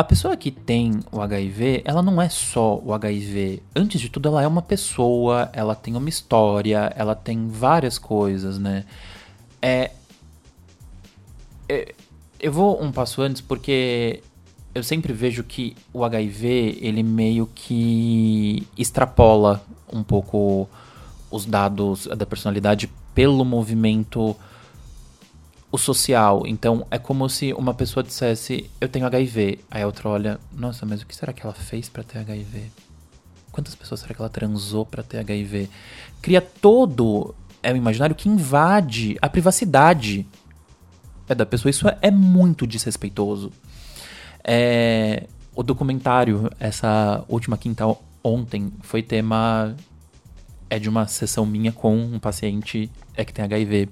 a 0.00 0.02
pessoa 0.02 0.34
que 0.34 0.50
tem 0.50 0.98
o 1.12 1.20
HIV, 1.20 1.82
ela 1.84 2.02
não 2.02 2.22
é 2.22 2.28
só 2.28 2.78
o 2.78 2.94
HIV. 2.94 3.62
Antes 3.76 4.00
de 4.00 4.08
tudo, 4.08 4.28
ela 4.28 4.42
é 4.42 4.46
uma 4.46 4.62
pessoa, 4.62 5.50
ela 5.52 5.74
tem 5.74 5.94
uma 5.94 6.08
história, 6.08 6.90
ela 6.96 7.14
tem 7.14 7.46
várias 7.48 7.98
coisas, 7.98 8.58
né? 8.58 8.86
É, 9.60 9.90
é, 11.68 11.94
eu 12.40 12.52
vou 12.52 12.82
um 12.82 12.90
passo 12.90 13.22
antes 13.22 13.40
porque 13.40 14.22
eu 14.74 14.82
sempre 14.82 15.12
vejo 15.12 15.42
que 15.44 15.76
o 15.92 16.04
HIV 16.04 16.78
ele 16.80 17.02
meio 17.02 17.46
que 17.54 18.66
extrapola 18.76 19.62
um 19.92 20.02
pouco 20.02 20.68
os 21.30 21.44
dados 21.44 22.06
da 22.06 22.24
personalidade 22.24 22.90
pelo 23.14 23.44
movimento 23.44 24.36
o 25.72 25.78
social. 25.78 26.44
Então 26.46 26.86
é 26.90 26.98
como 26.98 27.28
se 27.28 27.52
uma 27.52 27.74
pessoa 27.74 28.02
dissesse 28.02 28.70
eu 28.80 28.88
tenho 28.88 29.06
HIV, 29.06 29.60
aí 29.70 29.82
a 29.82 29.86
outra 29.86 30.08
olha, 30.08 30.40
nossa, 30.52 30.86
mas 30.86 31.02
o 31.02 31.06
que 31.06 31.14
será 31.14 31.32
que 31.32 31.44
ela 31.44 31.54
fez 31.54 31.88
para 31.88 32.02
ter 32.02 32.18
HIV? 32.18 32.70
Quantas 33.52 33.74
pessoas 33.74 34.00
será 34.00 34.14
que 34.14 34.20
ela 34.20 34.30
transou 34.30 34.86
para 34.86 35.02
ter 35.02 35.18
HIV? 35.18 35.68
Cria 36.22 36.40
todo 36.40 37.34
é 37.62 37.72
um 37.72 37.76
imaginário 37.76 38.16
que 38.16 38.28
invade 38.28 39.18
a 39.20 39.28
privacidade 39.28 40.26
é 41.30 41.34
da 41.34 41.46
pessoa. 41.46 41.70
Isso 41.70 41.86
é 42.02 42.10
muito 42.10 42.66
desrespeitoso. 42.66 43.52
É, 44.42 45.26
o 45.54 45.62
documentário, 45.62 46.50
essa 46.58 47.24
última 47.28 47.56
quinta 47.56 47.84
ontem, 48.22 48.72
foi 48.82 49.02
tema 49.02 49.74
é 50.68 50.78
de 50.78 50.88
uma 50.88 51.06
sessão 51.06 51.44
minha 51.44 51.72
com 51.72 51.96
um 51.96 52.18
paciente 52.18 52.90
é 53.16 53.24
que 53.24 53.32
tem 53.32 53.44
HIV. 53.44 53.88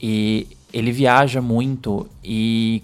E 0.00 0.48
ele 0.72 0.90
viaja 0.90 1.40
muito 1.40 2.08
e 2.22 2.82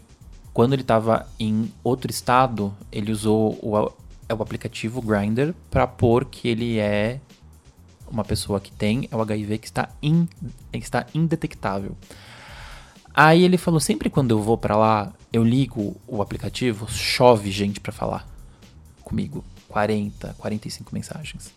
quando 0.53 0.73
ele 0.73 0.83
estava 0.83 1.27
em 1.39 1.73
outro 1.83 2.11
estado, 2.11 2.73
ele 2.91 3.11
usou 3.11 3.59
o, 3.63 3.93
é 4.29 4.35
o 4.35 4.43
aplicativo 4.43 5.03
Grindr 5.03 5.55
para 5.71 5.87
pôr 5.87 6.25
que 6.25 6.49
ele 6.49 6.79
é 6.79 7.21
uma 8.11 8.25
pessoa 8.25 8.61
que 8.61 8.73
tem 8.73 9.09
o 9.13 9.21
HIV 9.21 9.59
que 9.59 9.67
está, 9.67 9.89
in, 10.03 10.29
está 10.73 11.07
indetectável. 11.15 11.97
Aí 13.23 13.45
ele 13.45 13.59
falou: 13.59 13.79
sempre 13.79 14.09
quando 14.09 14.31
eu 14.31 14.41
vou 14.41 14.57
para 14.57 14.75
lá, 14.75 15.13
eu 15.31 15.45
ligo 15.45 15.95
o 16.09 16.23
aplicativo, 16.23 16.91
chove 16.91 17.51
gente 17.51 17.79
para 17.79 17.93
falar 17.93 18.27
comigo. 19.03 19.45
40, 19.69 20.35
45 20.39 20.95
mensagens. 20.95 21.53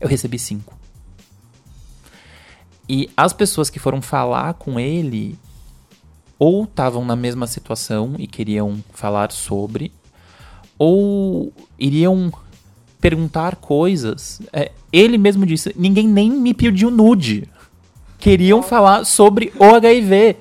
Eu 0.00 0.08
recebi 0.08 0.38
5. 0.38 0.74
E 2.88 3.10
as 3.14 3.34
pessoas 3.34 3.68
que 3.68 3.78
foram 3.78 4.00
falar 4.00 4.54
com 4.54 4.80
ele 4.80 5.38
ou 6.38 6.64
estavam 6.64 7.04
na 7.04 7.14
mesma 7.14 7.46
situação 7.46 8.14
e 8.18 8.26
queriam 8.26 8.82
falar 8.94 9.30
sobre, 9.30 9.92
ou 10.78 11.52
iriam 11.78 12.32
perguntar 12.98 13.56
coisas. 13.56 14.40
É, 14.50 14.72
ele 14.90 15.18
mesmo 15.18 15.44
disse: 15.44 15.70
ninguém 15.76 16.08
nem 16.08 16.30
me 16.30 16.54
pediu 16.54 16.90
nude. 16.90 17.46
Queriam 18.18 18.62
falar 18.62 19.04
sobre 19.04 19.52
o 19.58 19.64
HIV. 19.64 20.38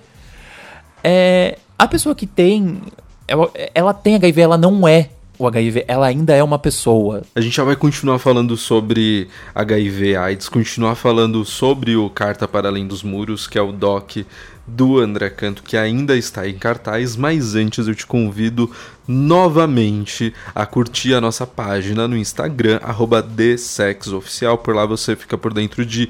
É, 1.03 1.57
a 1.77 1.87
pessoa 1.87 2.15
que 2.15 2.25
tem. 2.25 2.81
Ela, 3.27 3.51
ela 3.73 3.93
tem 3.93 4.15
HIV, 4.15 4.41
ela 4.41 4.57
não 4.57 4.87
é 4.87 5.09
o 5.37 5.47
HIV, 5.47 5.85
ela 5.87 6.07
ainda 6.07 6.33
é 6.33 6.43
uma 6.43 6.59
pessoa. 6.59 7.23
A 7.35 7.41
gente 7.41 7.55
já 7.55 7.63
vai 7.63 7.75
continuar 7.75 8.19
falando 8.19 8.55
sobre 8.55 9.27
HIV 9.55 10.15
AIDS, 10.15 10.47
continuar 10.47 10.95
falando 10.95 11.43
sobre 11.43 11.95
o 11.95 12.09
Carta 12.09 12.47
para 12.47 12.67
Além 12.67 12.87
dos 12.87 13.03
Muros, 13.03 13.47
que 13.47 13.57
é 13.57 13.61
o 13.61 13.71
doc 13.71 14.17
do 14.65 14.99
André 14.99 15.29
Canto, 15.29 15.61
que 15.61 15.75
ainda 15.75 16.15
está 16.15 16.47
em 16.47 16.57
cartaz, 16.57 17.17
mas 17.17 17.55
antes 17.55 17.87
eu 17.87 17.93
te 17.93 18.05
convido 18.05 18.71
novamente 19.05 20.33
a 20.55 20.65
curtir 20.65 21.13
a 21.13 21.19
nossa 21.19 21.45
página 21.45 22.07
no 22.07 22.15
Instagram, 22.15 22.79
arroba 22.81 23.21
TheSexOficial, 23.21 24.57
por 24.57 24.73
lá 24.73 24.85
você 24.85 25.15
fica 25.15 25.37
por 25.37 25.53
dentro 25.53 25.85
de 25.85 26.07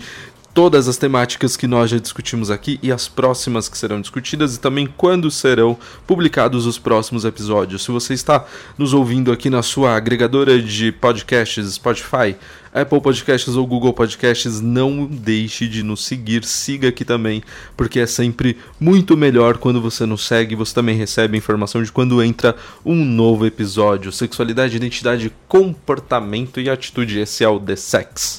todas 0.54 0.88
as 0.88 0.97
temáticas 0.97 1.58
que 1.58 1.68
nós 1.68 1.89
já 1.89 1.97
discutimos 1.97 2.51
aqui 2.51 2.80
e 2.82 2.91
as 2.91 3.08
próximas 3.08 3.68
que 3.68 3.78
serão 3.78 3.99
discutidas 3.99 4.56
e 4.56 4.60
também 4.60 4.88
quando 4.88 5.32
serão 5.32 5.78
publicados 6.06 6.66
os 6.66 6.78
próximos 6.78 7.26
episódios. 7.26 7.84
Se 7.84 7.91
você 7.91 8.14
está 8.14 8.45
nos 8.78 8.93
ouvindo 8.93 9.32
aqui 9.32 9.49
na 9.49 9.64
sua 9.64 9.95
agregadora 9.95 10.62
de 10.62 10.91
podcasts, 10.91 11.74
Spotify, 11.74 12.36
Apple 12.74 13.01
Podcasts 13.01 13.56
ou 13.56 13.66
Google 13.66 13.93
Podcasts, 13.93 14.60
não 14.60 15.06
deixe 15.06 15.68
de 15.68 15.84
nos 15.84 16.04
seguir, 16.06 16.43
siga 16.43 16.89
aqui 16.89 17.06
também, 17.06 17.43
porque 17.78 17.99
é 17.99 18.08
sempre 18.08 18.58
muito 18.80 19.16
melhor 19.16 19.58
quando 19.58 19.82
você 19.82 20.06
nos 20.06 20.26
segue, 20.26 20.56
você 20.56 20.74
também 20.74 20.95
recebe 20.95 21.38
informação 21.38 21.84
de 21.84 21.91
quando 21.91 22.22
entra 22.22 22.56
um 22.86 23.06
novo 23.06 23.45
episódio. 23.45 24.12
Sexualidade, 24.12 24.76
identidade, 24.76 25.32
comportamento 25.47 26.60
e 26.60 26.70
atitude, 26.70 27.20
esse 27.20 27.43
é 27.43 27.47
o 27.47 27.60
The 27.60 27.76
Sex. 27.76 28.38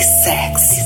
The 0.00 0.04
Sex. 0.04 0.80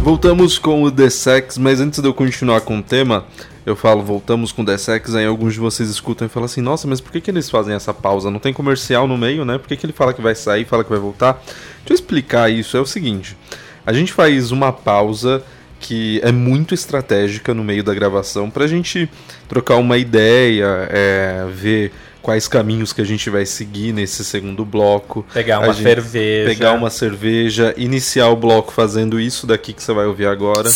Voltamos 0.00 0.56
com 0.56 0.82
o 0.82 0.90
The 0.90 1.10
Sex, 1.10 1.58
mas 1.58 1.78
antes 1.78 2.00
de 2.00 2.08
eu 2.08 2.14
continuar 2.14 2.62
com 2.62 2.78
o 2.78 2.82
tema, 2.82 3.26
eu 3.66 3.76
falo, 3.76 4.02
voltamos 4.02 4.50
com 4.50 4.64
The 4.64 4.78
Sex, 4.78 5.14
aí 5.14 5.26
alguns 5.26 5.52
de 5.52 5.60
vocês 5.60 5.90
escutam 5.90 6.26
e 6.26 6.30
falam 6.30 6.46
assim, 6.46 6.62
nossa, 6.62 6.88
mas 6.88 7.02
por 7.02 7.12
que, 7.12 7.20
que 7.20 7.30
eles 7.30 7.50
fazem 7.50 7.74
essa 7.74 7.92
pausa? 7.92 8.30
Não 8.30 8.38
tem 8.38 8.54
comercial 8.54 9.06
no 9.06 9.18
meio, 9.18 9.44
né? 9.44 9.58
Por 9.58 9.68
que, 9.68 9.76
que 9.76 9.84
ele 9.84 9.92
fala 9.92 10.14
que 10.14 10.22
vai 10.22 10.34
sair, 10.34 10.64
fala 10.64 10.82
que 10.82 10.88
vai 10.90 10.98
voltar? 10.98 11.34
Deixa 11.42 11.90
eu 11.90 11.94
explicar 11.96 12.50
isso, 12.50 12.78
é 12.78 12.80
o 12.80 12.86
seguinte, 12.86 13.36
a 13.84 13.92
gente 13.92 14.10
faz 14.10 14.50
uma 14.50 14.72
pausa 14.72 15.44
que 15.80 16.18
é 16.24 16.32
muito 16.32 16.72
estratégica 16.72 17.52
no 17.52 17.62
meio 17.62 17.84
da 17.84 17.92
gravação 17.92 18.48
pra 18.48 18.66
gente 18.66 19.06
trocar 19.46 19.76
uma 19.76 19.98
ideia, 19.98 20.88
é, 20.90 21.46
ver 21.52 21.92
quais 22.24 22.48
caminhos 22.48 22.90
que 22.90 23.02
a 23.02 23.04
gente 23.04 23.28
vai 23.28 23.44
seguir 23.44 23.92
nesse 23.92 24.24
segundo 24.24 24.64
bloco. 24.64 25.26
Pegar 25.34 25.60
uma 25.60 25.74
cerveja. 25.74 26.48
Pegar 26.48 26.72
uma 26.72 26.88
cerveja, 26.88 27.74
iniciar 27.76 28.28
o 28.28 28.36
bloco 28.36 28.72
fazendo 28.72 29.20
isso 29.20 29.46
daqui 29.46 29.74
que 29.74 29.82
você 29.82 29.92
vai 29.92 30.06
ouvir 30.06 30.26
agora. 30.26 30.70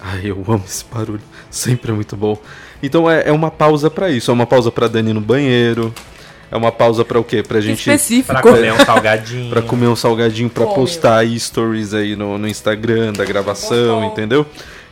Ai, 0.00 0.20
eu 0.22 0.44
amo 0.46 0.62
esse 0.64 0.84
barulho. 0.84 1.20
Sempre 1.50 1.90
é 1.90 1.94
muito 1.94 2.16
bom. 2.16 2.40
Então 2.80 3.10
é, 3.10 3.24
é 3.26 3.32
uma 3.32 3.50
pausa 3.50 3.90
para 3.90 4.08
isso. 4.10 4.30
É 4.30 4.34
uma 4.34 4.46
pausa 4.46 4.70
para 4.70 4.86
Dani 4.86 5.12
no 5.12 5.20
banheiro. 5.20 5.92
É 6.52 6.56
uma 6.56 6.70
pausa 6.70 7.04
para 7.04 7.18
o 7.18 7.24
quê? 7.24 7.42
Pra 7.42 7.60
gente. 7.60 7.80
Específico. 7.80 8.26
Pra 8.26 8.40
comer 8.40 8.72
um 8.72 8.84
salgadinho. 8.84 9.50
pra 9.50 9.60
comer 9.60 9.88
um 9.88 9.96
salgadinho, 9.96 10.48
pra 10.48 10.66
postar 10.66 11.26
stories 11.36 11.92
aí 11.92 12.14
no, 12.14 12.38
no 12.38 12.46
Instagram 12.46 13.12
da 13.12 13.24
gravação, 13.24 14.04
entendeu? 14.04 14.46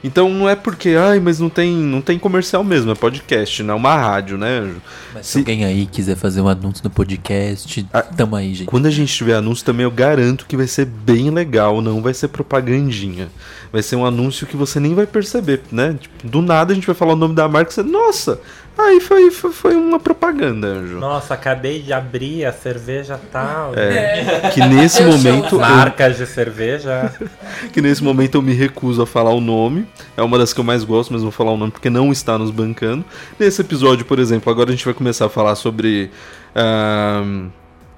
Então 0.05 0.29
não 0.29 0.49
é 0.49 0.57
porque, 0.57 0.91
ai, 0.99 1.21
mas 1.21 1.39
não 1.39 1.49
tem, 1.49 1.73
não 1.73 2.01
tem 2.01 2.19
comercial 2.19 2.65
mesmo, 2.65 2.91
é 2.91 2.95
podcast, 2.95 3.63
não 3.63 3.75
é 3.75 3.77
uma 3.77 3.95
rádio, 3.97 4.37
né? 4.37 4.73
Mas 5.15 5.27
se 5.27 5.33
Se- 5.35 5.39
alguém 5.39 5.65
aí 5.65 5.87
quiser 5.87 6.17
fazer 6.17 6.41
um 6.41 6.49
anúncio 6.49 6.83
no 6.83 6.91
podcast, 6.91 7.87
Ah, 7.93 8.03
tamo 8.03 8.35
aí, 8.35 8.53
gente. 8.55 8.67
Quando 8.67 8.87
a 8.87 8.91
gente 8.91 9.15
tiver 9.15 9.35
anúncio 9.35 9.65
também, 9.65 9.85
eu 9.85 9.91
garanto 9.91 10.45
que 10.47 10.57
vai 10.57 10.67
ser 10.67 10.87
bem 10.87 11.31
legal, 11.31 11.81
não 11.81 12.03
vai 12.03 12.13
ser 12.15 12.29
propagandinha. 12.29 13.29
Vai 13.73 13.83
ser 13.83 13.97
um 13.97 14.05
anúncio 14.05 14.47
que 14.47 14.57
você 14.57 14.79
nem 14.81 14.95
vai 14.95 15.07
perceber, 15.07 15.63
né? 15.71 15.97
Tipo, 15.99 16.27
do 16.29 16.43
nada 16.43 16.73
a 16.73 16.75
gente 16.75 16.87
vai 16.87 16.95
falar 16.97 17.13
o 17.13 17.17
nome 17.17 17.35
da 17.35 17.49
marca 17.49 17.71
e 17.71 17.75
você, 17.75 17.83
nossa, 17.83 18.41
aí 18.79 19.01
foi, 19.01 19.31
foi, 19.31 19.53
foi 19.53 19.77
uma 19.77 20.01
propaganda, 20.01 20.67
Anjo. 20.67 20.99
Nossa, 20.99 21.35
acabei 21.35 21.81
de 21.81 21.93
abrir 21.93 22.45
a 22.45 22.53
cerveja 22.53 23.21
tal. 23.31 23.75
É, 23.77 24.51
que 24.53 24.61
nesse 24.67 25.03
momento 25.05 25.57
eu, 25.57 25.61
Marcas 25.61 26.17
de 26.17 26.27
cerveja. 26.27 27.13
que 27.73 27.81
nesse 27.81 28.03
momento 28.03 28.37
eu 28.37 28.43
me 28.43 28.53
recuso 28.53 29.03
a 29.03 29.07
falar 29.07 29.33
o 29.33 29.41
nome. 29.41 29.87
É 30.17 30.23
uma 30.23 30.39
das 30.39 30.53
que 30.53 30.61
eu 30.61 30.65
mais 30.65 30.85
gosto, 30.85 31.13
mas 31.13 31.23
vou 31.23 31.31
falar 31.31 31.53
o 31.53 31.57
nome 31.57 31.73
porque 31.73 31.91
não 31.91 32.11
está 32.11 32.39
nos 32.39 32.51
bancando. 32.51 33.05
Nesse 33.39 33.61
episódio, 33.61 34.05
por 34.05 34.19
exemplo, 34.19 34.51
agora 34.51 34.71
a 34.71 34.73
gente 34.73 34.85
vai 34.85 34.95
começar 34.95 35.27
a 35.27 35.29
falar 35.29 35.55
sobre. 35.55 36.11
ahn, 36.55 37.51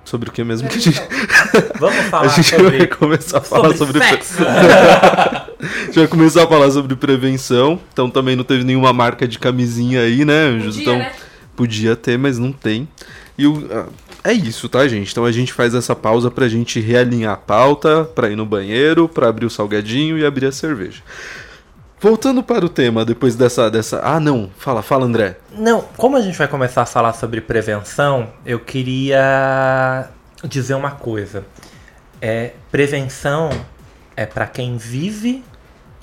sobre 0.05 0.28
o 0.28 0.32
que 0.32 0.44
mesmo 0.44 0.68
que 0.68 0.76
a 0.76 0.80
gente. 0.80 1.02
Vamos 1.80 1.98
A 1.98 2.02
falar 2.05 2.28
gente 2.28 2.50
vai 2.50 2.64
sobre, 2.64 2.86
começar 2.88 3.38
a 3.38 3.40
falar 3.40 3.76
sobre. 3.76 3.98
sexo. 3.98 4.42
a 4.44 5.46
gente 5.86 5.98
vai 5.98 6.09
começar 6.09 6.44
a 6.44 6.46
falar 6.46 6.70
sobre 6.70 6.94
prevenção. 6.96 7.80
Então 7.92 8.11
também 8.11 8.36
não 8.36 8.44
teve 8.44 8.64
nenhuma 8.64 8.92
marca 8.92 9.26
de 9.26 9.38
camisinha 9.38 10.02
aí, 10.02 10.24
né, 10.24 10.48
Anjos? 10.48 10.76
Podia, 10.76 10.82
então 10.82 10.98
né? 10.98 11.12
podia 11.57 11.96
ter, 11.96 12.18
mas 12.18 12.38
não 12.38 12.52
tem. 12.52 12.88
E 13.36 13.46
o. 13.46 13.66
ah, 13.72 13.86
é 14.24 14.32
isso, 14.32 14.68
tá, 14.70 14.86
gente? 14.88 15.11
Então 15.12 15.24
a 15.24 15.32
gente 15.32 15.52
faz 15.52 15.74
essa 15.74 15.94
pausa 15.94 16.30
pra 16.30 16.48
gente 16.48 16.80
realinhar 16.80 17.34
a 17.34 17.36
pauta, 17.36 18.05
pra 18.05 18.30
ir 18.30 18.36
no 18.36 18.46
banheiro, 18.46 19.07
pra 19.07 19.28
abrir 19.28 19.44
o 19.44 19.50
salgadinho 19.50 20.18
e 20.18 20.24
abrir 20.24 20.46
a 20.46 20.52
cerveja. 20.52 21.02
Voltando 22.05 22.42
para 22.42 22.66
o 22.66 22.68
tema, 22.68 23.02
depois 23.02 23.34
dessa. 23.34 23.70
dessa... 23.70 23.98
Ah, 24.05 24.20
não. 24.20 24.50
Fala, 24.59 24.82
fala, 24.82 25.07
André. 25.07 25.38
Não, 25.57 25.80
como 25.96 26.18
a 26.18 26.20
gente 26.20 26.36
vai 26.36 26.46
começar 26.46 26.82
a 26.82 26.86
falar 26.86 27.14
sobre 27.14 27.40
prevenção, 27.40 28.30
eu 28.44 28.61
queria 28.61 30.11
dizer 30.46 30.74
uma 30.74 30.90
coisa. 30.90 31.46
É, 32.20 32.50
prevenção 32.70 33.48
é 34.14 34.26
para 34.26 34.46
quem 34.46 34.76
vive 34.76 35.42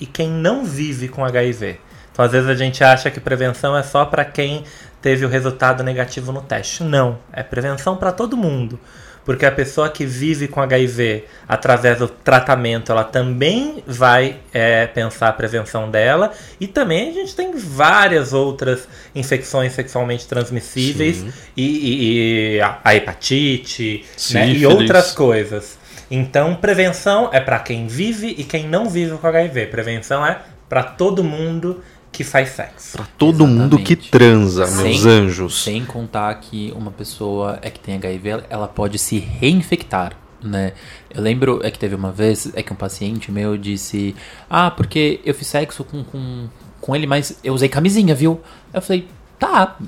e 0.00 0.04
quem 0.04 0.28
não 0.28 0.64
vive 0.64 1.06
com 1.06 1.24
HIV. 1.24 1.78
Então, 2.10 2.24
às 2.24 2.32
vezes 2.32 2.48
a 2.48 2.56
gente 2.56 2.82
acha 2.82 3.08
que 3.08 3.20
prevenção 3.20 3.76
é 3.76 3.84
só 3.84 4.04
para 4.04 4.24
quem 4.24 4.64
teve 5.00 5.24
o 5.24 5.28
resultado 5.28 5.84
negativo 5.84 6.32
no 6.32 6.42
teste. 6.42 6.82
Não, 6.82 7.20
é 7.32 7.44
prevenção 7.44 7.96
para 7.96 8.10
todo 8.10 8.36
mundo. 8.36 8.76
Porque 9.24 9.46
a 9.46 9.52
pessoa 9.52 9.88
que 9.88 10.04
vive 10.04 10.48
com 10.48 10.60
HIV 10.60 11.24
através 11.48 11.98
do 11.98 12.08
tratamento, 12.08 12.90
ela 12.90 13.04
também 13.04 13.82
vai 13.86 14.36
é, 14.52 14.86
pensar 14.88 15.28
a 15.28 15.32
prevenção 15.32 15.90
dela. 15.90 16.32
E 16.60 16.66
também 16.66 17.10
a 17.10 17.12
gente 17.12 17.34
tem 17.36 17.52
várias 17.56 18.32
outras 18.32 18.88
infecções 19.14 19.72
sexualmente 19.72 20.26
transmissíveis 20.26 21.24
e, 21.56 21.62
e- 21.62 22.56
e 22.56 22.60
a, 22.60 22.78
a 22.82 22.94
hepatite 22.96 24.04
né, 24.34 24.48
e 24.58 24.66
outras 24.66 25.12
coisas. 25.12 25.78
Então, 26.10 26.54
prevenção 26.56 27.30
é 27.32 27.40
para 27.40 27.58
quem 27.60 27.86
vive 27.86 28.34
e 28.36 28.44
quem 28.44 28.68
não 28.68 28.88
vive 28.90 29.16
com 29.16 29.26
HIV. 29.26 29.66
Prevenção 29.66 30.26
é 30.26 30.38
para 30.68 30.82
todo 30.82 31.22
mundo 31.22 31.82
que 32.12 32.22
faz 32.22 32.50
sexo. 32.50 32.92
Pra 32.98 33.06
todo 33.16 33.46
mundo 33.46 33.78
que 33.78 33.94
Exatamente. 33.94 34.10
transa, 34.10 34.66
meus 34.82 35.00
Sem- 35.00 35.10
anjos. 35.10 35.64
Sem 35.64 35.84
contar 35.84 36.34
que 36.36 36.70
uma 36.76 36.90
pessoa 36.90 37.58
é 37.62 37.70
que 37.70 37.80
tem 37.80 37.94
HIV, 37.96 38.28
ela- 38.28 38.46
ela 38.50 38.68
pode 38.68 38.98
se 38.98 39.18
reinfectar, 39.18 40.12
né? 40.42 40.74
Eu 41.10 41.22
lembro 41.22 41.60
é 41.64 41.70
que 41.70 41.78
teve 41.78 41.94
uma 41.94 42.12
vez 42.12 42.52
é 42.54 42.62
que 42.62 42.72
um 42.72 42.76
paciente 42.76 43.32
meu 43.32 43.56
disse: 43.56 44.14
Ah, 44.50 44.70
porque 44.70 45.20
eu 45.24 45.32
fiz 45.34 45.46
sexo 45.46 45.82
com, 45.84 46.04
com, 46.04 46.48
com 46.82 46.94
ele, 46.94 47.06
mas 47.06 47.38
eu 47.42 47.54
usei 47.54 47.68
camisinha, 47.68 48.14
viu? 48.14 48.40
Eu 48.74 48.82
falei: 48.82 49.08
Tá, 49.38 49.78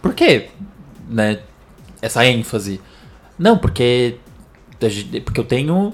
por 0.00 0.14
quê? 0.14 0.50
Né? 1.08 1.40
Essa 2.00 2.24
ênfase. 2.24 2.80
Não, 3.38 3.58
porque. 3.58 4.16
Porque 5.24 5.40
eu 5.40 5.44
tenho. 5.44 5.92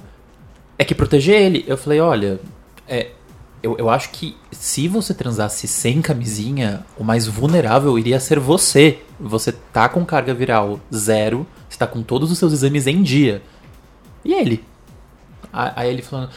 É 0.78 0.84
que 0.84 0.94
proteger 0.94 1.40
ele. 1.40 1.64
Eu 1.66 1.76
falei: 1.78 1.98
Olha, 2.00 2.38
é, 2.86 3.10
eu, 3.62 3.76
eu 3.78 3.90
acho 3.90 4.10
que 4.10 4.36
se 4.50 4.86
você 4.88 5.14
transasse 5.14 5.66
sem 5.66 6.00
camisinha, 6.00 6.84
o 6.96 7.04
mais 7.04 7.26
vulnerável 7.26 7.98
iria 7.98 8.20
ser 8.20 8.38
você. 8.38 9.00
Você 9.18 9.52
tá 9.52 9.88
com 9.88 10.04
carga 10.04 10.34
viral 10.34 10.80
zero, 10.94 11.46
você 11.68 11.78
tá 11.78 11.86
com 11.86 12.02
todos 12.02 12.30
os 12.30 12.38
seus 12.38 12.52
exames 12.52 12.86
em 12.86 13.02
dia. 13.02 13.42
E 14.24 14.34
ele? 14.34 14.64
Aí 15.52 15.90
ele 15.90 16.02
falando. 16.02 16.30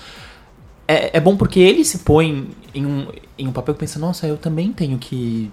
É, 0.87 1.17
é 1.17 1.19
bom 1.19 1.35
porque 1.35 1.59
ele 1.59 1.83
se 1.85 1.99
põe 1.99 2.49
em 2.73 2.85
um, 2.85 3.07
em 3.37 3.47
um 3.47 3.51
papel 3.51 3.73
que 3.75 3.81
pensa, 3.81 3.99
nossa, 3.99 4.25
eu 4.25 4.37
também 4.37 4.71
tenho 4.71 4.97
que. 4.97 5.51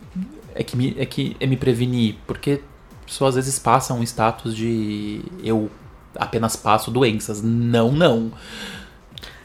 É 0.55 0.62
que, 0.62 0.77
me, 0.77 0.95
é 0.99 1.05
que 1.05 1.37
é 1.39 1.47
me 1.47 1.57
prevenir. 1.57 2.17
Porque 2.27 2.62
pessoas 3.05 3.37
às 3.37 3.45
vezes 3.45 3.59
passam 3.59 3.99
um 3.99 4.03
status 4.03 4.57
de 4.57 5.21
eu 5.43 5.71
apenas 6.19 6.57
passo 6.57 6.91
doenças. 6.91 7.43
Não, 7.43 7.93
não. 7.93 8.33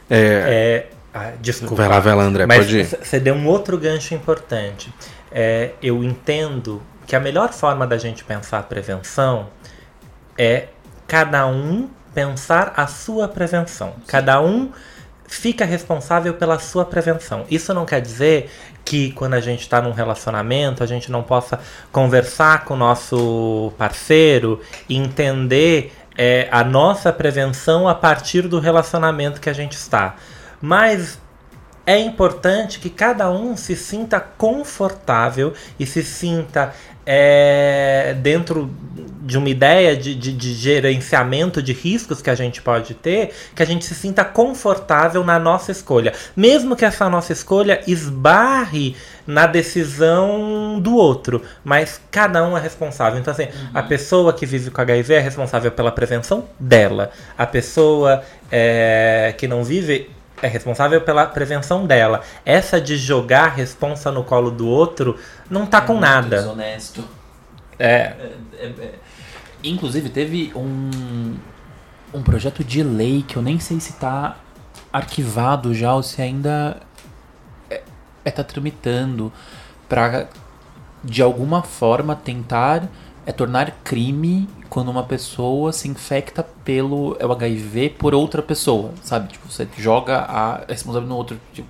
É, 0.08 0.88
É, 0.88 0.90
ah, 1.14 1.32
desculpa. 1.40 1.74
vai 1.74 1.88
lá, 1.88 2.00
vai 2.00 2.14
lá, 2.14 2.22
André, 2.22 2.46
Mas 2.46 2.58
pode 2.58 2.78
ir. 2.78 2.84
você 2.86 3.20
deu 3.20 3.34
um 3.34 3.46
outro 3.46 3.76
gancho 3.76 4.14
importante. 4.14 4.92
É, 5.30 5.72
eu 5.82 6.02
entendo 6.02 6.82
que 7.06 7.14
a 7.14 7.20
melhor 7.20 7.52
forma 7.52 7.86
da 7.86 7.98
gente 7.98 8.24
pensar 8.24 8.58
a 8.58 8.62
prevenção 8.62 9.48
é 10.38 10.68
cada 11.06 11.46
um 11.46 11.88
pensar 12.14 12.72
a 12.76 12.86
sua 12.86 13.28
prevenção. 13.28 13.94
Cada 14.06 14.40
um 14.40 14.70
fica 15.26 15.64
responsável 15.64 16.34
pela 16.34 16.58
sua 16.58 16.84
prevenção. 16.84 17.44
Isso 17.50 17.72
não 17.72 17.86
quer 17.86 18.00
dizer 18.00 18.50
que 18.84 19.12
quando 19.12 19.34
a 19.34 19.40
gente 19.40 19.60
está 19.60 19.80
num 19.80 19.92
relacionamento 19.92 20.82
a 20.82 20.86
gente 20.86 21.10
não 21.10 21.22
possa 21.22 21.60
conversar 21.90 22.64
com 22.64 22.74
o 22.74 22.76
nosso 22.76 23.72
parceiro 23.78 24.60
e 24.88 24.96
entender 24.96 25.92
é, 26.16 26.48
a 26.50 26.62
nossa 26.62 27.12
prevenção 27.12 27.88
a 27.88 27.94
partir 27.94 28.42
do 28.42 28.58
relacionamento 28.60 29.40
que 29.40 29.48
a 29.48 29.54
gente 29.54 29.72
está. 29.72 30.16
Mas 30.62 31.18
é 31.84 31.98
importante 31.98 32.78
que 32.78 32.88
cada 32.88 33.30
um 33.30 33.56
se 33.56 33.74
sinta 33.74 34.20
confortável 34.20 35.52
e 35.78 35.84
se 35.84 36.02
sinta 36.04 36.72
é, 37.04 38.14
dentro 38.20 38.70
de 39.22 39.36
uma 39.36 39.48
ideia 39.48 39.96
de, 39.96 40.14
de, 40.14 40.32
de 40.32 40.54
gerenciamento 40.54 41.62
de 41.62 41.72
riscos 41.72 42.22
que 42.22 42.30
a 42.30 42.34
gente 42.34 42.62
pode 42.62 42.94
ter, 42.94 43.32
que 43.54 43.62
a 43.62 43.66
gente 43.66 43.84
se 43.84 43.94
sinta 43.94 44.24
confortável 44.24 45.24
na 45.24 45.38
nossa 45.38 45.72
escolha. 45.72 46.12
Mesmo 46.36 46.76
que 46.76 46.84
essa 46.84 47.08
nossa 47.08 47.32
escolha 47.32 47.82
esbarre 47.86 48.96
na 49.26 49.46
decisão 49.46 50.78
do 50.80 50.96
outro, 50.96 51.42
mas 51.64 52.00
cada 52.10 52.46
um 52.46 52.56
é 52.56 52.60
responsável. 52.60 53.18
Então, 53.18 53.32
assim, 53.32 53.48
a 53.72 53.82
pessoa 53.82 54.32
que 54.32 54.46
vive 54.46 54.70
com 54.70 54.80
HIV 54.80 55.14
é 55.14 55.20
responsável 55.20 55.70
pela 55.72 55.90
prevenção 55.90 56.44
dela. 56.58 57.10
A 57.36 57.46
pessoa 57.46 58.22
é, 58.50 59.34
que 59.36 59.46
não 59.46 59.64
vive 59.64 60.10
é 60.42 60.48
responsável 60.48 61.00
pela 61.00 61.24
prevenção 61.24 61.86
dela. 61.86 62.20
Essa 62.44 62.80
de 62.80 62.96
jogar 62.96 63.44
a 63.44 63.48
responsa 63.48 64.10
no 64.10 64.24
colo 64.24 64.50
do 64.50 64.66
outro 64.66 65.16
não 65.48 65.64
tá 65.64 65.80
com 65.80 65.98
nada. 65.98 66.36
Desonesto. 66.38 67.04
É, 67.78 68.14
É, 68.58 68.66
é. 68.66 68.94
Inclusive, 69.64 70.08
teve 70.08 70.52
um, 70.56 71.36
um 72.12 72.22
projeto 72.22 72.64
de 72.64 72.82
lei 72.82 73.22
que 73.22 73.36
eu 73.36 73.42
nem 73.42 73.60
sei 73.60 73.78
se 73.78 73.92
tá 73.94 74.36
arquivado 74.92 75.72
já 75.72 75.94
ou 75.94 76.02
se 76.02 76.20
ainda 76.20 76.78
é, 77.70 77.80
é 78.24 78.30
tá 78.30 78.42
tramitando 78.42 79.32
para 79.88 80.28
de 81.02 81.22
alguma 81.22 81.62
forma 81.62 82.14
tentar 82.14 82.88
é 83.26 83.32
tornar 83.32 83.70
crime 83.84 84.48
quando 84.68 84.90
uma 84.90 85.04
pessoa 85.04 85.72
se 85.72 85.88
infecta 85.88 86.42
pelo 86.64 87.16
é 87.20 87.26
o 87.26 87.32
HIV 87.32 87.90
por 87.98 88.14
outra 88.14 88.42
pessoa, 88.42 88.92
sabe? 89.02 89.28
Tipo, 89.32 89.50
você 89.50 89.66
joga 89.76 90.18
a 90.18 90.64
responsabilidade 90.68 91.08
no 91.08 91.16
outro. 91.16 91.40
Tipo, 91.52 91.68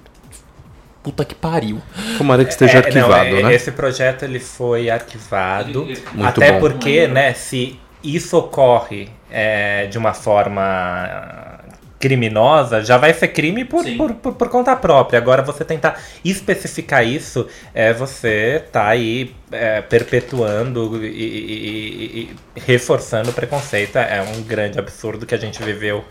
puta 1.02 1.24
que 1.24 1.34
pariu. 1.34 1.82
Tomara 2.16 2.44
que 2.44 2.52
esteja 2.52 2.78
É, 2.78 2.80
não, 2.80 2.86
arquivado, 2.86 3.36
é, 3.36 3.42
né? 3.42 3.54
Esse 3.54 3.72
projeto 3.72 4.22
ele 4.22 4.38
foi 4.38 4.88
arquivado. 4.88 5.84
Muito 5.84 6.24
até 6.24 6.52
bom. 6.52 6.60
porque, 6.60 7.08
né, 7.08 7.34
se 7.34 7.78
isso 8.02 8.36
ocorre 8.36 9.08
é, 9.30 9.86
de 9.86 9.98
uma 9.98 10.14
forma 10.14 11.58
criminosa, 12.02 12.84
já 12.84 12.98
vai 12.98 13.14
ser 13.14 13.28
crime 13.28 13.64
por, 13.64 13.84
por, 13.96 14.12
por, 14.14 14.32
por 14.34 14.48
conta 14.48 14.74
própria. 14.74 15.18
Agora, 15.20 15.40
você 15.40 15.64
tentar 15.64 16.02
especificar 16.24 17.06
isso, 17.06 17.46
é 17.72 17.92
você 17.92 18.64
tá 18.72 18.88
aí 18.88 19.32
é, 19.52 19.80
perpetuando 19.80 21.00
e, 21.04 21.06
e- 21.06 22.20
e- 22.20 22.36
e 22.56 22.60
reforçando 22.60 23.30
o 23.30 23.32
preconceito. 23.32 23.96
É 23.96 24.20
um 24.20 24.42
grande 24.42 24.80
absurdo 24.80 25.24
que 25.24 25.34
a 25.34 25.38
gente 25.38 25.62
viveu 25.62 26.04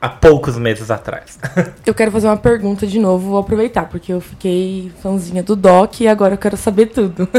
há 0.00 0.08
poucos 0.08 0.56
meses 0.56 0.92
atrás. 0.92 1.40
Eu 1.84 1.92
quero 1.92 2.12
fazer 2.12 2.28
uma 2.28 2.36
pergunta 2.36 2.86
de 2.86 3.00
novo, 3.00 3.30
vou 3.30 3.38
aproveitar, 3.40 3.88
porque 3.88 4.12
eu 4.12 4.20
fiquei 4.20 4.92
fãzinha 5.02 5.42
do 5.42 5.56
Doc 5.56 6.00
e 6.00 6.06
agora 6.06 6.34
eu 6.34 6.38
quero 6.38 6.56
saber 6.56 6.86
tudo. 6.86 7.28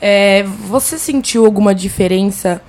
É, 0.00 0.44
você 0.44 0.96
sentiu 0.96 1.44
alguma 1.44 1.74
diferença 1.74 2.62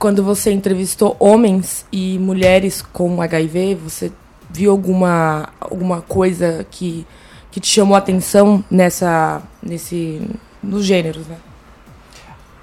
quando 0.00 0.24
você 0.24 0.50
entrevistou 0.50 1.14
homens 1.20 1.84
e 1.92 2.18
mulheres 2.18 2.80
com 2.80 3.20
HIV? 3.20 3.74
Você 3.74 4.10
viu 4.48 4.70
alguma, 4.70 5.50
alguma 5.60 6.00
coisa 6.00 6.66
que, 6.70 7.06
que 7.52 7.60
te 7.60 7.68
chamou 7.68 7.94
a 7.94 7.98
atenção 7.98 8.64
nessa, 8.70 9.42
nesse, 9.62 10.26
nos 10.62 10.86
gêneros, 10.86 11.26
né? 11.26 11.36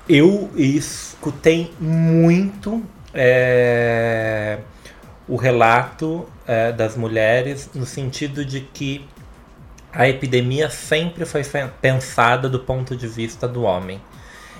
Eu 0.09 0.49
escutei 0.55 1.71
muito 1.79 2.81
é, 3.13 4.57
o 5.27 5.35
relato 5.35 6.25
é, 6.47 6.71
das 6.71 6.97
mulheres 6.97 7.69
no 7.75 7.85
sentido 7.85 8.43
de 8.43 8.61
que 8.61 9.05
a 9.93 10.09
epidemia 10.09 10.71
sempre 10.71 11.23
foi 11.23 11.43
pensada 11.79 12.49
do 12.49 12.59
ponto 12.59 12.95
de 12.95 13.07
vista 13.07 13.47
do 13.47 13.61
homem, 13.61 14.01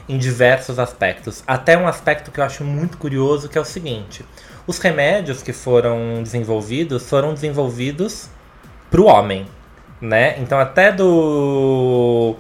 em 0.08 0.18
diversos 0.18 0.80
aspectos. 0.80 1.44
Até 1.46 1.78
um 1.78 1.88
aspecto 1.88 2.32
que 2.32 2.40
eu 2.40 2.44
acho 2.44 2.64
muito 2.64 2.98
curioso, 2.98 3.50
que 3.50 3.58
é 3.58 3.62
o 3.62 3.66
seguinte: 3.66 4.26
os 4.66 4.80
remédios 4.80 5.42
que 5.42 5.54
foram 5.54 6.22
desenvolvidos 6.24 7.10
foram 7.10 7.34
desenvolvidos 7.34 8.30
para 8.90 9.02
o 9.02 9.06
homem, 9.06 9.46
né? 10.00 10.40
Então 10.40 10.60
até 10.60 10.92
do 10.92 12.36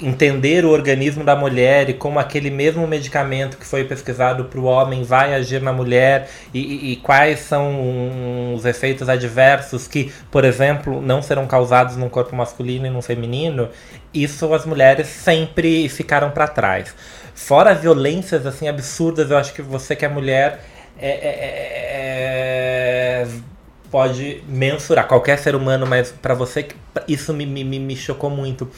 entender 0.00 0.64
o 0.64 0.70
organismo 0.70 1.24
da 1.24 1.36
mulher 1.36 1.88
e 1.88 1.94
como 1.94 2.18
aquele 2.18 2.50
mesmo 2.50 2.86
medicamento 2.86 3.56
que 3.56 3.66
foi 3.66 3.84
pesquisado 3.84 4.44
para 4.44 4.60
o 4.60 4.64
homem 4.64 5.02
vai 5.02 5.34
agir 5.34 5.60
na 5.60 5.72
mulher 5.72 6.28
e, 6.52 6.92
e, 6.92 6.96
quais 6.96 7.40
são 7.40 8.54
os 8.54 8.64
efeitos 8.64 9.08
adversos 9.08 9.86
que, 9.86 10.12
por 10.30 10.44
exemplo, 10.44 11.00
não 11.00 11.22
serão 11.22 11.46
causados 11.46 11.96
num 11.96 12.08
corpo 12.08 12.34
masculino 12.34 12.86
e 12.86 12.90
num 12.90 13.02
feminino, 13.02 13.68
isso 14.12 14.52
as 14.52 14.64
mulheres 14.64 15.06
sempre 15.06 15.88
ficaram 15.88 16.30
para 16.30 16.46
trás. 16.48 16.94
Fora 17.34 17.74
violências 17.74 18.46
assim 18.46 18.68
absurdas, 18.68 19.30
eu 19.30 19.36
acho 19.36 19.52
que 19.52 19.62
você 19.62 19.96
que 19.96 20.04
é 20.04 20.08
mulher 20.08 20.60
é, 20.98 21.08
é, 21.08 21.28
é, 21.28 23.22
é 23.22 23.54
pode 23.94 24.42
mensurar 24.48 25.06
qualquer 25.06 25.38
ser 25.38 25.54
humano, 25.54 25.86
mas 25.86 26.10
para 26.10 26.34
você 26.34 26.66
isso 27.06 27.32
me, 27.32 27.46
me, 27.46 27.62
me 27.62 27.94
chocou 27.94 28.28
muito 28.28 28.68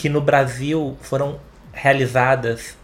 que 0.00 0.08
no 0.08 0.22
Brasil 0.22 0.96
foram 1.02 1.38
realizadas 1.74 2.74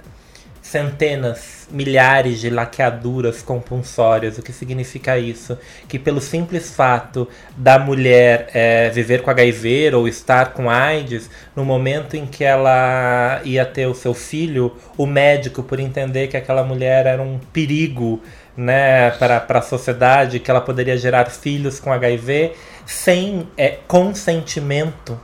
centenas, 0.60 1.66
milhares 1.70 2.40
de 2.40 2.50
laqueaduras 2.50 3.40
compulsórias. 3.40 4.36
O 4.36 4.42
que 4.42 4.52
significa 4.52 5.16
isso? 5.16 5.56
Que 5.88 5.98
pelo 5.98 6.20
simples 6.20 6.74
fato 6.74 7.26
da 7.56 7.78
mulher 7.78 8.50
é, 8.52 8.90
viver 8.90 9.22
com 9.22 9.30
HIV 9.30 9.94
ou 9.94 10.06
estar 10.06 10.52
com 10.52 10.68
AIDS, 10.68 11.30
no 11.56 11.64
momento 11.64 12.18
em 12.18 12.26
que 12.26 12.44
ela 12.44 13.40
ia 13.44 13.64
ter 13.64 13.86
o 13.86 13.94
seu 13.94 14.12
filho, 14.12 14.76
o 14.98 15.06
médico, 15.06 15.62
por 15.62 15.80
entender 15.80 16.28
que 16.28 16.36
aquela 16.36 16.62
mulher 16.62 17.06
era 17.06 17.22
um 17.22 17.38
perigo 17.50 18.22
né, 18.54 19.10
para, 19.12 19.42
a 19.48 19.62
sociedade, 19.62 20.38
que 20.38 20.50
ela 20.50 20.60
poderia 20.60 20.98
gerar 20.98 21.30
filhos 21.30 21.80
com 21.80 21.90
HIV, 21.90 22.52
sem 22.84 23.48
é, 23.56 23.78
consentimento 23.88 25.18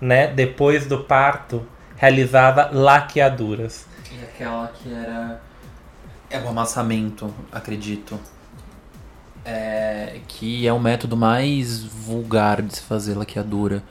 né, 0.00 0.28
depois 0.28 0.86
do 0.86 1.04
parto, 1.04 1.66
realizava 1.96 2.70
laqueaduras. 2.72 3.86
E 4.10 4.22
aquela 4.22 4.68
que 4.68 4.92
era. 4.92 5.40
É 6.28 6.38
o 6.40 6.48
amassamento, 6.48 7.32
acredito. 7.50 8.18
É, 9.44 10.20
que 10.28 10.66
é 10.66 10.72
o 10.72 10.78
método 10.78 11.16
mais 11.16 11.82
vulgar 11.82 12.62
de 12.62 12.76
se 12.76 12.82
fazer 12.82 13.14
laqueadura. 13.14 13.82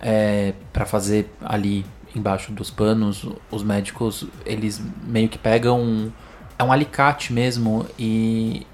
É, 0.00 0.54
para 0.72 0.84
fazer 0.84 1.32
ali 1.42 1.84
embaixo 2.14 2.52
dos 2.52 2.70
panos, 2.70 3.26
os 3.50 3.62
médicos 3.62 4.26
eles 4.44 4.80
meio 5.04 5.28
que 5.28 5.38
pegam 5.38 6.12
é 6.58 6.64
um 6.64 6.72
alicate 6.72 7.32
mesmo 7.32 7.86
e 7.98 8.66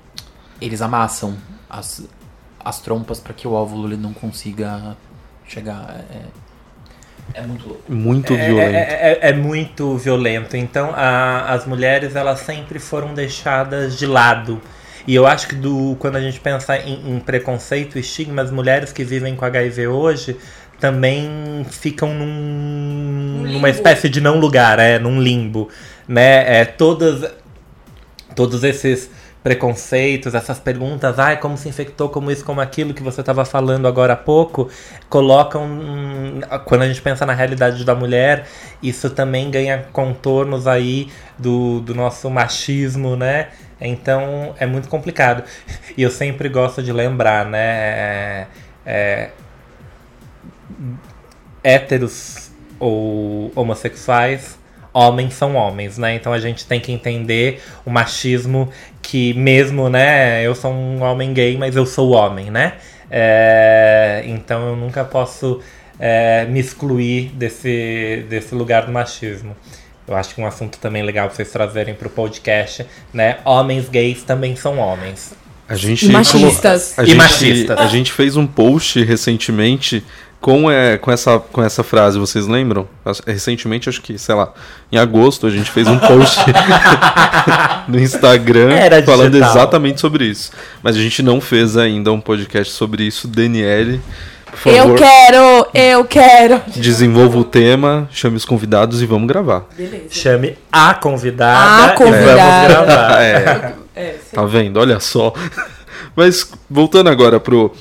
eles 0.61 0.81
amassam 0.81 1.37
as, 1.69 2.07
as 2.61 2.81
trompas 2.81 3.19
para 3.19 3.35
que 3.35 3.47
o 3.49 3.53
óvulo 3.53 3.89
ele 3.89 3.97
não 3.97 4.13
consiga 4.13 4.97
chegar. 5.47 5.91
É, 6.11 6.27
é 7.35 7.43
muito 7.43 7.81
Muito 7.89 8.35
é, 8.35 8.47
violento. 8.47 8.75
É, 8.75 8.79
é, 8.81 9.19
é, 9.21 9.33
muito 9.33 9.97
violento. 9.97 10.57
Então 10.57 10.93
a, 10.95 11.53
as 11.53 11.67
mulheres 11.67 12.17
elas 12.17 12.41
sempre 12.41 12.79
foram 12.79 13.15
deixadas 13.15 13.99
de 13.99 14.07
lado. 14.07 14.61
E 15.07 15.15
eu 15.15 15.27
acho 15.27 15.49
que 15.49 15.55
do, 15.55 15.97
quando 15.99 16.17
a 16.17 16.21
gente 16.21 16.39
pensa 16.39 16.77
em, 16.77 17.17
em 17.17 17.21
preconceito 17.21 17.97
e 17.97 18.01
estigma, 18.01 18.43
as 18.43 18.51
mulheres 18.51 18.93
que 18.93 19.03
vivem 19.03 19.35
com 19.35 19.45
HIV 19.45 19.89
hoje 19.89 20.37
também 20.79 21.65
ficam 21.71 22.13
num, 22.13 23.43
numa 23.53 23.71
espécie 23.71 24.09
de 24.09 24.21
não 24.21 24.39
lugar, 24.39 24.79
é, 24.79 24.99
num 24.99 25.21
limbo. 25.21 25.69
Né? 26.09 26.61
É, 26.61 26.65
todas, 26.65 27.31
todos 28.35 28.65
esses 28.65 29.09
preconceitos, 29.43 30.35
essas 30.35 30.61
perguntas, 30.61 31.19
ai, 31.19 31.37
como 31.39 31.57
se 31.57 31.69
infectou, 31.69 32.09
como 32.09 32.31
isso, 32.31 32.45
como 32.45 32.61
aquilo 32.61 32.95
que 32.95 33.03
você 33.03 33.21
estava 33.21 33.45
falando 33.45 33.89
agora 33.89 34.13
há 34.13 34.17
pouco, 34.17 34.71
colocam, 35.09 35.69
quando 36.65 36.83
a 36.83 36.89
gente 36.89 37.03
pensa 37.03 37.27
na 37.27 37.33
realidade 37.33 37.85
da 37.85 37.95
mulher, 37.95 38.47
isso 38.81 39.11
também 39.11 39.51
ganha 39.51 39.85
contornos 39.93 40.67
aí 40.69 41.11
do, 41.37 41.81
do 41.81 41.95
nosso 41.95 42.31
machismo, 42.31 43.17
né? 43.17 43.49
Então 43.81 44.55
é 44.59 44.67
muito 44.67 44.89
complicado. 44.89 45.43
E 45.97 46.03
eu 46.03 46.11
sempre 46.11 46.49
gosto 46.49 46.83
de 46.83 46.93
lembrar, 46.93 47.45
né? 47.45 47.59
É, 47.59 48.47
é, 48.87 49.31
héteros 51.65 52.53
ou 52.79 53.51
homossexuais 53.57 54.63
homens 54.93 55.35
são 55.35 55.55
homens, 55.55 55.97
né? 55.97 56.15
Então 56.15 56.33
a 56.33 56.39
gente 56.39 56.67
tem 56.67 56.79
que 56.79 56.93
entender 56.93 57.63
o 57.85 57.91
machismo 57.91 58.71
que 59.13 59.35
mesmo, 59.35 59.91
né? 59.91 60.43
Eu 60.43 60.55
sou 60.55 60.73
um 60.73 61.03
homem 61.03 61.35
gay, 61.35 61.59
mas 61.59 61.77
eu 61.77 61.85
sou 61.85 62.13
homem, 62.13 62.51
né? 62.51 62.77
É, 63.11 64.23
então 64.25 64.69
eu 64.69 64.75
nunca 64.75 65.05
posso 65.05 65.61
é, 66.01 66.47
me 66.47 66.59
excluir 66.59 67.31
desse, 67.35 68.25
desse 68.31 68.55
lugar 68.55 68.87
do 68.87 68.93
machismo. 68.93 69.55
Eu 70.09 70.17
acho 70.17 70.35
que 70.35 70.41
um 70.41 70.47
assunto 70.47 70.79
também 70.79 71.03
legal 71.03 71.27
pra 71.27 71.37
vocês 71.37 71.51
trazerem 71.51 71.95
pro 71.95 72.09
podcast, 72.09 72.87
né? 73.13 73.37
Homens 73.45 73.87
gays 73.91 74.23
também 74.23 74.57
são 74.57 74.79
homens. 74.79 75.35
A 75.69 75.75
gente, 75.75 76.07
E 76.07 76.09
machistas. 76.09 76.99
A 76.99 77.03
E 77.03 77.07
gente, 77.09 77.17
machistas. 77.19 77.79
A 77.79 77.87
gente 77.89 78.11
fez 78.11 78.35
um 78.35 78.47
post 78.47 79.05
recentemente 79.05 80.03
com, 80.43 80.71
é, 80.71 80.99
com, 80.99 81.11
essa, 81.11 81.39
com 81.39 81.63
essa 81.63 81.83
frase, 81.83 82.19
vocês 82.19 82.47
lembram? 82.47 82.87
Recentemente, 83.27 83.89
acho 83.89 84.03
que, 84.03 84.19
sei 84.19 84.35
lá, 84.35 84.53
em 84.91 84.99
agosto, 84.99 85.47
a 85.47 85.51
gente 85.51 85.71
fez 85.71 85.87
um 85.89 85.99
post 85.99 86.41
no 87.89 87.99
Instagram 87.99 88.73
Era 88.73 89.03
falando 89.03 89.31
digital. 89.31 89.51
exatamente 89.51 90.01
sobre 90.01 90.25
isso. 90.27 90.51
Mas 90.83 90.97
a 90.97 90.99
gente 90.99 91.23
não 91.23 91.41
fez 91.41 91.77
ainda 91.77 92.13
um 92.13 92.21
podcast 92.21 92.73
sobre 92.75 93.05
isso. 93.05 93.27
Daniele, 93.29 94.01
por 94.51 94.59
favor, 94.59 94.77
Eu 94.77 94.95
quero, 94.97 95.67
eu 95.73 96.05
quero. 96.05 96.61
desenvolva 96.77 97.39
o 97.39 97.45
tema, 97.45 98.09
chame 98.13 98.37
os 98.37 98.45
convidados 98.45 99.01
e 99.01 99.07
vamos 99.07 99.29
gravar. 99.29 99.65
Beleza. 99.77 100.05
Chame 100.11 100.59
a 100.71 100.93
convidada 100.93 101.85
A 101.85 101.95
convidada. 101.95 102.73
e 102.73 102.75
vamos 102.75 102.87
gravar. 102.87 103.23
É, 103.23 103.75
É. 103.95 104.15
Tá 104.33 104.45
vendo? 104.45 104.79
Olha 104.81 104.99
só. 105.01 105.33
Mas 106.17 106.51
voltando 106.69 107.09
agora 107.09 107.39
pro. 107.41 107.73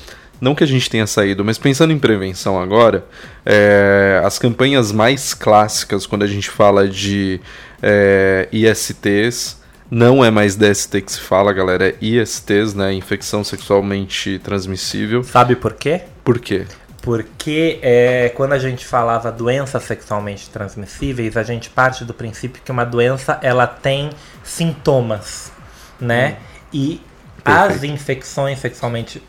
Não 0.41 0.55
que 0.55 0.63
a 0.63 0.67
gente 0.67 0.89
tenha 0.89 1.05
saído, 1.05 1.45
mas 1.45 1.59
pensando 1.59 1.93
em 1.93 1.99
prevenção 1.99 2.59
agora, 2.59 3.05
é, 3.45 4.19
as 4.25 4.39
campanhas 4.39 4.91
mais 4.91 5.35
clássicas 5.35 6.07
quando 6.07 6.23
a 6.23 6.27
gente 6.27 6.49
fala 6.49 6.87
de 6.87 7.39
é, 7.81 8.49
ISTs, 8.51 9.61
não 9.89 10.25
é 10.25 10.31
mais 10.31 10.55
DST 10.55 11.01
que 11.01 11.11
se 11.11 11.19
fala, 11.19 11.53
galera, 11.53 11.89
é 11.89 11.95
ISTs, 12.01 12.73
né? 12.73 12.91
Infecção 12.93 13.43
sexualmente 13.43 14.39
transmissível. 14.39 15.23
Sabe 15.23 15.55
por 15.55 15.73
quê? 15.73 16.01
Por 16.23 16.39
quê? 16.39 16.65
Porque 17.01 17.77
é, 17.81 18.29
quando 18.29 18.53
a 18.53 18.59
gente 18.59 18.85
falava 18.85 19.31
doenças 19.31 19.83
sexualmente 19.83 20.49
transmissíveis, 20.49 21.35
a 21.35 21.43
gente 21.43 21.69
parte 21.69 22.03
do 22.03 22.13
princípio 22.13 22.61
que 22.63 22.71
uma 22.71 22.85
doença 22.85 23.37
ela 23.43 23.67
tem 23.67 24.09
sintomas, 24.43 25.51
né? 25.99 26.37
E 26.73 27.01
as 27.43 27.73
Perfeito. 27.73 27.93
infecções 27.93 28.59
sexualmente 28.59 29.21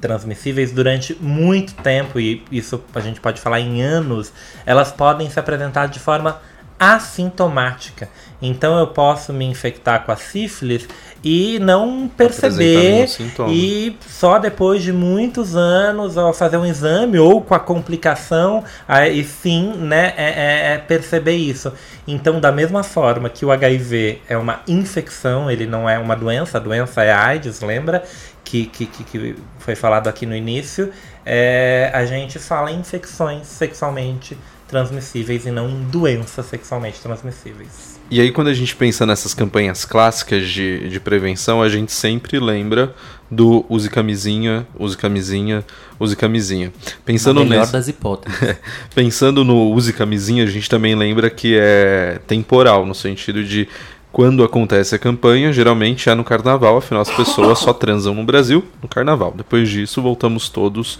transmissíveis 0.00 0.72
durante 0.72 1.14
muito 1.20 1.74
tempo 1.74 2.18
e 2.20 2.44
isso 2.50 2.82
a 2.94 3.00
gente 3.00 3.20
pode 3.20 3.40
falar 3.40 3.60
em 3.60 3.82
anos, 3.82 4.32
elas 4.64 4.92
podem 4.92 5.28
se 5.28 5.38
apresentar 5.38 5.86
de 5.86 5.98
forma 5.98 6.40
assintomática. 6.78 8.08
Então 8.40 8.78
eu 8.78 8.86
posso 8.86 9.32
me 9.32 9.44
infectar 9.44 10.04
com 10.04 10.12
a 10.12 10.16
sífilis 10.16 10.86
e 11.24 11.58
não 11.58 12.08
perceber 12.08 13.08
e 13.48 13.96
só 14.06 14.38
depois 14.38 14.82
de 14.82 14.92
muitos 14.92 15.56
anos 15.56 16.16
ao 16.16 16.32
fazer 16.32 16.56
um 16.56 16.64
exame 16.64 17.18
ou 17.18 17.40
com 17.42 17.54
a 17.54 17.58
complicação 17.58 18.62
aí 18.86 19.24
sim 19.24 19.72
né 19.78 20.14
é, 20.16 20.28
é- 20.28 20.74
é 20.74 20.78
perceber 20.78 21.34
isso. 21.34 21.72
Então 22.06 22.38
da 22.38 22.52
mesma 22.52 22.84
forma 22.84 23.28
que 23.28 23.44
o 23.44 23.50
HIV 23.50 24.22
é 24.28 24.36
uma 24.36 24.60
infecção 24.68 25.50
ele 25.50 25.66
não 25.66 25.88
é 25.88 25.98
uma 25.98 26.14
doença 26.14 26.58
a 26.58 26.60
doença 26.60 27.02
é 27.02 27.10
a 27.12 27.26
AIDS 27.26 27.60
lembra? 27.60 28.04
Que, 28.44 28.64
que, 28.64 28.86
que, 28.86 29.36
foi 29.58 29.74
falado 29.74 30.08
aqui 30.08 30.24
no 30.24 30.34
início 30.34 30.90
é, 31.26 31.90
a 31.92 32.06
gente 32.06 32.38
fala 32.38 32.70
em 32.70 32.78
infecções 32.78 33.46
sexualmente 33.46 34.38
transmissíveis 34.68 35.46
e 35.46 35.50
não 35.50 35.82
doenças 35.84 36.46
sexualmente 36.46 37.00
transmissíveis. 37.00 37.98
E 38.10 38.20
aí, 38.20 38.30
quando 38.30 38.48
a 38.48 38.54
gente 38.54 38.74
pensa 38.76 39.04
nessas 39.04 39.34
campanhas 39.34 39.84
clássicas 39.84 40.48
de, 40.48 40.88
de 40.88 41.00
prevenção, 41.00 41.60
a 41.60 41.68
gente 41.68 41.92
sempre 41.92 42.38
lembra 42.38 42.94
do 43.30 43.66
use 43.68 43.90
camisinha, 43.90 44.66
use 44.78 44.96
camisinha, 44.96 45.64
use 46.00 46.16
camisinha. 46.16 46.72
Pensando 47.04 47.40
Na 47.40 47.46
melhor 47.46 47.60
nesse, 47.62 47.72
das 47.72 47.88
hipóteses. 47.88 48.38
pensando 48.94 49.44
no 49.44 49.72
use 49.72 49.92
camisinha, 49.92 50.44
a 50.44 50.46
gente 50.46 50.68
também 50.70 50.94
lembra 50.94 51.28
que 51.28 51.58
é 51.58 52.18
temporal, 52.26 52.86
no 52.86 52.94
sentido 52.94 53.44
de 53.44 53.68
quando 54.10 54.42
acontece 54.42 54.94
a 54.94 54.98
campanha, 54.98 55.52
geralmente 55.52 56.08
é 56.08 56.14
no 56.14 56.24
carnaval, 56.24 56.78
afinal 56.78 57.02
as 57.02 57.10
pessoas 57.10 57.58
só 57.58 57.74
transam 57.74 58.14
no 58.14 58.24
Brasil 58.24 58.64
no 58.82 58.88
carnaval. 58.88 59.34
Depois 59.36 59.68
disso, 59.68 60.00
voltamos 60.00 60.48
todos 60.48 60.98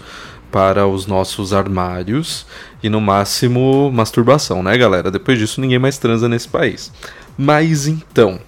para 0.51 0.87
os 0.87 1.05
nossos 1.05 1.53
armários 1.53 2.45
e 2.81 2.89
no 2.89 3.01
máximo 3.01 3.91
masturbação, 3.91 4.63
né, 4.63 4.77
galera? 4.77 5.11
Depois 5.11 5.37
disso, 5.37 5.61
ninguém 5.61 5.79
mais 5.79 5.97
transa 5.97 6.27
nesse 6.27 6.47
país. 6.47 6.91
Mas 7.37 7.87
então, 7.87 8.39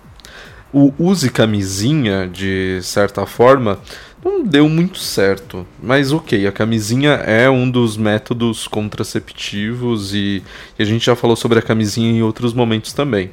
o 0.74 0.94
use 0.98 1.30
camisinha, 1.30 2.28
de 2.28 2.80
certa 2.82 3.26
forma, 3.26 3.80
não 4.24 4.44
deu 4.44 4.70
muito 4.70 5.00
certo. 5.00 5.66
Mas 5.82 6.12
ok, 6.12 6.46
a 6.48 6.52
camisinha 6.52 7.12
é 7.12 7.50
um 7.50 7.70
dos 7.70 7.98
métodos 7.98 8.68
contraceptivos 8.68 10.14
e, 10.14 10.44
e 10.78 10.82
a 10.82 10.86
gente 10.86 11.06
já 11.06 11.16
falou 11.16 11.36
sobre 11.36 11.60
a 11.60 11.62
camisinha 11.62 12.12
em 12.12 12.22
outros 12.22 12.54
momentos 12.54 12.94
também. 12.94 13.32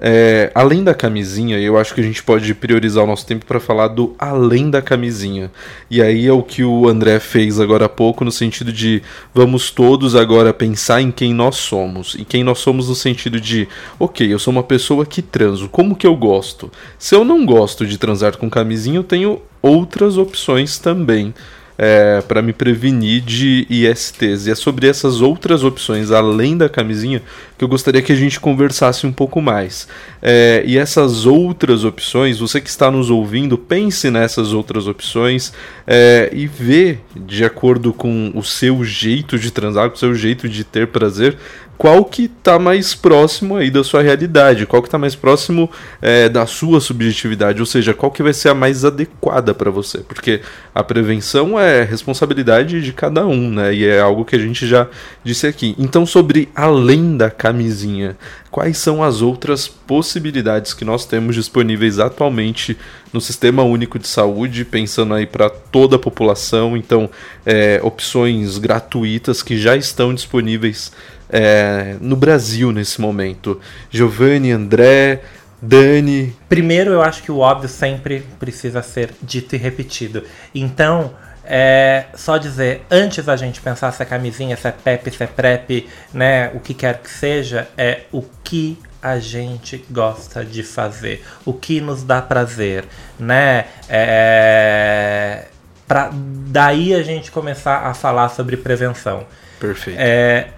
É, 0.00 0.52
além 0.54 0.84
da 0.84 0.94
camisinha, 0.94 1.58
eu 1.58 1.76
acho 1.76 1.92
que 1.92 2.00
a 2.00 2.04
gente 2.04 2.22
pode 2.22 2.54
priorizar 2.54 3.02
o 3.02 3.06
nosso 3.06 3.26
tempo 3.26 3.44
para 3.44 3.58
falar 3.58 3.88
do 3.88 4.14
além 4.18 4.70
da 4.70 4.80
camisinha. 4.80 5.50
E 5.90 6.00
aí 6.00 6.26
é 6.26 6.32
o 6.32 6.42
que 6.42 6.62
o 6.62 6.88
André 6.88 7.18
fez 7.18 7.58
agora 7.58 7.86
há 7.86 7.88
pouco, 7.88 8.24
no 8.24 8.30
sentido 8.30 8.72
de 8.72 9.02
vamos 9.34 9.70
todos 9.70 10.14
agora 10.14 10.54
pensar 10.54 11.02
em 11.02 11.10
quem 11.10 11.34
nós 11.34 11.56
somos. 11.56 12.14
E 12.14 12.24
quem 12.24 12.44
nós 12.44 12.58
somos 12.58 12.88
no 12.88 12.94
sentido 12.94 13.40
de, 13.40 13.68
ok, 13.98 14.32
eu 14.32 14.38
sou 14.38 14.52
uma 14.52 14.62
pessoa 14.62 15.04
que 15.04 15.20
transo, 15.20 15.68
como 15.68 15.96
que 15.96 16.06
eu 16.06 16.14
gosto? 16.14 16.70
Se 16.98 17.14
eu 17.14 17.24
não 17.24 17.44
gosto 17.44 17.84
de 17.84 17.98
transar 17.98 18.36
com 18.36 18.48
camisinha, 18.48 18.98
eu 18.98 19.04
tenho 19.04 19.42
outras 19.60 20.16
opções 20.16 20.78
também 20.78 21.34
é, 21.78 22.20
para 22.26 22.42
me 22.42 22.52
prevenir 22.52 23.22
de 23.22 23.64
ISTs. 23.70 24.48
E 24.48 24.50
é 24.50 24.54
sobre 24.56 24.88
essas 24.88 25.20
outras 25.20 25.62
opções, 25.62 26.10
além 26.10 26.56
da 26.56 26.68
camisinha, 26.68 27.22
que 27.56 27.62
eu 27.62 27.68
gostaria 27.68 28.02
que 28.02 28.12
a 28.12 28.16
gente 28.16 28.40
conversasse 28.40 29.06
um 29.06 29.12
pouco 29.12 29.40
mais. 29.40 29.86
É, 30.20 30.64
e 30.66 30.76
essas 30.76 31.24
outras 31.24 31.84
opções, 31.84 32.40
você 32.40 32.60
que 32.60 32.68
está 32.68 32.90
nos 32.90 33.10
ouvindo, 33.10 33.56
pense 33.56 34.10
nessas 34.10 34.52
outras 34.52 34.88
opções 34.88 35.52
é, 35.86 36.28
e 36.32 36.48
vê, 36.48 36.98
de 37.14 37.44
acordo 37.44 37.92
com 37.92 38.32
o 38.34 38.42
seu 38.42 38.82
jeito 38.82 39.38
de 39.38 39.52
transar, 39.52 39.88
com 39.88 39.96
o 39.96 39.98
seu 39.98 40.14
jeito 40.14 40.48
de 40.48 40.64
ter 40.64 40.88
prazer, 40.88 41.38
qual 41.78 42.04
que 42.04 42.24
está 42.24 42.58
mais 42.58 42.92
próximo 42.92 43.56
aí 43.56 43.70
da 43.70 43.84
sua 43.84 44.02
realidade, 44.02 44.66
qual 44.66 44.82
que 44.82 44.88
está 44.88 44.98
mais 44.98 45.14
próximo 45.14 45.70
é, 46.02 46.28
da 46.28 46.44
sua 46.44 46.80
subjetividade, 46.80 47.60
ou 47.60 47.66
seja, 47.66 47.94
qual 47.94 48.10
que 48.10 48.20
vai 48.20 48.32
ser 48.32 48.48
a 48.48 48.54
mais 48.54 48.84
adequada 48.84 49.54
para 49.54 49.70
você, 49.70 49.98
porque 49.98 50.40
a 50.74 50.82
prevenção 50.82 51.58
é 51.58 51.84
responsabilidade 51.84 52.82
de 52.82 52.92
cada 52.92 53.24
um, 53.24 53.50
né? 53.50 53.72
E 53.72 53.86
é 53.86 54.00
algo 54.00 54.24
que 54.24 54.34
a 54.34 54.38
gente 54.40 54.66
já 54.66 54.88
disse 55.22 55.46
aqui. 55.46 55.76
Então, 55.78 56.04
sobre 56.04 56.48
além 56.52 57.16
da 57.16 57.30
camisinha, 57.30 58.16
quais 58.50 58.78
são 58.78 59.02
as 59.02 59.22
outras 59.22 59.68
possibilidades 59.68 60.74
que 60.74 60.84
nós 60.84 61.06
temos 61.06 61.36
disponíveis 61.36 62.00
atualmente 62.00 62.76
no 63.12 63.20
Sistema 63.20 63.62
Único 63.62 64.00
de 64.00 64.08
Saúde, 64.08 64.64
pensando 64.64 65.14
aí 65.14 65.26
para 65.26 65.48
toda 65.48 65.94
a 65.94 65.98
população? 65.98 66.76
Então, 66.76 67.08
é, 67.46 67.80
opções 67.84 68.58
gratuitas 68.58 69.42
que 69.42 69.56
já 69.56 69.76
estão 69.76 70.12
disponíveis 70.12 70.92
é, 71.30 71.96
no 72.00 72.16
Brasil 72.16 72.72
nesse 72.72 73.00
momento? 73.00 73.60
Giovanni, 73.90 74.50
André, 74.52 75.22
Dani. 75.60 76.36
Primeiro, 76.48 76.92
eu 76.92 77.02
acho 77.02 77.22
que 77.22 77.32
o 77.32 77.38
óbvio 77.38 77.68
sempre 77.68 78.24
precisa 78.38 78.82
ser 78.82 79.12
dito 79.22 79.54
e 79.54 79.58
repetido. 79.58 80.22
Então, 80.54 81.12
é 81.44 82.06
só 82.14 82.36
dizer, 82.36 82.82
antes 82.90 83.24
da 83.24 83.34
gente 83.34 83.60
pensar 83.60 83.90
se 83.92 84.02
é 84.02 84.06
camisinha, 84.06 84.56
se 84.56 84.68
é 84.68 84.70
PEP, 84.70 85.10
se 85.10 85.22
é 85.22 85.26
PrEP, 85.26 85.88
né, 86.12 86.50
o 86.54 86.60
que 86.60 86.74
quer 86.74 86.98
que 86.98 87.10
seja, 87.10 87.68
é 87.76 88.02
o 88.12 88.22
que 88.44 88.78
a 89.02 89.18
gente 89.18 89.84
gosta 89.90 90.44
de 90.44 90.62
fazer, 90.62 91.24
o 91.44 91.52
que 91.52 91.80
nos 91.80 92.02
dá 92.02 92.20
prazer, 92.20 92.84
né? 93.18 93.66
É, 93.88 95.46
pra 95.86 96.10
daí 96.12 96.94
a 96.94 97.02
gente 97.02 97.30
começar 97.30 97.86
a 97.86 97.94
falar 97.94 98.28
sobre 98.28 98.56
prevenção. 98.56 99.24
Perfeito. 99.60 99.98
É, 99.98 100.48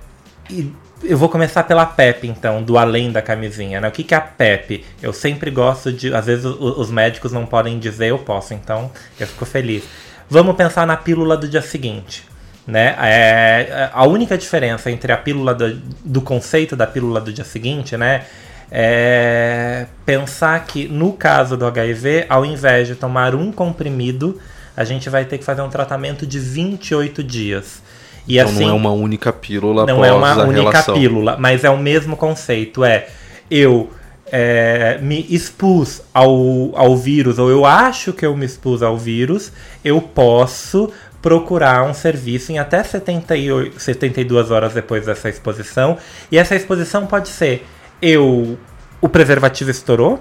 eu 1.02 1.16
vou 1.16 1.28
começar 1.28 1.62
pela 1.64 1.86
PEP, 1.86 2.28
então, 2.28 2.62
do 2.62 2.76
além 2.76 3.10
da 3.10 3.22
camisinha, 3.22 3.80
né? 3.80 3.88
O 3.88 3.90
que, 3.90 4.04
que 4.04 4.14
é 4.14 4.18
a 4.18 4.20
PEP? 4.20 4.84
Eu 5.02 5.12
sempre 5.12 5.50
gosto 5.50 5.92
de. 5.92 6.14
Às 6.14 6.26
vezes 6.26 6.44
os 6.44 6.90
médicos 6.90 7.32
não 7.32 7.46
podem 7.46 7.78
dizer, 7.78 8.08
eu 8.08 8.18
posso, 8.18 8.52
então 8.54 8.90
eu 9.18 9.26
fico 9.26 9.46
feliz. 9.46 9.84
Vamos 10.28 10.54
pensar 10.56 10.86
na 10.86 10.96
pílula 10.96 11.36
do 11.36 11.48
dia 11.48 11.62
seguinte. 11.62 12.28
Né? 12.66 12.94
É, 13.00 13.90
a 13.92 14.06
única 14.06 14.38
diferença 14.38 14.90
entre 14.90 15.10
a 15.10 15.16
pílula 15.16 15.54
do, 15.54 15.74
do 16.04 16.20
conceito 16.20 16.76
da 16.76 16.86
pílula 16.86 17.20
do 17.20 17.32
dia 17.32 17.44
seguinte, 17.44 17.96
né? 17.96 18.24
É 18.70 19.86
pensar 20.06 20.64
que 20.64 20.86
no 20.86 21.12
caso 21.14 21.56
do 21.56 21.66
HIV, 21.66 22.26
ao 22.28 22.44
invés 22.44 22.86
de 22.86 22.94
tomar 22.94 23.34
um 23.34 23.50
comprimido, 23.50 24.40
a 24.76 24.84
gente 24.84 25.10
vai 25.10 25.24
ter 25.24 25.38
que 25.38 25.44
fazer 25.44 25.62
um 25.62 25.68
tratamento 25.68 26.24
de 26.24 26.38
28 26.38 27.24
dias. 27.24 27.82
E 28.30 28.38
então 28.38 28.50
assim, 28.50 28.64
não 28.64 28.70
é 28.70 28.72
uma 28.72 28.92
única 28.92 29.32
pílula 29.32 29.86
não 29.86 30.04
é 30.04 30.12
uma 30.12 30.44
única 30.44 30.70
relação. 30.70 30.94
pílula, 30.94 31.36
mas 31.38 31.64
é 31.64 31.70
o 31.70 31.76
mesmo 31.76 32.16
conceito. 32.16 32.84
É 32.84 33.08
eu 33.50 33.90
é, 34.30 34.98
me 35.02 35.26
expus 35.28 36.02
ao, 36.14 36.76
ao 36.76 36.96
vírus, 36.96 37.38
ou 37.38 37.50
eu 37.50 37.66
acho 37.66 38.12
que 38.12 38.24
eu 38.24 38.36
me 38.36 38.46
expus 38.46 38.82
ao 38.82 38.96
vírus, 38.96 39.52
eu 39.84 40.00
posso 40.00 40.92
procurar 41.20 41.82
um 41.82 41.92
serviço 41.92 42.52
em 42.52 42.58
até 42.58 42.82
78, 42.82 43.80
72 43.80 44.50
horas 44.50 44.72
depois 44.72 45.06
dessa 45.06 45.28
exposição. 45.28 45.98
E 46.30 46.38
essa 46.38 46.54
exposição 46.54 47.06
pode 47.06 47.28
ser 47.28 47.66
eu 48.00 48.56
o 49.00 49.08
preservativo 49.08 49.70
estourou, 49.70 50.20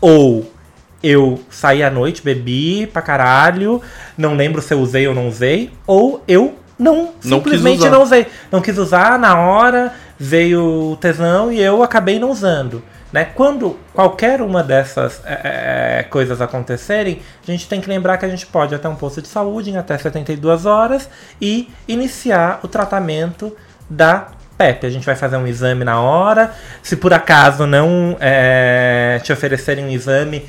ou 0.00 0.50
eu 1.02 1.40
saí 1.50 1.82
à 1.82 1.90
noite, 1.90 2.22
bebi 2.22 2.86
pra 2.86 3.02
caralho, 3.02 3.82
não 4.16 4.34
lembro 4.34 4.62
se 4.62 4.72
eu 4.72 4.80
usei 4.80 5.06
ou 5.06 5.14
não 5.14 5.28
usei, 5.28 5.70
ou 5.86 6.22
eu 6.26 6.54
não, 6.78 7.12
Não 7.24 7.38
simplesmente 7.38 7.88
não 7.88 8.02
usei. 8.02 8.26
Não 8.50 8.60
quis 8.60 8.76
usar 8.78 9.18
na 9.18 9.38
hora, 9.38 9.92
veio 10.18 10.92
o 10.92 10.96
tesão 10.96 11.52
e 11.52 11.60
eu 11.60 11.82
acabei 11.82 12.18
não 12.18 12.30
usando. 12.30 12.82
Né? 13.12 13.24
Quando 13.26 13.78
qualquer 13.92 14.42
uma 14.42 14.60
dessas 14.62 15.20
é, 15.24 16.00
é, 16.00 16.02
coisas 16.02 16.40
acontecerem, 16.40 17.20
a 17.46 17.50
gente 17.50 17.68
tem 17.68 17.80
que 17.80 17.88
lembrar 17.88 18.18
que 18.18 18.24
a 18.24 18.28
gente 18.28 18.44
pode 18.44 18.74
ir 18.74 18.76
até 18.76 18.88
um 18.88 18.96
posto 18.96 19.22
de 19.22 19.28
saúde 19.28 19.70
em 19.70 19.76
até 19.76 19.96
72 19.96 20.66
horas 20.66 21.08
e 21.40 21.68
iniciar 21.86 22.58
o 22.64 22.68
tratamento 22.68 23.56
da 23.88 24.28
PEP. 24.58 24.86
A 24.86 24.90
gente 24.90 25.06
vai 25.06 25.14
fazer 25.14 25.36
um 25.36 25.46
exame 25.46 25.84
na 25.84 26.00
hora. 26.00 26.52
Se 26.82 26.96
por 26.96 27.12
acaso 27.12 27.66
não 27.68 28.16
é, 28.20 29.20
te 29.22 29.32
oferecerem 29.32 29.84
um 29.84 29.90
exame, 29.90 30.48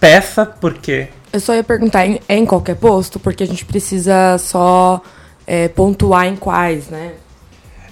peça, 0.00 0.44
porque 0.44 1.08
Eu 1.32 1.38
só 1.40 1.54
ia 1.54 1.62
perguntar, 1.62 2.04
em- 2.06 2.20
é 2.28 2.36
em 2.36 2.46
qualquer 2.46 2.76
posto? 2.76 3.20
Porque 3.20 3.44
a 3.44 3.46
gente 3.46 3.64
precisa 3.64 4.38
só 4.38 5.00
é, 5.46 5.68
pontuar 5.68 6.26
em 6.26 6.36
quais, 6.36 6.88
né? 6.88 7.12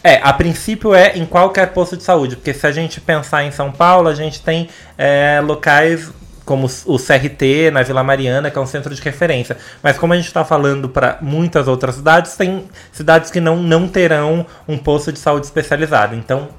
É, 0.03 0.21
a 0.23 0.33
princípio 0.35 0.95
é 0.95 1.17
em 1.17 1.25
qualquer 1.25 1.73
posto 1.73 1.97
de 1.97 2.03
saúde, 2.03 2.37
porque 2.37 2.53
se 2.53 2.67
a 2.67 2.73
gente 2.73 3.01
pensar 3.01 3.43
em 3.45 3.51
São 3.51 3.73
Paulo, 3.73 4.09
a 4.09 4.15
gente 4.15 4.43
tem 4.43 4.69
é, 4.99 5.41
locais 5.43 6.13
como 6.45 6.67
o 6.85 6.99
CRT 6.99 7.71
na 7.73 7.83
Vila 7.83 8.05
Mariana, 8.05 8.51
que 8.51 8.59
é 8.59 8.61
um 8.61 8.67
centro 8.67 8.95
de 8.95 9.01
referência. 9.01 9.57
Mas 9.83 9.97
como 9.97 10.13
a 10.13 10.17
gente 10.17 10.27
está 10.27 10.45
falando 10.45 10.91
para 10.91 11.17
muitas 11.23 11.67
outras 11.69 11.95
cidades, 11.95 12.37
tem 12.37 12.69
cidades 12.93 13.31
que 13.31 13.41
não, 13.41 13.57
não 13.57 13.89
terão 13.89 14.45
um 14.69 14.77
posto 14.77 15.11
de 15.11 15.19
saúde 15.19 15.47
especializado. 15.47 16.15
Então, 16.15 16.51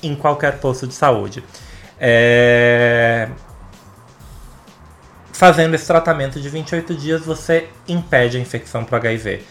em 0.00 0.14
qualquer 0.14 0.58
posto 0.58 0.86
de 0.86 0.94
saúde. 0.94 1.42
É, 1.98 3.28
Fazendo 5.32 5.74
esse 5.74 5.88
tratamento 5.88 6.40
de 6.40 6.48
28 6.48 6.94
dias, 6.94 7.22
você 7.22 7.68
impede 7.88 8.36
a 8.36 8.40
infecção 8.40 8.84
para 8.84 8.98
HIV 8.98 9.42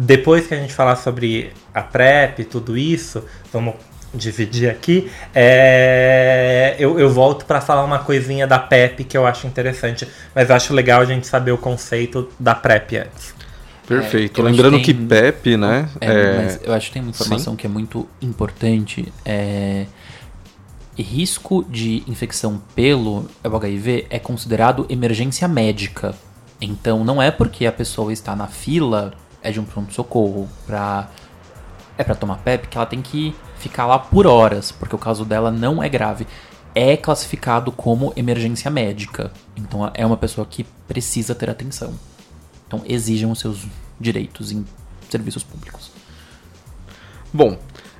depois 0.00 0.46
que 0.46 0.54
a 0.54 0.56
gente 0.56 0.72
falar 0.72 0.96
sobre 0.96 1.52
a 1.74 1.82
PrEP 1.82 2.40
e 2.40 2.44
tudo 2.44 2.76
isso, 2.76 3.22
vamos 3.52 3.74
dividir 4.14 4.68
aqui, 4.70 5.10
é, 5.34 6.74
eu, 6.78 6.98
eu 6.98 7.10
volto 7.10 7.44
para 7.44 7.60
falar 7.60 7.84
uma 7.84 7.98
coisinha 7.98 8.46
da 8.46 8.58
PEP 8.58 9.04
que 9.04 9.16
eu 9.16 9.26
acho 9.26 9.46
interessante, 9.46 10.08
mas 10.34 10.48
eu 10.48 10.56
acho 10.56 10.72
legal 10.72 11.02
a 11.02 11.04
gente 11.04 11.26
saber 11.26 11.52
o 11.52 11.58
conceito 11.58 12.28
da 12.40 12.54
PrEP 12.54 12.96
antes. 12.96 13.34
Perfeito. 13.86 14.40
É, 14.40 14.44
Lembrando 14.44 14.78
que 14.78 14.84
que 14.84 14.94
tem- 14.94 15.06
PEP, 15.06 15.56
né? 15.58 15.88
É, 16.00 16.36
mas 16.36 16.60
eu 16.64 16.72
acho 16.72 16.86
que 16.86 16.92
tem 16.94 17.02
uma 17.02 17.10
informação 17.10 17.52
Sim. 17.52 17.56
que 17.56 17.66
é 17.66 17.68
muito 17.68 18.08
importante. 18.22 19.12
É, 19.24 19.84
risco 20.96 21.64
de 21.68 22.02
infecção 22.06 22.60
pelo 22.74 23.26
HIV 23.44 24.06
é 24.08 24.18
considerado 24.18 24.86
emergência 24.88 25.46
médica. 25.46 26.14
Então 26.60 27.04
não 27.04 27.20
é 27.20 27.30
porque 27.30 27.66
a 27.66 27.72
pessoa 27.72 28.12
está 28.12 28.34
na 28.34 28.46
fila 28.46 29.12
é 29.42 29.50
de 29.50 29.60
um 29.60 29.64
pronto-socorro 29.64 30.48
para 30.66 31.08
é 31.96 32.04
para 32.04 32.14
tomar 32.14 32.38
PEP 32.38 32.68
que 32.68 32.78
ela 32.78 32.86
tem 32.86 33.02
que 33.02 33.34
ficar 33.58 33.84
lá 33.86 33.98
por 33.98 34.26
horas, 34.26 34.72
porque 34.72 34.94
o 34.94 34.98
caso 34.98 35.24
dela 35.24 35.50
não 35.50 35.82
é 35.82 35.88
grave. 35.88 36.26
É 36.74 36.96
classificado 36.96 37.70
como 37.70 38.12
emergência 38.16 38.70
médica. 38.70 39.30
Então 39.56 39.90
é 39.92 40.06
uma 40.06 40.16
pessoa 40.16 40.46
que 40.46 40.64
precisa 40.88 41.34
ter 41.34 41.50
atenção. 41.50 41.92
Então 42.66 42.82
exijam 42.86 43.30
os 43.30 43.40
seus 43.40 43.66
direitos 44.00 44.50
em 44.50 44.64
serviços 45.10 45.42
públicos. 45.42 45.90
Bom, 47.32 47.58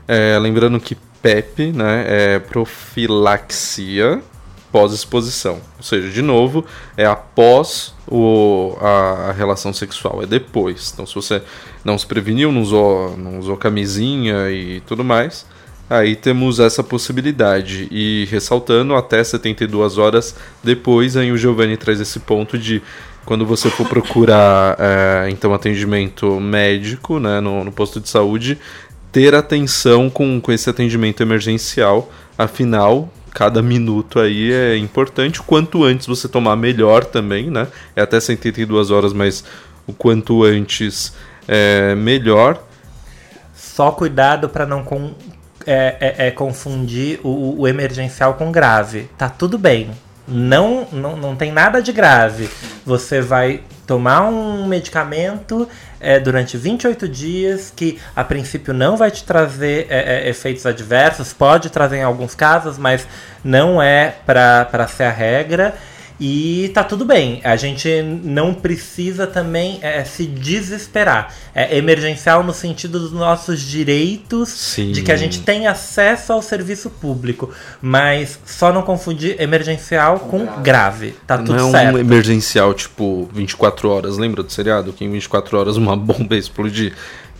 é, 0.09 0.38
lembrando 0.38 0.80
que 0.80 0.97
PEP 1.20 1.72
né, 1.72 2.05
é 2.07 2.38
profilaxia 2.38 4.22
pós-exposição. 4.71 5.61
Ou 5.77 5.83
seja, 5.83 6.09
de 6.11 6.23
novo, 6.23 6.64
é 6.97 7.07
após 7.07 7.95
o, 8.07 8.77
a, 8.81 9.29
a, 9.29 9.33
relação 9.33 9.73
sexual, 9.73 10.23
é 10.23 10.27
depois. 10.27 10.91
Então, 10.93 11.07
se 11.07 11.14
você 11.14 11.43
não 11.85 11.99
se 11.99 12.07
preveniu, 12.07 12.53
não 12.53 12.62
usou, 12.62 13.16
não 13.16 13.39
usou 13.39 13.57
camisinha 13.57 14.51
e 14.51 14.81
tudo 14.81 15.05
mais, 15.05 15.47
aí 15.89 16.14
temos 16.14 16.61
essa 16.61 16.83
possibilidade. 16.83 17.89
E 17.91 18.27
ressaltando, 18.31 18.95
até 18.95 19.23
72 19.23 19.99
horas 19.99 20.35
depois, 20.62 21.16
aí 21.16 21.33
o 21.33 21.37
Giovanni 21.37 21.77
traz 21.77 22.01
esse 22.01 22.21
ponto 22.21 22.59
de 22.59 22.83
quando 23.25 23.45
você 23.45 23.68
for 23.68 23.87
procurar 23.87 24.77
é, 24.81 25.29
então 25.31 25.53
atendimento 25.53 26.41
médico 26.41 27.21
né, 27.21 27.39
no, 27.41 27.64
no 27.64 27.71
posto 27.71 28.01
de 28.01 28.09
saúde, 28.09 28.59
ter 29.12 29.35
atenção 29.35 30.09
com, 30.09 30.41
com 30.41 30.53
esse 30.53 30.71
atendimento 30.71 31.23
emergencial, 31.23 32.11
afinal, 32.39 33.12
cada 33.33 33.62
minuto 33.62 34.18
aí 34.18 34.53
é 34.53 34.76
importante. 34.76 35.43
Quanto 35.43 35.85
antes 35.85 36.07
você 36.07 36.28
tomar, 36.28 36.57
melhor 36.57 37.05
também, 37.05 37.51
né? 37.51 37.68
É 37.95 38.03
até 38.03 38.18
72 38.18 38.91
horas, 38.91 39.12
mas 39.12 39.45
o 39.87 39.93
quanto 39.93 40.45
antes 40.45 41.14
é 41.47 41.95
melhor. 41.95 42.62
Só 43.55 43.91
cuidado 43.91 44.49
para 44.49 44.66
não 44.66 44.83
com, 44.85 45.14
é, 45.66 45.97
é, 46.01 46.26
é, 46.26 46.31
confundir 46.31 47.20
o, 47.22 47.61
o 47.61 47.68
emergencial 47.68 48.35
com 48.35 48.51
grave. 48.51 49.09
Tá 49.16 49.28
tudo 49.28 49.59
bem. 49.59 49.91
Não, 50.26 50.87
não, 50.93 51.16
não 51.16 51.35
tem 51.35 51.51
nada 51.51 51.83
de 51.83 51.93
grave. 51.93 52.49
Você 52.85 53.20
vai 53.20 53.62
tomar 53.91 54.22
um 54.22 54.66
medicamento 54.66 55.68
é, 55.99 56.20
durante 56.20 56.57
28 56.57 57.09
dias 57.09 57.72
que 57.74 57.99
a 58.14 58.22
princípio 58.22 58.72
não 58.72 58.97
vai 58.97 59.11
te 59.11 59.24
trazer 59.24 59.88
é, 59.91 60.26
é, 60.26 60.28
efeitos 60.28 60.64
adversos, 60.64 61.32
pode 61.32 61.70
trazer 61.70 61.97
em 61.97 62.05
alguns 62.05 62.32
casos, 62.32 62.78
mas 62.78 63.05
não 63.43 63.82
é 63.82 64.14
para 64.24 64.86
ser 64.86 65.03
a 65.03 65.11
regra. 65.11 65.74
E 66.21 66.71
tá 66.75 66.85
tudo 66.85 67.07
bem. 67.07 67.41
A 67.43 67.57
gente 67.57 67.89
não 68.23 68.53
precisa 68.53 69.27
também 69.27 69.79
é, 69.81 70.05
se 70.05 70.27
desesperar. 70.27 71.35
É 71.55 71.79
emergencial 71.79 72.43
no 72.45 72.53
sentido 72.53 73.01
dos 73.01 73.11
nossos 73.11 73.62
direitos, 73.62 74.51
Sim. 74.51 74.93
de 74.93 75.03
que 75.03 75.11
a 75.11 75.16
gente 75.16 75.41
tem 75.41 75.66
acesso 75.66 76.33
ao 76.35 76.43
serviço 76.43 76.91
público. 76.91 77.51
Mas 77.81 78.39
só 78.45 78.71
não 78.71 78.83
confundir 78.83 79.41
emergencial 79.41 80.21
com 80.21 80.45
grave. 80.45 80.62
grave. 80.62 81.14
Tá 81.27 81.39
tudo 81.39 81.55
não 81.55 81.71
certo. 81.71 81.85
Não 81.85 81.91
é 81.93 81.95
um 81.95 81.99
emergencial 81.99 82.75
tipo 82.75 83.29
24 83.33 83.89
horas. 83.89 84.18
Lembra 84.18 84.43
do 84.43 84.53
seriado? 84.53 84.93
Que 84.93 85.07
em 85.07 85.11
24 85.11 85.59
horas 85.59 85.77
uma 85.79 85.97
bomba 85.97 86.35
ia 86.35 86.39
explodir. 86.39 86.93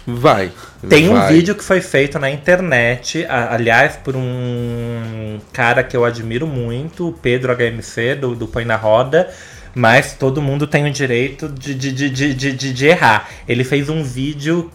Vai. 0.07 0.51
Tem 0.89 1.09
vai. 1.09 1.17
um 1.17 1.29
vídeo 1.29 1.55
que 1.55 1.63
foi 1.63 1.81
feito 1.81 2.19
na 2.19 2.31
internet, 2.31 3.27
aliás, 3.29 3.97
por 3.97 4.17
um 4.17 5.39
cara 5.53 5.85
que 5.85 5.97
eu 5.97 6.05
admiro 6.05 6.47
muito, 6.47 7.09
o 7.09 7.13
Pedro 7.13 7.55
HMC, 7.55 8.15
do, 8.15 8.35
do 8.35 8.49
Põe 8.49 8.65
na 8.65 8.77
Roda. 8.77 9.29
Mas 9.73 10.15
todo 10.15 10.43
mundo 10.43 10.67
tem 10.67 10.85
o 10.85 10.91
direito 10.91 11.49
de, 11.49 11.75
de, 11.75 11.93
de, 11.93 12.11
de, 12.11 12.35
de, 12.35 12.73
de 12.73 12.87
errar. 12.87 13.29
Ele 13.47 13.63
fez 13.63 13.89
um 13.89 14.03
vídeo 14.03 14.71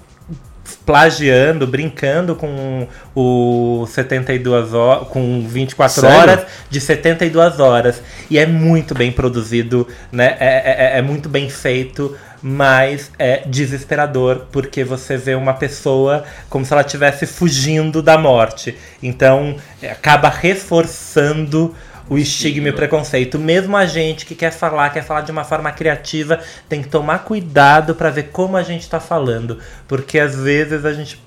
plagiando, 0.86 1.68
brincando 1.68 2.36
com 2.36 2.88
o 3.16 3.86
72 3.88 4.74
horas, 4.74 5.08
com 5.08 5.46
24 5.48 6.02
Sério? 6.02 6.18
horas 6.18 6.46
de 6.70 6.82
72 6.82 7.60
horas. 7.60 8.02
E 8.30 8.38
é 8.38 8.46
muito 8.46 8.94
bem 8.94 9.12
produzido, 9.12 9.88
né? 10.12 10.36
É, 10.40 10.96
é, 10.96 11.00
é 11.00 11.02
muito 11.02 11.30
bem 11.30 11.50
feito, 11.50 12.16
mas 12.42 13.12
é 13.18 13.44
desesperador, 13.48 14.46
porque 14.52 14.84
você 14.84 15.18
vê 15.18 15.36
uma 15.36 15.54
pessoa 15.54 16.24
como 16.50 16.66
se 16.66 16.74
ela 16.74 16.82
estivesse 16.82 17.26
fugindo 17.26 18.02
da 18.02 18.18
morte. 18.18 18.78
Então 19.02 19.56
é, 19.82 19.92
acaba 19.92 20.30
reforçando 20.30 21.74
o 22.10 22.18
estigma 22.18 22.68
e 22.68 22.72
o 22.72 22.74
preconceito. 22.74 23.40
Mesmo 23.40 23.76
a 23.76 23.86
gente 23.86 24.26
que 24.26 24.36
quer 24.36 24.52
falar, 24.52 24.90
quer 24.92 25.04
falar 25.04 25.22
de 25.22 25.32
uma 25.32 25.44
forma 25.44 25.72
criativa, 25.72 26.40
tem 26.70 26.82
que 26.82 26.90
tomar 26.90 27.20
cuidado 27.20 27.96
para 27.96 28.10
ver 28.10 28.30
como 28.32 28.58
a 28.58 28.64
gente 28.64 28.82
está 28.82 29.00
falando, 29.00 29.60
porque 29.88 30.20
às 30.20 30.36
vezes 30.36 30.86
a 30.86 30.94
gente 30.94 31.20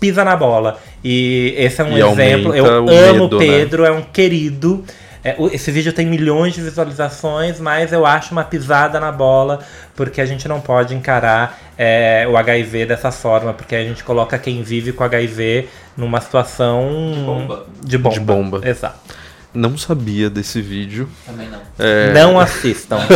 pisa 0.00 0.24
na 0.24 0.36
bola. 0.36 0.78
E 1.02 1.54
esse 1.56 1.80
é 1.80 1.84
um 1.84 1.96
E 1.96 2.02
exemplo. 2.02 2.54
Eu 2.54 2.66
amo 2.66 2.86
o 2.86 2.90
medo, 2.90 3.38
né? 3.38 3.46
Pedro, 3.46 3.84
é 3.84 3.90
um 3.90 4.02
querido. 4.02 4.84
É, 5.24 5.36
esse 5.52 5.70
vídeo 5.70 5.90
tem 5.90 6.04
milhões 6.04 6.52
de 6.52 6.60
visualizações, 6.60 7.58
mas 7.58 7.94
eu 7.94 8.04
acho 8.04 8.32
uma 8.32 8.44
pisada 8.44 9.00
na 9.00 9.10
bola, 9.10 9.60
porque 9.96 10.20
a 10.20 10.26
gente 10.26 10.46
não 10.46 10.60
pode 10.60 10.94
encarar 10.94 11.58
é, 11.78 12.26
o 12.30 12.36
HIV 12.36 12.84
dessa 12.84 13.10
forma, 13.10 13.54
porque 13.54 13.74
a 13.74 13.82
gente 13.82 14.04
coloca 14.04 14.38
quem 14.38 14.62
vive 14.62 14.92
com 14.92 15.02
HIV 15.02 15.66
numa 15.96 16.20
situação 16.20 16.84
bomba. 17.24 17.66
De 17.82 17.96
bomba. 17.96 18.14
De 18.14 18.20
bomba. 18.20 18.68
Exato. 18.68 19.23
Não 19.54 19.78
sabia 19.78 20.28
desse 20.28 20.60
vídeo. 20.60 21.08
Também 21.24 21.48
não. 21.48 21.60
É, 21.78 22.12
Não 22.12 22.38
assistam. 22.40 22.98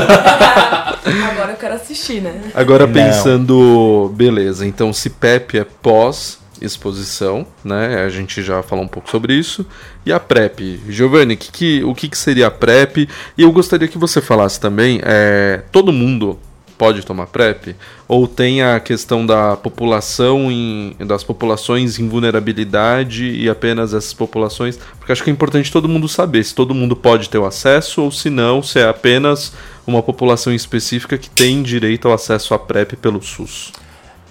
Agora 1.33 1.53
eu 1.53 1.57
quero 1.57 1.75
assistir, 1.75 2.21
né? 2.21 2.51
Agora 2.55 2.87
Não. 2.87 2.93
pensando, 2.93 4.13
beleza, 4.15 4.67
então 4.67 4.93
se 4.93 5.11
PEP 5.11 5.59
é 5.59 5.65
pós 5.65 6.39
exposição, 6.61 7.47
né? 7.65 8.03
A 8.05 8.09
gente 8.09 8.43
já 8.43 8.63
falou 8.65 8.85
um 8.85 8.89
pouco 8.89 9.09
sobre 9.09 9.33
isso. 9.35 9.65
E 10.05 10.13
a 10.13 10.19
PrEP, 10.19 10.81
Giovanni, 10.89 11.37
que 11.37 11.53
que- 11.53 11.85
o 11.85 11.95
que, 11.95 12.09
que 12.09 12.19
seria 12.19 12.49
a 12.49 12.51
PrEP? 12.51 13.09
E 13.37 13.43
eu 13.43 13.53
gostaria 13.53 13.87
que 13.87 13.97
você 13.97 14.21
falasse 14.21 14.59
também, 14.59 15.01
é, 15.05 15.63
todo 15.71 15.93
mundo 15.93 16.37
pode 16.79 17.05
tomar 17.05 17.27
PrEP? 17.27 17.75
Ou 18.07 18.29
tem 18.29 18.63
a 18.63 18.79
questão 18.79 19.27
da 19.27 19.57
população 19.57 20.51
em, 20.51 20.97
das 21.01 21.25
populações 21.25 21.99
em 21.99 22.09
vulnerabilidade 22.09 23.29
e 23.29 23.51
apenas 23.51 23.93
essas 23.93 24.15
populações? 24.15 24.79
Porque 24.99 25.11
acho 25.11 25.25
que 25.25 25.29
é 25.29 25.33
importante 25.33 25.73
todo 25.73 25.89
mundo 25.89 26.09
saber 26.09 26.45
se 26.45 26.55
todo 26.55 26.75
mundo 26.75 26.95
pode 26.95 27.29
ter 27.29 27.39
o 27.39 27.45
acesso 27.45 28.03
ou 28.03 28.13
se 28.13 28.31
não, 28.31 28.63
se 28.63 28.79
é 28.79 28.89
apenas 28.89 29.53
uma 29.87 30.03
população 30.03 30.55
específica 30.55 31.19
que 31.19 31.29
tem 31.29 31.63
direito 31.63 32.07
ao 32.09 32.15
acesso 32.15 32.55
à 32.55 32.59
PrEP 32.59 32.95
pelo 32.97 33.21
SUS. 33.21 33.73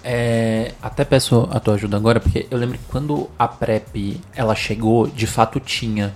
É, 0.02 0.72
até 0.82 1.04
peço 1.04 1.46
a 1.50 1.60
tua 1.60 1.74
ajuda 1.74 1.96
agora, 1.96 2.18
porque 2.18 2.46
eu 2.50 2.56
lembro 2.56 2.78
que 2.78 2.84
quando 2.88 3.28
a 3.38 3.46
PrEP 3.46 4.20
ela 4.34 4.54
chegou, 4.54 5.06
de 5.06 5.26
fato 5.26 5.60
tinha 5.60 6.14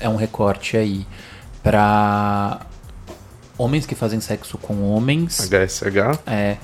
é 0.00 0.08
um 0.08 0.16
recorte 0.16 0.76
aí 0.76 1.06
para 1.62 2.60
homens 3.58 3.84
que 3.84 3.94
fazem 3.94 4.20
sexo 4.20 4.56
com 4.56 4.90
homens, 4.92 5.38
HSH. 5.50 6.20
é, 6.26 6.56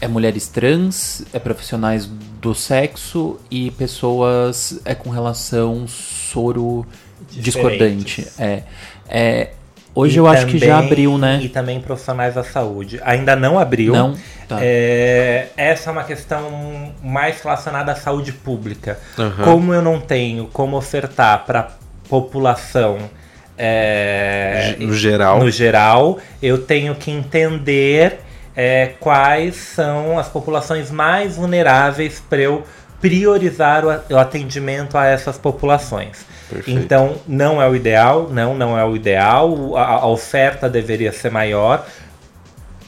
é 0.00 0.08
mulheres 0.08 0.48
trans, 0.48 1.22
é 1.32 1.38
profissionais 1.38 2.06
do 2.40 2.54
sexo 2.54 3.38
e 3.50 3.70
pessoas 3.70 4.80
é 4.84 4.94
com 4.94 5.10
relação 5.10 5.86
soro 5.86 6.84
discordante. 7.30 8.22
Diferentes. 8.22 8.40
É, 8.40 8.62
é, 9.08 9.50
hoje 9.94 10.16
E 10.16 10.18
eu 10.18 10.26
acho 10.26 10.46
que 10.46 10.58
já 10.58 10.74
também- 10.76 10.86
abriu, 10.86 11.18
né? 11.18 11.40
E 11.42 11.48
também 11.48 11.80
profissionais 11.80 12.34
da 12.34 12.42
saúde. 12.42 12.98
Ainda 13.04 13.36
não 13.36 13.58
abriu. 13.58 13.92
Não? 13.92 14.14
Tá. 14.48 14.58
É, 14.60 15.48
essa 15.56 15.90
é 15.90 15.92
uma 15.92 16.02
questão 16.04 16.92
mais 17.04 17.40
relacionada 17.40 17.92
à 17.92 17.94
saúde 17.96 18.32
pública. 18.32 18.98
Aham. 19.18 19.44
Como 19.44 19.72
eu 19.74 19.82
não 19.82 20.00
tenho 20.00 20.46
como 20.48 20.76
ofertar 20.76 21.44
para 21.44 21.70
população 22.08 22.98
é, 23.62 24.76
No 24.78 24.92
geral. 24.94 25.38
no 25.40 25.50
geral, 25.50 26.18
eu 26.42 26.58
tenho 26.58 26.94
que 26.94 27.10
entender 27.10 28.20
é, 28.56 28.92
quais 28.98 29.54
são 29.56 30.18
as 30.18 30.28
populações 30.28 30.90
mais 30.90 31.36
vulneráveis 31.36 32.22
para 32.28 32.38
eu 32.40 32.64
priorizar 33.00 33.84
o 34.10 34.16
atendimento 34.18 34.96
a 34.98 35.06
essas 35.06 35.38
populações. 35.38 36.24
Perfeito. 36.48 36.78
Então, 36.80 37.14
não 37.26 37.62
é 37.62 37.68
o 37.68 37.74
ideal, 37.76 38.28
não, 38.30 38.54
não 38.54 38.76
é 38.78 38.84
o 38.84 38.94
ideal, 38.96 39.76
a, 39.76 39.84
a 39.84 40.06
oferta 40.06 40.68
deveria 40.68 41.12
ser 41.12 41.30
maior, 41.30 41.86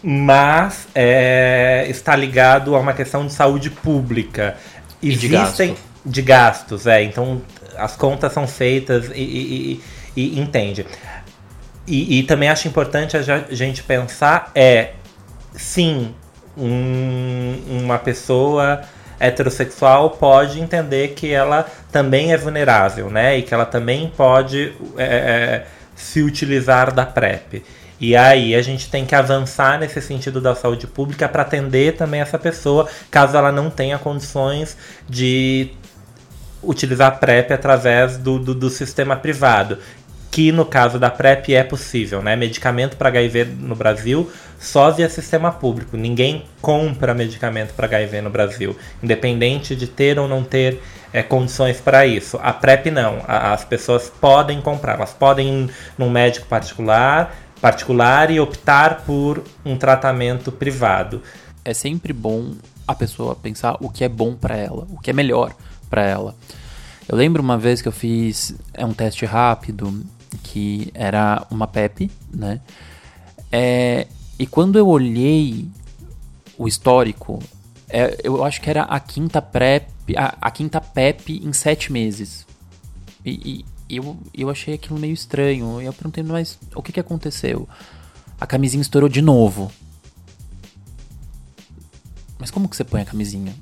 mas 0.03 0.89
é, 0.95 1.87
está 1.89 2.17
ligado 2.17 2.75
a 2.75 2.81
uma 2.81 2.93
questão 2.93 3.27
de 3.27 3.33
saúde 3.33 3.71
pública. 3.71 4.57
E 5.01 5.15
de 5.15 5.35
Existem 5.35 5.69
gasto. 5.71 5.83
de 6.05 6.23
gastos, 6.23 6.87
é. 6.87 7.03
Então 7.03 7.41
as 7.77 7.97
contas 7.97 8.33
são 8.33 8.47
feitas 8.47 9.11
e, 9.15 9.21
e- 9.21 9.73
e- 9.73 9.81
e 10.17 10.39
entende. 10.39 10.87
E, 11.87 12.19
e 12.21 12.23
também 12.23 12.49
acho 12.49 12.69
importante 12.69 13.17
a 13.17 13.23
gente 13.51 13.83
pensar 13.83 14.51
é 14.55 14.93
sim 15.55 16.15
um- 16.57 17.59
uma 17.83 17.99
pessoa 17.99 18.83
heterossexual 19.19 20.11
pode 20.11 20.61
entender 20.61 21.09
que 21.09 21.33
ela 21.33 21.67
também 21.91 22.33
é 22.33 22.37
vulnerável, 22.37 23.09
né? 23.09 23.39
E 23.39 23.43
que 23.43 23.55
ela 23.55 23.65
também 23.65 24.13
pode 24.17 24.73
é, 24.97 25.05
é, 25.05 25.67
se 25.95 26.23
utilizar 26.23 26.93
da 26.93 27.07
PrEP. 27.07 27.65
E 28.01 28.17
aí 28.17 28.55
a 28.55 28.63
gente 28.63 28.91
tem 28.91 29.07
que 29.07 29.15
avançar 29.15 29.79
nesse 29.79 30.01
sentido 30.03 30.41
da 30.41 30.57
saúde 30.57 30.89
pública 30.89 31.29
para 31.29 31.43
atender 31.43 31.95
também 31.95 32.21
essa 32.21 32.37
pessoa, 32.37 32.89
caso 33.11 33.37
ela 33.37 33.53
não 33.53 33.71
tenha 33.71 33.97
condições 33.97 34.77
de 35.09 35.71
utilizar 36.61 37.21
PrEP 37.21 37.53
através 37.53 38.19
do, 38.19 38.39
do, 38.41 38.55
do 38.55 38.71
sistema 38.71 39.17
privado 39.17 39.79
que 40.33 40.51
no 40.51 40.65
caso 40.65 40.99
da 40.99 41.11
PrEP 41.11 41.55
é 41.55 41.63
possível, 41.63 42.23
né? 42.23 42.35
Medicamento 42.35 42.97
para 42.97 43.11
HIV 43.11 43.45
no 43.45 43.77
Brasil 43.77 44.33
só 44.59 44.91
via 44.91 45.07
sistema 45.11 45.53
público. 45.53 45.95
Ninguém 45.95 46.47
compra 46.63 47.13
medicamento 47.13 47.75
para 47.75 47.87
HIV 47.87 48.23
no 48.23 48.31
Brasil, 48.31 48.75
independente 49.03 49.77
de 49.77 49.87
ter 49.87 50.19
ou 50.19 50.27
não 50.27 50.43
ter 50.43 50.81
é, 51.13 51.23
condições 51.23 51.83
para 51.83 52.07
isso. 52.07 52.39
A 52.43 52.51
PrEP 52.51 52.87
não. 52.91 53.23
A, 53.29 53.53
as 53.53 53.63
pessoas 53.63 54.09
podem 54.09 54.63
comprar, 54.63 54.95
elas 54.95 55.13
podem 55.13 55.65
ir 55.65 55.71
num 55.99 56.09
médico 56.09 56.47
particular, 56.47 57.37
particular 57.61 58.31
e 58.31 58.41
optar 58.41 59.03
por 59.03 59.45
um 59.63 59.77
tratamento 59.77 60.51
privado. 60.51 61.23
É 61.63 61.75
sempre 61.75 62.15
bom 62.15 62.55
a 62.89 62.95
pessoa 62.95 63.37
pensar 63.37 63.77
o 63.81 63.91
que 63.91 64.03
é 64.03 64.09
bom 64.09 64.35
para 64.35 64.57
ela, 64.57 64.87
o 64.91 64.99
que 64.99 65.11
é 65.11 65.13
melhor 65.13 65.53
para 65.91 66.03
ela. 66.03 66.35
Eu 67.09 67.17
lembro 67.17 67.43
uma 67.43 67.59
vez 67.59 67.83
que 67.83 67.89
eu 67.89 67.93
fiz 67.93 68.55
é 68.73 68.87
um 68.87 68.95
teste 68.95 69.27
rápido 69.27 70.03
que 70.43 70.91
era 70.95 71.47
uma 71.51 71.67
PEP, 71.67 72.11
né? 72.33 72.61
É, 73.51 74.07
e 74.39 74.47
quando 74.47 74.79
eu 74.79 74.89
olhei 74.89 75.69
o 76.57 76.67
histórico, 76.67 77.39
é, 77.89 78.19
eu 78.25 78.43
acho 78.45 78.61
que 78.61 78.71
era 78.71 78.83
a 78.83 78.99
quinta 78.99 79.43
PrEP, 79.43 79.89
a, 80.17 80.37
a 80.41 80.51
quinta 80.51 80.81
PEP 80.81 81.43
em 81.45 81.53
sete 81.53 81.93
meses. 81.93 82.47
E, 83.25 83.65
e, 83.89 83.97
eu, 83.97 84.17
eu 84.33 84.49
achei 84.49 84.75
aquilo 84.75 84.99
meio 84.99 85.13
estranho. 85.13 85.81
E 85.81 85.85
eu 85.85 85.93
perguntei, 85.93 86.25
mas 86.25 86.59
o 86.75 86.83
que, 86.83 86.93
que 86.93 87.01
aconteceu? 87.01 87.69
A 88.41 88.47
camisinha 88.47 88.81
estourou 88.81 89.09
de 89.09 89.21
novo. 89.21 89.71
Mas 92.39 92.51
como 92.51 92.69
que 92.69 92.75
você 92.75 92.85
põe 92.85 93.03
a 93.03 93.05
camisinha? 93.05 93.55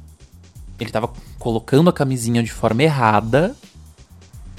Ele 0.79 0.91
tava 0.91 1.13
colocando 1.39 1.91
a 1.91 1.93
camisinha 1.93 2.43
de 2.43 2.53
forma 2.53 2.83
errada 2.83 3.55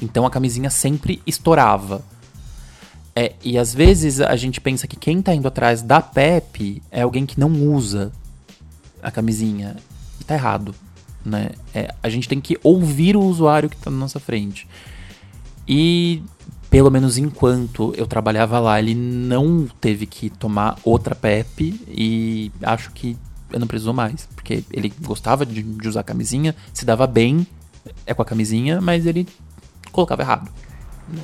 então 0.01 0.25
a 0.25 0.29
camisinha 0.29 0.69
sempre 0.69 1.21
estourava. 1.25 2.03
É, 3.15 3.33
e 3.43 3.57
às 3.57 3.73
vezes 3.73 4.21
a 4.21 4.35
gente 4.35 4.61
pensa 4.61 4.87
que 4.87 4.95
quem 4.95 5.21
tá 5.21 5.33
indo 5.33 5.47
atrás 5.47 5.81
da 5.81 6.01
PEP 6.01 6.81
é 6.89 7.01
alguém 7.01 7.25
que 7.25 7.39
não 7.39 7.51
usa 7.51 8.11
a 9.01 9.11
camisinha. 9.11 9.75
E 10.19 10.23
tá 10.23 10.33
errado. 10.33 10.73
Né? 11.23 11.51
É, 11.73 11.93
a 12.01 12.09
gente 12.09 12.27
tem 12.27 12.39
que 12.39 12.57
ouvir 12.63 13.15
o 13.15 13.21
usuário 13.21 13.69
que 13.69 13.77
tá 13.77 13.91
na 13.91 13.97
nossa 13.97 14.19
frente. 14.19 14.67
E 15.67 16.23
pelo 16.69 16.89
menos 16.89 17.17
enquanto 17.17 17.93
eu 17.97 18.07
trabalhava 18.07 18.57
lá, 18.57 18.79
ele 18.79 18.95
não 18.95 19.67
teve 19.81 20.05
que 20.05 20.29
tomar 20.29 20.77
outra 20.85 21.13
PEP 21.13 21.79
e 21.87 22.49
acho 22.61 22.91
que 22.91 23.17
eu 23.51 23.59
não 23.59 23.67
precisou 23.67 23.93
mais, 23.93 24.27
porque 24.33 24.63
ele 24.71 24.91
gostava 25.01 25.45
de, 25.45 25.61
de 25.61 25.87
usar 25.87 26.03
camisinha, 26.03 26.55
se 26.73 26.85
dava 26.85 27.05
bem 27.05 27.45
é 28.05 28.13
com 28.13 28.21
a 28.21 28.25
camisinha, 28.25 28.79
mas 28.79 29.05
ele 29.05 29.27
colocava 29.91 30.21
errado. 30.21 30.49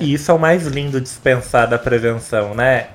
E 0.00 0.12
isso 0.12 0.30
é 0.30 0.34
o 0.34 0.38
mais 0.38 0.66
lindo 0.66 1.00
de 1.00 1.08
se 1.08 1.18
pensar 1.18 1.66
da 1.66 1.78
prevenção, 1.78 2.54
né? 2.54 2.88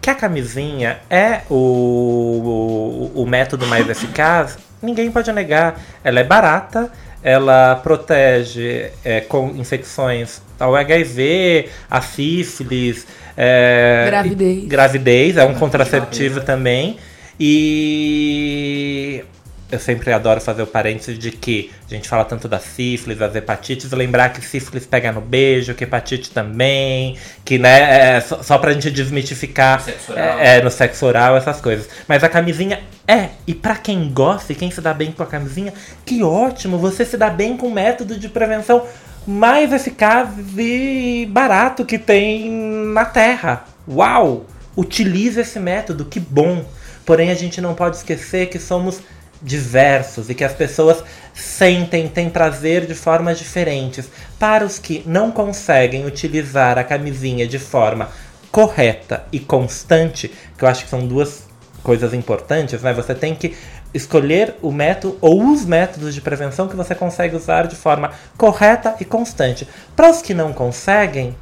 Que 0.00 0.10
a 0.10 0.14
camisinha 0.14 0.98
é 1.08 1.42
o, 1.48 3.12
o, 3.14 3.22
o 3.22 3.26
método 3.26 3.66
mais 3.66 3.88
eficaz, 3.88 4.58
ninguém 4.82 5.10
pode 5.12 5.30
negar. 5.32 5.80
Ela 6.02 6.20
é 6.20 6.24
barata, 6.24 6.90
ela 7.22 7.76
protege 7.76 8.90
é, 9.04 9.20
com 9.20 9.50
infecções 9.50 10.42
ao 10.58 10.74
HIV, 10.74 11.68
a 11.88 12.00
sífilis, 12.00 13.06
é, 13.36 14.04
gravidez. 14.06 14.64
gravidez, 14.64 15.36
é 15.36 15.44
um 15.44 15.54
contraceptivo 15.54 16.40
também. 16.40 16.98
E 17.38 19.24
eu 19.72 19.78
sempre 19.78 20.12
adoro 20.12 20.38
fazer 20.38 20.62
o 20.62 20.66
parênteses 20.66 21.18
de 21.18 21.30
que 21.30 21.72
a 21.90 21.94
gente 21.94 22.06
fala 22.06 22.26
tanto 22.26 22.46
da 22.46 22.58
sífilis, 22.58 23.18
das 23.18 23.34
hepatites, 23.34 23.90
lembrar 23.90 24.28
que 24.28 24.44
sífilis 24.44 24.84
pega 24.84 25.10
no 25.10 25.22
beijo, 25.22 25.74
que 25.74 25.84
hepatite 25.84 26.30
também, 26.30 27.16
que, 27.42 27.58
né, 27.58 28.16
é, 28.16 28.20
só, 28.20 28.42
só 28.42 28.58
pra 28.58 28.74
gente 28.74 28.90
desmitificar 28.90 29.78
no 29.78 29.84
sexo, 29.84 30.12
é, 30.12 30.58
é, 30.58 30.62
no 30.62 30.70
sexo 30.70 31.06
oral, 31.06 31.38
essas 31.38 31.58
coisas. 31.58 31.88
Mas 32.06 32.22
a 32.22 32.28
camisinha 32.28 32.80
é, 33.08 33.30
e 33.46 33.54
para 33.54 33.76
quem 33.76 34.12
gosta 34.12 34.52
e 34.52 34.54
quem 34.54 34.70
se 34.70 34.82
dá 34.82 34.92
bem 34.92 35.10
com 35.10 35.22
a 35.22 35.26
camisinha, 35.26 35.72
que 36.04 36.22
ótimo, 36.22 36.76
você 36.76 37.02
se 37.06 37.16
dá 37.16 37.30
bem 37.30 37.56
com 37.56 37.68
o 37.68 37.72
método 37.72 38.18
de 38.18 38.28
prevenção 38.28 38.86
mais 39.26 39.72
eficaz 39.72 40.28
e 40.58 41.26
barato 41.30 41.86
que 41.86 41.98
tem 41.98 42.50
na 42.92 43.06
Terra. 43.06 43.64
Uau! 43.88 44.44
Utilize 44.76 45.40
esse 45.40 45.58
método, 45.58 46.04
que 46.04 46.20
bom! 46.20 46.62
Porém, 47.06 47.30
a 47.30 47.34
gente 47.34 47.60
não 47.60 47.74
pode 47.74 47.96
esquecer 47.96 48.48
que 48.48 48.58
somos 48.58 49.00
diversos 49.42 50.30
e 50.30 50.34
que 50.34 50.44
as 50.44 50.52
pessoas 50.52 51.02
sentem, 51.34 52.08
têm 52.08 52.30
prazer 52.30 52.86
de 52.86 52.94
formas 52.94 53.38
diferentes. 53.38 54.08
Para 54.38 54.64
os 54.64 54.78
que 54.78 55.02
não 55.04 55.30
conseguem 55.30 56.06
utilizar 56.06 56.78
a 56.78 56.84
camisinha 56.84 57.46
de 57.46 57.58
forma 57.58 58.10
correta 58.50 59.24
e 59.32 59.40
constante, 59.40 60.30
que 60.56 60.64
eu 60.64 60.68
acho 60.68 60.84
que 60.84 60.90
são 60.90 61.06
duas 61.06 61.46
coisas 61.82 62.14
importantes, 62.14 62.80
né? 62.82 62.92
Você 62.92 63.14
tem 63.14 63.34
que 63.34 63.56
escolher 63.92 64.54
o 64.62 64.70
método 64.70 65.18
ou 65.20 65.50
os 65.50 65.64
métodos 65.64 66.14
de 66.14 66.20
prevenção 66.20 66.68
que 66.68 66.76
você 66.76 66.94
consegue 66.94 67.36
usar 67.36 67.66
de 67.66 67.76
forma 67.76 68.12
correta 68.36 68.94
e 69.00 69.04
constante. 69.04 69.66
Para 69.96 70.10
os 70.10 70.22
que 70.22 70.32
não 70.32 70.52
conseguem, 70.52 71.36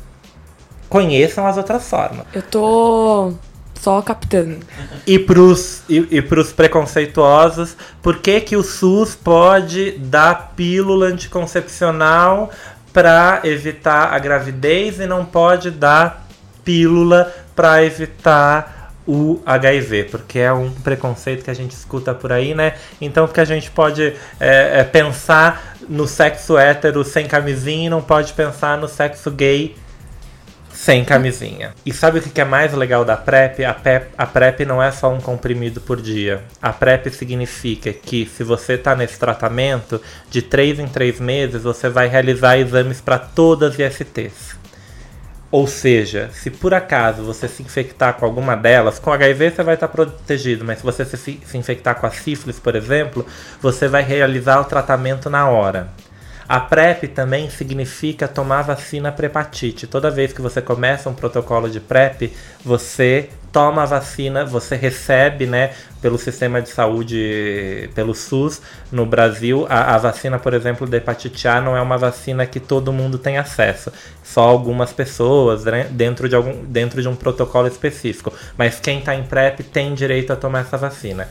conheçam 0.88 1.46
as 1.46 1.56
outras 1.56 1.88
formas. 1.88 2.26
Eu 2.32 2.42
tô 2.42 3.32
só 3.80 4.02
captando. 4.02 4.58
E 5.06 5.18
pros, 5.18 5.82
e, 5.88 6.06
e 6.10 6.22
pros 6.22 6.52
preconceituosos, 6.52 7.76
por 8.02 8.18
que, 8.18 8.40
que 8.40 8.56
o 8.56 8.62
SUS 8.62 9.14
pode 9.14 9.92
dar 9.92 10.52
pílula 10.54 11.06
anticoncepcional 11.06 12.50
para 12.92 13.40
evitar 13.44 14.12
a 14.12 14.18
gravidez 14.18 15.00
e 15.00 15.06
não 15.06 15.24
pode 15.24 15.70
dar 15.70 16.26
pílula 16.64 17.32
para 17.54 17.84
evitar 17.84 18.92
o 19.06 19.40
HIV, 19.44 20.04
porque 20.04 20.38
é 20.38 20.52
um 20.52 20.70
preconceito 20.70 21.42
que 21.42 21.50
a 21.50 21.54
gente 21.54 21.72
escuta 21.72 22.14
por 22.14 22.32
aí, 22.32 22.54
né? 22.54 22.74
Então, 23.00 23.26
porque 23.26 23.40
a 23.40 23.44
gente 23.44 23.70
pode 23.70 24.14
é, 24.38 24.80
é, 24.80 24.84
pensar 24.84 25.76
no 25.88 26.06
sexo 26.06 26.56
hétero 26.56 27.02
sem 27.02 27.26
camisinha 27.26 27.86
e 27.86 27.90
não 27.90 28.02
pode 28.02 28.32
pensar 28.34 28.78
no 28.78 28.86
sexo 28.86 29.30
gay 29.30 29.74
sem 30.80 31.04
camisinha. 31.04 31.74
E 31.84 31.92
sabe 31.92 32.20
o 32.20 32.22
que 32.22 32.40
é 32.40 32.44
mais 32.44 32.72
legal 32.72 33.04
da 33.04 33.14
PrEP? 33.14 33.62
A, 33.66 33.74
PrEP? 33.74 34.08
a 34.16 34.24
PrEP 34.24 34.64
não 34.64 34.82
é 34.82 34.90
só 34.90 35.12
um 35.12 35.20
comprimido 35.20 35.78
por 35.78 36.00
dia. 36.00 36.42
A 36.60 36.72
PrEP 36.72 37.10
significa 37.10 37.92
que 37.92 38.24
se 38.24 38.42
você 38.42 38.72
está 38.74 38.96
nesse 38.96 39.18
tratamento, 39.18 40.00
de 40.30 40.40
3 40.40 40.78
em 40.78 40.88
3 40.88 41.20
meses 41.20 41.64
você 41.64 41.90
vai 41.90 42.08
realizar 42.08 42.56
exames 42.56 42.98
para 42.98 43.18
todas 43.18 43.78
as 43.78 44.00
ISTs. 44.00 44.56
Ou 45.50 45.66
seja, 45.66 46.30
se 46.32 46.48
por 46.48 46.72
acaso 46.72 47.24
você 47.24 47.46
se 47.46 47.62
infectar 47.62 48.14
com 48.14 48.24
alguma 48.24 48.56
delas, 48.56 48.98
com 48.98 49.12
HIV 49.12 49.50
você 49.50 49.62
vai 49.62 49.74
estar 49.74 49.88
protegido, 49.88 50.64
mas 50.64 50.78
se 50.78 50.84
você 50.84 51.04
se, 51.04 51.40
se 51.44 51.58
infectar 51.58 51.96
com 51.96 52.06
a 52.06 52.10
sífilis, 52.10 52.58
por 52.58 52.74
exemplo, 52.74 53.26
você 53.60 53.86
vai 53.86 54.02
realizar 54.02 54.58
o 54.58 54.64
tratamento 54.64 55.28
na 55.28 55.46
hora. 55.46 55.92
A 56.50 56.58
PrEP 56.58 57.06
também 57.06 57.48
significa 57.48 58.26
tomar 58.26 58.62
vacina 58.62 59.12
para 59.12 59.26
hepatite. 59.26 59.86
Toda 59.86 60.10
vez 60.10 60.32
que 60.32 60.42
você 60.42 60.60
começa 60.60 61.08
um 61.08 61.14
protocolo 61.14 61.70
de 61.70 61.78
PrEP, 61.78 62.32
você 62.64 63.30
toma 63.52 63.84
a 63.84 63.86
vacina, 63.86 64.44
você 64.44 64.74
recebe, 64.74 65.46
né, 65.46 65.70
pelo 66.02 66.18
sistema 66.18 66.60
de 66.60 66.68
saúde, 66.68 67.88
pelo 67.94 68.16
SUS 68.16 68.60
no 68.90 69.06
Brasil, 69.06 69.64
a, 69.70 69.94
a, 69.94 69.98
vacina, 69.98 70.40
por 70.40 70.52
exemplo, 70.52 70.88
da 70.88 70.96
hepatite 70.96 71.46
A 71.46 71.60
não 71.60 71.76
é 71.76 71.80
uma 71.80 71.96
vacina 71.96 72.44
que 72.44 72.58
todo 72.58 72.92
mundo 72.92 73.16
tem 73.16 73.38
acesso, 73.38 73.92
só 74.24 74.40
algumas 74.40 74.92
pessoas 74.92 75.64
né, 75.66 75.86
dentro, 75.92 76.28
de 76.28 76.34
algum, 76.34 76.64
dentro 76.64 77.00
de 77.00 77.06
um 77.06 77.14
protocolo 77.14 77.68
específico. 77.68 78.32
Mas 78.58 78.80
quem 78.80 78.98
está 78.98 79.14
em 79.14 79.22
PrEP 79.22 79.60
tem 79.60 79.94
direito 79.94 80.32
a 80.32 80.36
tomar 80.36 80.62
essa 80.62 80.76
vacina. 80.76 81.28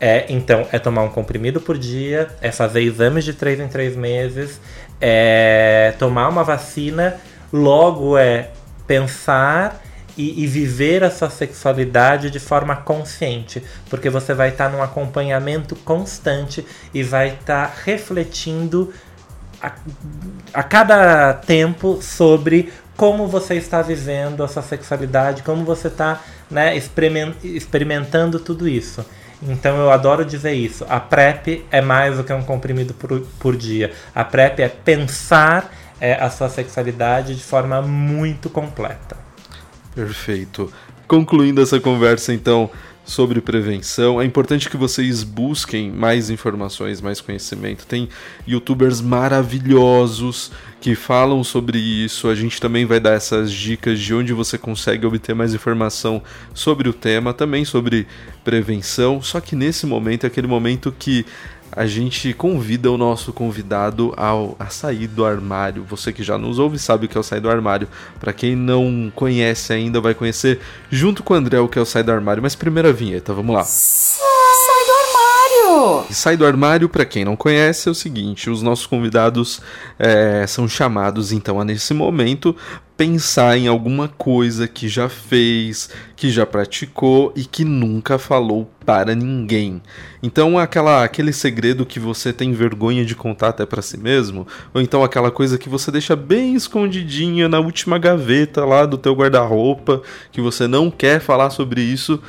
É, 0.00 0.24
então, 0.30 0.66
é 0.72 0.78
tomar 0.78 1.02
um 1.02 1.10
comprimido 1.10 1.60
por 1.60 1.76
dia, 1.76 2.30
é 2.40 2.50
fazer 2.50 2.80
exames 2.80 3.22
de 3.22 3.34
3 3.34 3.60
em 3.60 3.68
3 3.68 3.94
meses, 3.96 4.58
é 4.98 5.94
tomar 5.98 6.28
uma 6.28 6.42
vacina, 6.42 7.20
logo 7.52 8.16
é 8.16 8.48
pensar 8.86 9.82
e, 10.16 10.42
e, 10.42 10.46
viver 10.46 11.04
a 11.04 11.10
sua 11.10 11.28
sexualidade 11.28 12.30
de 12.30 12.40
forma 12.40 12.76
consciente, 12.76 13.62
porque 13.88 14.08
você 14.08 14.32
vai 14.32 14.48
estar 14.48 14.70
tá 14.70 14.76
num 14.76 14.82
acompanhamento 14.82 15.76
constante 15.76 16.64
e 16.92 17.02
vai 17.02 17.28
estar 17.28 17.68
tá 17.68 17.74
refletindo 17.84 18.92
a, 19.62 19.72
a 20.54 20.62
cada 20.62 21.34
tempo 21.34 22.00
sobre 22.02 22.72
como 22.96 23.26
você 23.26 23.54
está 23.54 23.80
vivendo 23.82 24.42
a 24.42 24.48
sua 24.48 24.62
sexualidade, 24.62 25.42
como 25.42 25.64
você 25.64 25.88
está 25.88 26.20
né, 26.50 26.74
experimentando 26.76 28.40
tudo 28.40 28.68
isso. 28.68 29.04
Então 29.42 29.76
eu 29.78 29.90
adoro 29.90 30.24
dizer 30.24 30.52
isso. 30.52 30.84
A 30.88 31.00
PrEP 31.00 31.64
é 31.70 31.80
mais 31.80 32.16
do 32.16 32.24
que 32.24 32.32
um 32.32 32.42
comprimido 32.42 32.92
por, 32.94 33.20
por 33.38 33.56
dia. 33.56 33.92
A 34.14 34.24
PrEP 34.24 34.60
é 34.60 34.68
pensar 34.68 35.72
é, 36.00 36.14
a 36.14 36.28
sua 36.30 36.48
sexualidade 36.48 37.34
de 37.34 37.42
forma 37.42 37.80
muito 37.80 38.50
completa. 38.50 39.16
Perfeito. 39.94 40.72
concluindo 41.06 41.60
essa 41.60 41.80
conversa, 41.80 42.32
então, 42.32 42.70
sobre 43.04 43.40
prevenção. 43.40 44.20
É 44.20 44.24
importante 44.24 44.70
que 44.70 44.76
vocês 44.76 45.24
busquem 45.24 45.90
mais 45.90 46.30
informações, 46.30 47.00
mais 47.00 47.20
conhecimento. 47.20 47.86
Tem 47.86 48.08
youtubers 48.46 49.00
maravilhosos 49.00 50.52
que 50.80 50.94
falam 50.94 51.44
sobre 51.44 51.78
isso. 51.78 52.28
A 52.28 52.34
gente 52.34 52.60
também 52.60 52.86
vai 52.86 52.98
dar 52.98 53.12
essas 53.12 53.52
dicas 53.52 54.00
de 54.00 54.14
onde 54.14 54.32
você 54.32 54.56
consegue 54.56 55.06
obter 55.06 55.34
mais 55.34 55.52
informação 55.52 56.22
sobre 56.54 56.88
o 56.88 56.92
tema, 56.92 57.34
também 57.34 57.64
sobre 57.64 58.06
prevenção. 58.42 59.20
Só 59.20 59.40
que 59.40 59.54
nesse 59.54 59.86
momento 59.86 60.24
é 60.24 60.26
aquele 60.26 60.46
momento 60.46 60.94
que 60.98 61.26
a 61.72 61.86
gente 61.86 62.32
convida 62.32 62.90
o 62.90 62.98
nosso 62.98 63.32
convidado 63.32 64.12
ao, 64.16 64.56
a 64.58 64.66
sair 64.66 65.06
do 65.06 65.24
armário. 65.24 65.84
Você 65.84 66.12
que 66.12 66.22
já 66.22 66.36
nos 66.36 66.58
ouve 66.58 66.78
sabe 66.78 67.06
o 67.06 67.08
que 67.08 67.16
é 67.16 67.20
o 67.20 67.22
sair 67.22 67.40
do 67.40 67.50
armário. 67.50 67.86
Para 68.18 68.32
quem 68.32 68.56
não 68.56 69.12
conhece 69.14 69.72
ainda, 69.72 70.00
vai 70.00 70.14
conhecer 70.14 70.60
junto 70.90 71.22
com 71.22 71.34
o 71.34 71.36
André 71.36 71.60
o 71.60 71.68
que 71.68 71.78
é 71.78 71.82
o 71.82 71.86
sair 71.86 72.02
do 72.02 72.12
armário. 72.12 72.42
Mas 72.42 72.54
primeira 72.54 72.92
vinheta, 72.92 73.32
vamos 73.32 73.54
lá. 73.54 73.62
Do 73.62 74.39
armário! 75.70 76.06
Sai 76.10 76.36
do 76.36 76.46
armário, 76.46 76.88
para 76.88 77.04
quem 77.04 77.24
não 77.24 77.36
conhece, 77.36 77.88
é 77.88 77.92
o 77.92 77.94
seguinte: 77.94 78.50
os 78.50 78.62
nossos 78.62 78.86
convidados 78.86 79.60
é, 79.98 80.44
são 80.46 80.68
chamados 80.68 81.32
então 81.32 81.60
a 81.60 81.64
nesse 81.64 81.94
momento 81.94 82.54
pensar 82.96 83.56
em 83.56 83.66
alguma 83.66 84.08
coisa 84.08 84.68
que 84.68 84.86
já 84.86 85.08
fez, 85.08 85.88
que 86.14 86.28
já 86.28 86.44
praticou 86.44 87.32
e 87.34 87.46
que 87.46 87.64
nunca 87.64 88.18
falou 88.18 88.70
para 88.84 89.14
ninguém. 89.14 89.80
Então 90.22 90.58
aquela 90.58 91.02
aquele 91.02 91.32
segredo 91.32 91.86
que 91.86 91.98
você 91.98 92.30
tem 92.30 92.52
vergonha 92.52 93.02
de 93.02 93.14
contar 93.14 93.48
até 93.48 93.64
para 93.64 93.80
si 93.80 93.96
mesmo, 93.96 94.46
ou 94.74 94.82
então 94.82 95.02
aquela 95.02 95.30
coisa 95.30 95.56
que 95.56 95.68
você 95.68 95.90
deixa 95.90 96.14
bem 96.14 96.54
escondidinha 96.54 97.48
na 97.48 97.58
última 97.58 97.96
gaveta 97.96 98.66
lá 98.66 98.84
do 98.84 98.98
teu 98.98 99.14
guarda-roupa, 99.14 100.02
que 100.30 100.42
você 100.42 100.66
não 100.66 100.90
quer 100.90 101.20
falar 101.20 101.48
sobre 101.48 101.80
isso, 101.80 102.20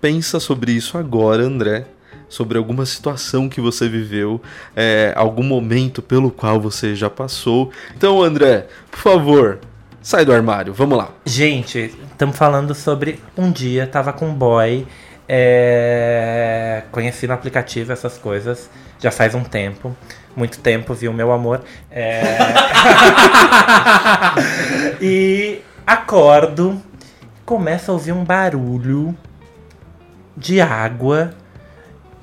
pensa 0.00 0.40
sobre 0.40 0.72
isso 0.72 0.96
agora, 0.96 1.42
André, 1.42 1.88
sobre 2.28 2.58
alguma 2.58 2.84
situação 2.84 3.48
que 3.48 3.60
você 3.60 3.88
viveu, 3.88 4.40
é, 4.74 5.12
algum 5.16 5.42
momento 5.42 6.02
pelo 6.02 6.30
qual 6.30 6.60
você 6.60 6.94
já 6.94 7.08
passou. 7.08 7.70
Então, 7.96 8.22
André, 8.22 8.66
por 8.90 9.00
favor, 9.00 9.58
sai 10.02 10.24
do 10.24 10.32
armário, 10.32 10.72
vamos 10.72 10.98
lá. 10.98 11.10
Gente, 11.24 11.94
estamos 12.10 12.36
falando 12.36 12.74
sobre 12.74 13.20
um 13.36 13.50
dia, 13.50 13.86
tava 13.86 14.12
com 14.12 14.28
um 14.28 14.34
boy, 14.34 14.86
é, 15.28 16.82
conheci 16.90 17.26
no 17.26 17.34
aplicativo 17.34 17.92
essas 17.92 18.18
coisas, 18.18 18.70
já 19.00 19.10
faz 19.10 19.34
um 19.34 19.42
tempo. 19.42 19.96
Muito 20.36 20.60
tempo, 20.60 20.92
viu, 20.92 21.14
meu 21.14 21.32
amor? 21.32 21.62
É... 21.90 22.36
e 25.00 25.62
acordo, 25.86 26.80
começo 27.46 27.90
a 27.90 27.94
ouvir 27.94 28.12
um 28.12 28.22
barulho 28.22 29.16
de 30.36 30.60
água. 30.60 31.30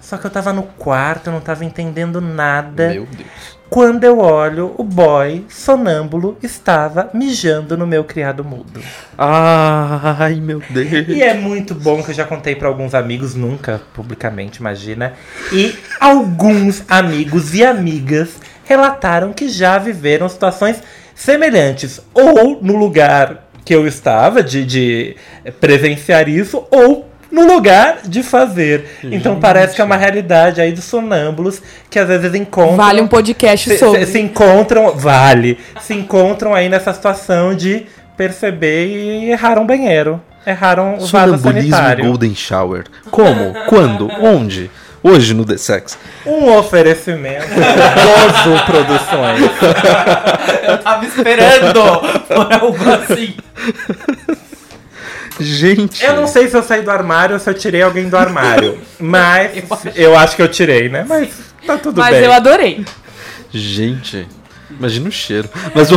Só 0.04 0.18
que 0.18 0.28
eu 0.28 0.32
tava 0.32 0.52
no 0.52 0.64
quarto, 0.64 1.28
eu 1.28 1.34
não 1.34 1.40
tava 1.40 1.64
entendendo 1.64 2.20
nada. 2.20 2.90
Meu 2.90 3.06
Deus. 3.06 3.30
Quando 3.70 4.04
eu 4.04 4.20
olho, 4.20 4.76
o 4.78 4.84
boy 4.84 5.46
sonâmbulo 5.50 6.38
estava 6.44 7.10
mijando 7.14 7.78
no 7.78 7.88
meu 7.88 8.04
criado 8.04 8.44
mudo. 8.44 8.82
Ai, 9.18 10.36
meu 10.36 10.62
Deus. 10.70 11.08
E 11.08 11.24
é 11.24 11.34
muito 11.34 11.74
bom 11.74 12.04
que 12.04 12.12
eu 12.12 12.14
já 12.14 12.26
contei 12.26 12.54
para 12.54 12.68
alguns 12.68 12.94
amigos, 12.94 13.34
nunca 13.34 13.82
publicamente, 13.94 14.60
imagina. 14.60 15.14
E 15.52 15.74
alguns 16.00 16.84
amigos 16.90 17.56
e 17.56 17.64
amigas 17.64 18.36
relataram 18.66 19.32
que 19.32 19.48
já 19.48 19.78
viveram 19.78 20.28
situações 20.28 20.84
semelhantes, 21.16 22.02
ou 22.14 22.62
no 22.62 22.76
lugar 22.76 23.48
que 23.64 23.74
eu 23.74 23.88
estava, 23.88 24.44
de, 24.44 24.66
de 24.66 25.16
presenciar 25.62 26.28
isso, 26.28 26.68
ou 26.70 27.10
no 27.34 27.48
lugar 27.48 28.02
de 28.06 28.22
fazer. 28.22 28.86
Então 29.04 29.40
parece 29.40 29.76
que 29.76 29.82
é 29.82 29.84
uma 29.84 29.98
realidade 29.98 30.62
aí 30.62 30.72
dos 30.72 30.84
sonâmbulos 30.84 31.60
que 31.90 31.98
às 31.98 32.08
vezes 32.08 32.36
encontram. 32.36 32.78
Vale 32.78 33.02
um 33.02 33.08
podcast 33.08 33.68
se, 33.68 33.78
sobre. 33.80 34.06
Se, 34.06 34.12
se 34.14 34.20
encontram, 34.20 34.96
vale. 34.96 35.58
Se 35.82 35.96
encontram 35.96 36.54
aí 36.54 36.70
nessa 36.70 36.94
situação 36.94 37.56
de 37.56 37.88
perceber 38.16 38.86
e 38.86 39.32
erraram 39.32 39.64
o 39.64 39.66
banheiro. 39.66 40.22
Erraram 40.46 40.96
o 40.96 41.00
vaso 41.00 41.08
Sonambulismo 41.08 41.72
sanitário. 41.72 42.06
Golden 42.06 42.36
Shower. 42.36 42.84
Como? 43.10 43.54
Quando? 43.68 44.08
Onde? 44.22 44.70
Hoje 45.02 45.34
no 45.34 45.44
The 45.44 45.58
Sex. 45.58 45.98
Um 46.26 46.56
oferecimento 46.56 47.48
Gozo 47.48 48.66
Produções. 48.66 49.42
Eu 50.68 50.78
tava 50.78 51.06
esperando 51.06 51.82
por 52.28 52.54
algo 52.54 52.90
assim. 52.90 53.36
Gente. 55.40 56.04
Eu 56.04 56.16
não 56.16 56.28
sei 56.28 56.48
se 56.48 56.56
eu 56.56 56.64
saí 56.64 56.82
do 56.82 56.92
armário 56.92 57.34
ou 57.36 57.40
se 57.40 57.50
eu 57.50 57.54
tirei 57.54 57.82
alguém 57.82 58.08
do 58.10 58.18
armário. 58.18 58.80
Mas 59.00 59.52
eu 59.96 60.18
acho 60.18 60.36
que 60.36 60.42
eu 60.42 60.48
tirei, 60.48 60.90
né? 60.90 61.06
Mas 61.08 61.30
tá 61.66 61.78
tudo 61.78 62.00
Mas 62.00 62.16
bem. 62.16 62.26
eu 62.26 62.32
adorei. 62.34 62.86
Gente. 63.52 64.28
Imagina 64.70 65.08
o 65.10 65.12
cheiro. 65.12 65.50
Mas 65.76 65.92
o. 65.92 65.96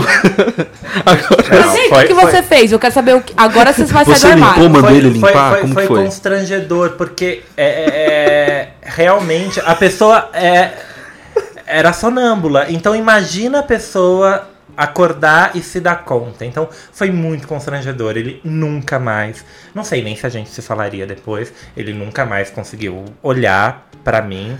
Agora. 1.05 1.61
Não, 1.61 1.66
Mas, 1.66 1.76
gente, 1.76 1.89
foi- 1.89 2.05
o 2.05 2.07
que 2.09 2.14
foi- 2.14 2.24
você 2.30 2.43
fez? 2.43 2.72
Eu 2.72 2.78
quero 2.78 2.93
saber 2.95 3.14
o 3.14 3.22
que. 3.22 3.32
Agora 3.37 3.72
você 3.72 3.84
vai 3.84 4.05
sair 4.05 4.14
Você 4.16 4.28
do 4.28 4.34
limpou, 4.34 4.49
armário. 4.51 4.70
mandou 4.70 4.91
Foi- 4.91 4.99
ele 4.99 5.20
foi- 5.20 5.30
limpar? 5.30 5.51
Foi, 5.53 5.61
Como 5.62 5.72
foi 5.74 5.82
que 5.82 5.89
foi? 5.89 6.05
constrangedor, 6.05 6.91
porque 6.91 7.43
é, 7.57 7.64
é, 7.66 7.84
é, 7.95 8.68
realmente 8.82 9.61
a 9.64 9.74
pessoa 9.74 10.28
é, 10.34 10.72
era 11.66 11.93
sonâmbula. 11.95 12.66
Então 12.68 12.95
imagina 12.95 13.61
a 13.61 13.62
pessoa 13.62 14.47
acordar 14.77 15.53
e 15.55 15.62
se 15.62 15.81
dar 15.81 16.05
conta. 16.05 16.45
Então 16.45 16.68
foi 16.93 17.11
muito 17.11 17.47
constrangedor. 17.49 18.16
Ele 18.16 18.41
nunca 18.45 18.99
mais, 18.99 19.45
não 19.74 19.83
sei 19.85 20.03
nem 20.03 20.14
se 20.16 20.27
a 20.27 20.29
gente 20.29 20.51
se 20.51 20.61
falaria 20.62 21.07
depois, 21.07 21.53
ele 21.77 21.93
nunca 21.93 22.24
mais 22.27 22.51
conseguiu 22.51 23.05
olhar 23.22 23.89
pra 24.05 24.20
mim. 24.22 24.57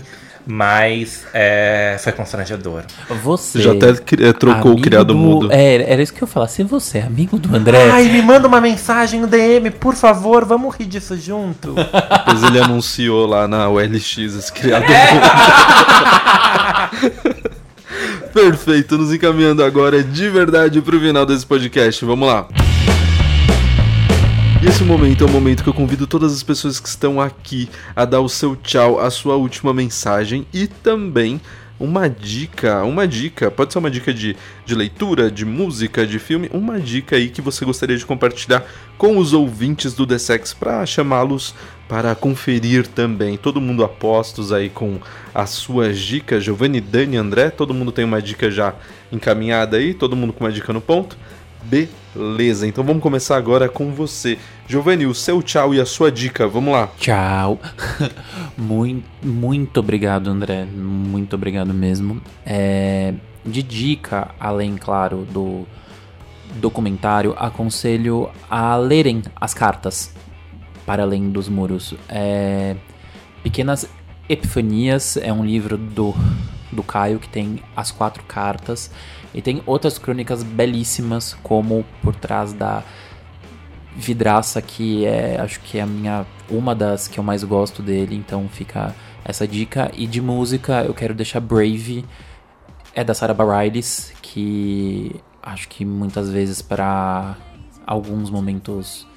Mas 0.49 1.25
é, 1.33 1.97
foi 1.99 2.13
constrangedor. 2.13 2.83
Você. 3.21 3.61
Já 3.61 3.73
até 3.73 3.93
cri- 3.95 4.27
eh, 4.27 4.31
trocou 4.31 4.71
o 4.75 4.81
criado 4.81 5.07
do- 5.07 5.15
mudo. 5.15 5.49
É, 5.51 5.91
era 5.91 6.01
isso 6.01 6.13
que 6.13 6.23
eu 6.23 6.25
ia 6.25 6.31
falar. 6.31 6.47
Se 6.47 6.63
você 6.63 6.99
é 6.99 7.03
amigo 7.03 7.37
do 7.37 7.53
André. 7.53 7.91
Ai, 7.91 8.05
me 8.05 8.21
manda 8.21 8.47
uma 8.47 8.61
mensagem 8.61 9.19
no 9.19 9.27
DM, 9.27 9.69
por 9.71 9.93
favor, 9.93 10.45
vamos 10.45 10.73
rir 10.77 10.85
disso 10.85 11.17
junto. 11.17 11.73
Depois 11.73 12.43
ele 12.43 12.61
anunciou 12.61 13.25
lá 13.27 13.45
na 13.45 13.67
OLX 13.67 14.17
esse 14.17 14.53
criado 14.53 14.85
É. 14.89 15.11
mudo. 15.15 15.27
Perfeito, 18.37 18.99
nos 18.99 19.11
encaminhando 19.11 19.63
agora 19.63 20.03
de 20.03 20.29
verdade 20.29 20.79
pro 20.79 20.99
final 20.99 21.25
desse 21.25 21.43
podcast. 21.43 22.05
Vamos 22.05 22.27
lá. 22.27 22.47
Esse 24.63 24.83
momento 24.83 25.23
é 25.23 25.27
o 25.27 25.29
momento 25.31 25.63
que 25.63 25.69
eu 25.69 25.73
convido 25.73 26.05
todas 26.05 26.31
as 26.31 26.43
pessoas 26.43 26.79
que 26.79 26.87
estão 26.87 27.19
aqui 27.19 27.67
a 27.95 28.05
dar 28.05 28.21
o 28.21 28.29
seu 28.29 28.55
tchau, 28.55 28.99
a 28.99 29.09
sua 29.09 29.35
última 29.35 29.73
mensagem 29.73 30.45
e 30.53 30.67
também 30.67 31.41
uma 31.79 32.09
dica, 32.09 32.83
uma 32.83 33.07
dica, 33.07 33.51
pode 33.51 33.71
ser 33.71 33.79
uma 33.79 33.91
dica 33.91 34.13
de, 34.13 34.35
de 34.65 34.75
leitura, 34.75 35.29
de 35.29 35.45
música, 35.45 36.05
de 36.05 36.17
filme, 36.19 36.49
uma 36.51 36.79
dica 36.79 37.15
aí 37.15 37.29
que 37.29 37.41
você 37.41 37.63
gostaria 37.63 37.97
de 37.97 38.05
compartilhar 38.05 38.65
com 38.97 39.17
os 39.17 39.33
ouvintes 39.33 39.93
do 39.93 40.05
The 40.05 40.17
Sex 40.17 40.53
para 40.53 40.85
chamá-los 40.85 41.53
para 41.87 42.13
conferir 42.15 42.87
também. 42.87 43.37
Todo 43.37 43.61
mundo 43.61 43.83
a 43.83 43.87
postos 43.87 44.51
aí 44.51 44.69
com 44.69 44.99
as 45.33 45.51
suas 45.51 45.99
dicas, 45.99 46.43
Giovanni, 46.43 46.81
Dani, 46.81 47.17
André, 47.17 47.49
todo 47.49 47.73
mundo 47.73 47.91
tem 47.91 48.03
uma 48.03 48.21
dica 48.21 48.51
já 48.51 48.73
encaminhada 49.11 49.77
aí, 49.77 49.93
todo 49.93 50.15
mundo 50.15 50.33
com 50.33 50.43
uma 50.43 50.51
dica 50.51 50.73
no 50.73 50.81
ponto. 50.81 51.17
Beleza, 52.17 52.65
então 52.65 52.83
vamos 52.83 53.03
começar 53.03 53.37
agora 53.37 53.69
com 53.69 53.91
você. 53.91 54.39
Giovanni, 54.67 55.05
o 55.05 55.13
seu 55.13 55.43
tchau 55.43 55.71
e 55.75 55.79
a 55.79 55.85
sua 55.85 56.11
dica, 56.11 56.47
vamos 56.47 56.73
lá. 56.73 56.89
Tchau. 56.97 57.59
muito, 58.57 59.07
muito 59.23 59.79
obrigado, 59.79 60.27
André. 60.27 60.65
Muito 60.65 61.35
obrigado 61.35 61.75
mesmo. 61.75 62.19
É, 62.43 63.13
de 63.45 63.61
dica, 63.61 64.29
além, 64.39 64.77
claro, 64.77 65.27
do 65.31 65.67
documentário, 66.55 67.35
aconselho 67.37 68.31
a 68.49 68.75
lerem 68.75 69.21
as 69.35 69.53
cartas 69.53 70.11
para 70.87 71.03
além 71.03 71.29
dos 71.29 71.47
muros. 71.47 71.93
É, 72.09 72.75
Pequenas 73.43 73.87
Epifanias 74.27 75.17
é 75.17 75.31
um 75.31 75.45
livro 75.45 75.77
do, 75.77 76.15
do 76.71 76.83
Caio 76.83 77.19
que 77.19 77.29
tem 77.29 77.61
as 77.75 77.91
quatro 77.91 78.23
cartas 78.23 78.91
e 79.33 79.41
tem 79.41 79.61
outras 79.65 79.97
crônicas 79.97 80.43
belíssimas, 80.43 81.35
como 81.43 81.85
Por 82.01 82.15
Trás 82.15 82.53
da 82.53 82.83
Vidraça, 83.95 84.61
que 84.61 85.05
é, 85.05 85.39
acho 85.39 85.59
que 85.61 85.79
é 85.79 85.81
a 85.81 85.85
minha, 85.85 86.25
uma 86.49 86.75
das 86.75 87.07
que 87.07 87.19
eu 87.19 87.23
mais 87.23 87.43
gosto 87.43 87.81
dele, 87.81 88.15
então 88.15 88.47
fica 88.47 88.95
essa 89.25 89.47
dica. 89.47 89.91
E 89.95 90.05
de 90.05 90.21
música, 90.21 90.83
eu 90.83 90.93
quero 90.93 91.13
deixar 91.13 91.39
Brave, 91.39 92.05
é 92.93 93.03
da 93.03 93.13
Sarah 93.13 93.33
Bareilles, 93.33 94.13
que 94.21 95.15
acho 95.41 95.67
que 95.67 95.83
muitas 95.83 96.29
vezes 96.29 96.61
para 96.61 97.35
alguns 97.85 98.29
momentos 98.29 99.07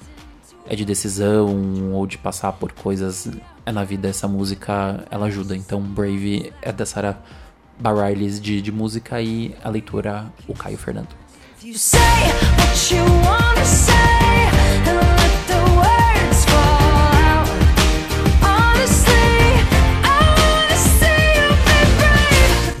é 0.67 0.75
de 0.75 0.85
decisão 0.85 1.93
ou 1.93 2.07
de 2.07 2.17
passar 2.17 2.51
por 2.53 2.71
coisas 2.71 3.29
é 3.71 3.73
na 3.73 3.85
vida 3.85 4.09
essa 4.09 4.27
música 4.27 5.05
ela 5.09 5.27
ajuda. 5.27 5.55
Então 5.55 5.79
Brave 5.81 6.51
é 6.61 6.73
da 6.73 6.85
Sarah 6.85 7.17
Bareilles 7.79 8.41
de, 8.41 8.61
de 8.61 8.69
música 8.69 9.21
e 9.21 9.55
a 9.63 9.69
leitura 9.69 10.25
o 10.45 10.53
Caio 10.53 10.77
Fernando. 10.77 11.07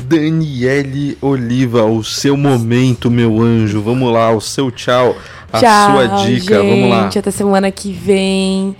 Daniele 0.09 1.17
Oliva, 1.21 1.85
o 1.85 2.03
seu 2.03 2.35
momento, 2.35 3.09
meu 3.09 3.41
anjo. 3.41 3.81
Vamos 3.81 4.11
lá, 4.11 4.29
o 4.29 4.41
seu 4.41 4.69
tchau, 4.69 5.15
a 5.53 5.59
tchau, 5.59 5.91
sua 5.93 6.07
dica. 6.25 6.61
Gente, 6.61 6.69
Vamos 6.69 6.89
lá. 6.89 7.07
Até 7.07 7.31
semana 7.31 7.71
que 7.71 7.93
vem. 7.93 8.75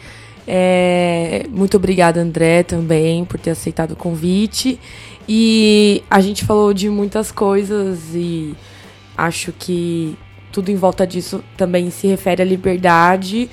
É, 0.48 1.46
muito 1.50 1.78
obrigada, 1.78 2.20
André, 2.20 2.64
também, 2.64 3.26
por 3.26 3.40
ter 3.40 3.52
aceitado 3.52 3.92
o 3.92 3.96
convite. 3.96 4.80
E 5.28 6.04
a 6.10 6.20
gente 6.20 6.46
falou 6.46 6.74
de 6.74 6.90
muitas 6.90 7.32
coisas 7.32 8.00
e 8.14 8.56
acho 9.18 9.54
que 9.54 10.18
tudo 10.52 10.70
em 10.70 10.76
volta 10.76 11.06
disso 11.06 11.44
também 11.56 11.90
se 11.90 12.08
refere 12.08 12.42
à 12.42 12.46
liberdade 12.46 13.50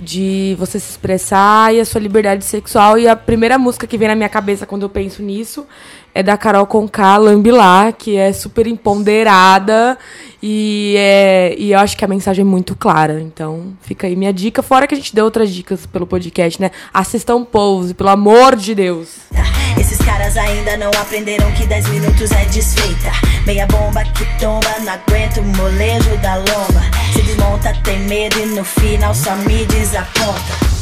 de 0.00 0.56
você 0.58 0.80
se 0.80 0.90
expressar 0.90 1.74
e 1.74 1.80
a 1.80 1.84
sua 1.84 2.00
liberdade 2.00 2.44
sexual. 2.44 2.98
E 2.98 3.06
a 3.06 3.14
primeira 3.14 3.58
música 3.58 3.86
que 3.86 3.98
vem 3.98 4.08
na 4.08 4.14
minha 4.14 4.28
cabeça 4.28 4.66
quando 4.66 4.82
eu 4.82 4.88
penso 4.88 5.22
nisso 5.22 5.66
é 6.14 6.22
da 6.22 6.36
Carol 6.36 6.66
Conká, 6.66 7.16
Lambilá, 7.16 7.92
que 7.92 8.16
é 8.16 8.32
super 8.32 8.66
empoderada 8.66 9.98
e, 10.42 10.94
é, 10.96 11.54
e 11.58 11.72
eu 11.72 11.78
acho 11.78 11.96
que 11.96 12.04
a 12.04 12.08
mensagem 12.08 12.42
é 12.42 12.44
muito 12.44 12.74
clara. 12.74 13.20
Então 13.20 13.72
fica 13.82 14.06
aí 14.06 14.16
minha 14.16 14.32
dica, 14.32 14.62
fora 14.62 14.86
que 14.86 14.94
a 14.94 14.96
gente 14.96 15.14
deu 15.14 15.24
outras 15.24 15.50
dicas 15.50 15.86
pelo 15.86 16.06
podcast, 16.06 16.60
né? 16.60 16.70
Assistam 16.92 17.44
Pose, 17.44 17.94
pelo 17.94 18.10
amor 18.10 18.56
de 18.56 18.74
Deus. 18.74 19.08
Esses 19.78 19.98
caras 19.98 20.36
ainda 20.36 20.76
não 20.76 20.90
aprenderam 20.90 21.50
que 21.52 21.66
10 21.66 21.88
minutos 21.88 22.30
é 22.32 22.44
desfeita. 22.46 23.12
Meia 23.46 23.66
bomba 23.66 24.02
que 24.04 24.24
tomba, 24.38 24.78
não 24.80 24.92
aguento 24.92 25.38
o 25.38 25.44
molejo 25.56 26.16
da 26.18 26.36
lomba. 26.36 26.82
Se 27.12 27.22
desmonta, 27.22 27.72
tem 27.84 27.98
medo 28.00 28.38
e 28.38 28.46
no 28.46 28.64
final 28.64 29.14
só 29.14 29.34
me 29.36 29.64
desaponta. 29.66 30.79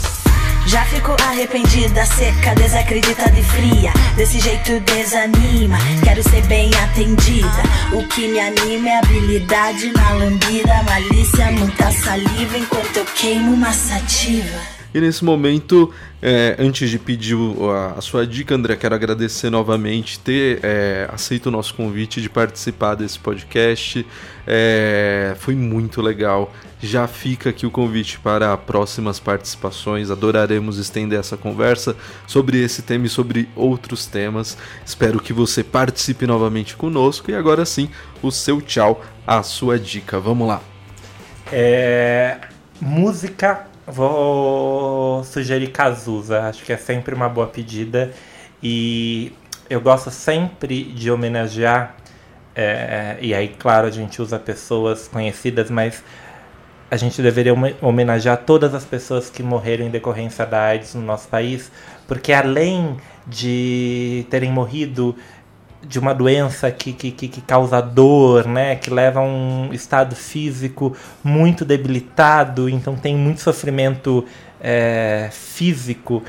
Já 0.69 0.85
fico 0.85 1.17
arrependida, 1.23 2.05
seca, 2.05 2.55
desacreditada 2.55 3.39
e 3.39 3.43
fria. 3.43 3.91
Desse 4.17 4.39
jeito 4.39 4.79
desanima, 4.81 5.79
quero 6.05 6.23
ser 6.23 6.43
bem 6.47 6.71
atendida. 6.75 7.63
O 7.91 8.07
que 8.07 8.29
me 8.29 8.39
anima 8.39 8.91
é 8.91 8.99
habilidade 8.99 9.91
na 9.93 10.13
lambida, 10.13 10.83
malícia, 10.83 11.51
muita 11.53 11.91
saliva 11.91 12.59
enquanto 12.59 12.99
eu 12.99 13.05
queimo 13.07 13.55
uma 13.55 13.73
sativa. 13.73 14.78
E 14.95 15.01
nesse 15.01 15.23
momento, 15.23 15.93
é, 16.23 16.57
antes 16.59 16.89
de 16.89 16.99
pedir 16.99 17.37
a 17.97 18.01
sua 18.01 18.27
dica, 18.27 18.55
André, 18.55 18.75
quero 18.75 18.95
agradecer 18.95 19.51
novamente 19.51 20.19
ter 20.19 20.61
é, 20.63 21.09
aceito 21.13 21.47
o 21.47 21.51
nosso 21.51 21.75
convite 21.75 22.23
de 22.23 22.31
participar 22.31 22.95
desse 22.95 23.19
podcast. 23.19 24.07
É, 24.47 25.35
foi 25.39 25.55
muito 25.55 26.01
legal. 26.01 26.51
Já 26.81 27.07
fica 27.07 27.51
aqui 27.51 27.67
o 27.67 27.71
convite 27.71 28.19
para 28.19 28.57
próximas 28.57 29.21
participações. 29.21 30.11
Adoraremos 30.11 30.79
estender 30.79 31.19
essa 31.19 31.37
conversa 31.37 31.95
sobre 32.27 32.63
esse 32.63 32.81
tema 32.81 33.05
e 33.05 33.11
sobre 33.11 33.47
outros 33.55 34.07
temas. 34.07 34.57
Espero 34.87 35.21
que 35.21 35.35
você 35.35 35.63
participe 35.63 36.27
novamente 36.27 36.77
conosco. 36.77 37.31
E 37.31 37.35
agora 37.35 37.67
sim, 37.67 37.91
o 38.23 38.31
seu 38.31 38.63
tchau, 38.63 39.05
a 39.27 39.43
sua 39.43 39.79
dica. 39.79 40.19
Vamos 40.19 40.49
lá. 40.49 40.63
É, 41.53 42.39
música, 42.81 43.68
vou 43.91 45.25
sugerir 45.25 45.69
Cazuza, 45.69 46.43
acho 46.43 46.65
que 46.65 46.73
é 46.73 46.77
sempre 46.77 47.15
uma 47.15 47.29
boa 47.29 47.47
pedida. 47.47 48.13
E 48.63 49.33
eu 49.69 49.81
gosto 49.81 50.11
sempre 50.11 50.85
de 50.85 51.11
homenagear, 51.11 51.95
é, 52.55 53.17
e 53.21 53.35
aí, 53.35 53.49
claro, 53.49 53.87
a 53.87 53.91
gente 53.91 54.21
usa 54.21 54.39
pessoas 54.39 55.09
conhecidas, 55.09 55.71
mas 55.71 56.03
a 56.91 56.97
gente 56.97 57.21
deveria 57.21 57.53
home- 57.53 57.77
homenagear 57.83 58.39
todas 58.39 58.75
as 58.75 58.85
pessoas 58.85 59.29
que 59.29 59.43
morreram 59.43 59.87
em 59.87 59.91
decorrência 59.91 60.47
da 60.47 60.63
AIDS 60.63 60.95
no 60.95 61.03
nosso 61.03 61.29
país, 61.29 61.71
porque 62.07 62.33
além 62.33 62.97
de 63.27 64.27
terem 64.31 64.51
morrido 64.51 65.15
de 65.83 65.99
uma 65.99 66.13
doença 66.13 66.71
que, 66.71 66.93
que, 66.93 67.11
que, 67.11 67.41
causa 67.41 67.81
dor, 67.81 68.47
né? 68.47 68.77
Que 68.77 68.91
leva 68.91 69.21
a 69.21 69.23
um 69.23 69.73
estado 69.73 70.17
físico 70.17 70.97
muito 71.23 71.65
debilitado, 71.65 72.69
então 72.69 72.97
tem 72.97 73.17
muito 73.17 73.41
sofrimento 73.41 74.25
é, 74.61 75.29
físico. 75.31 76.23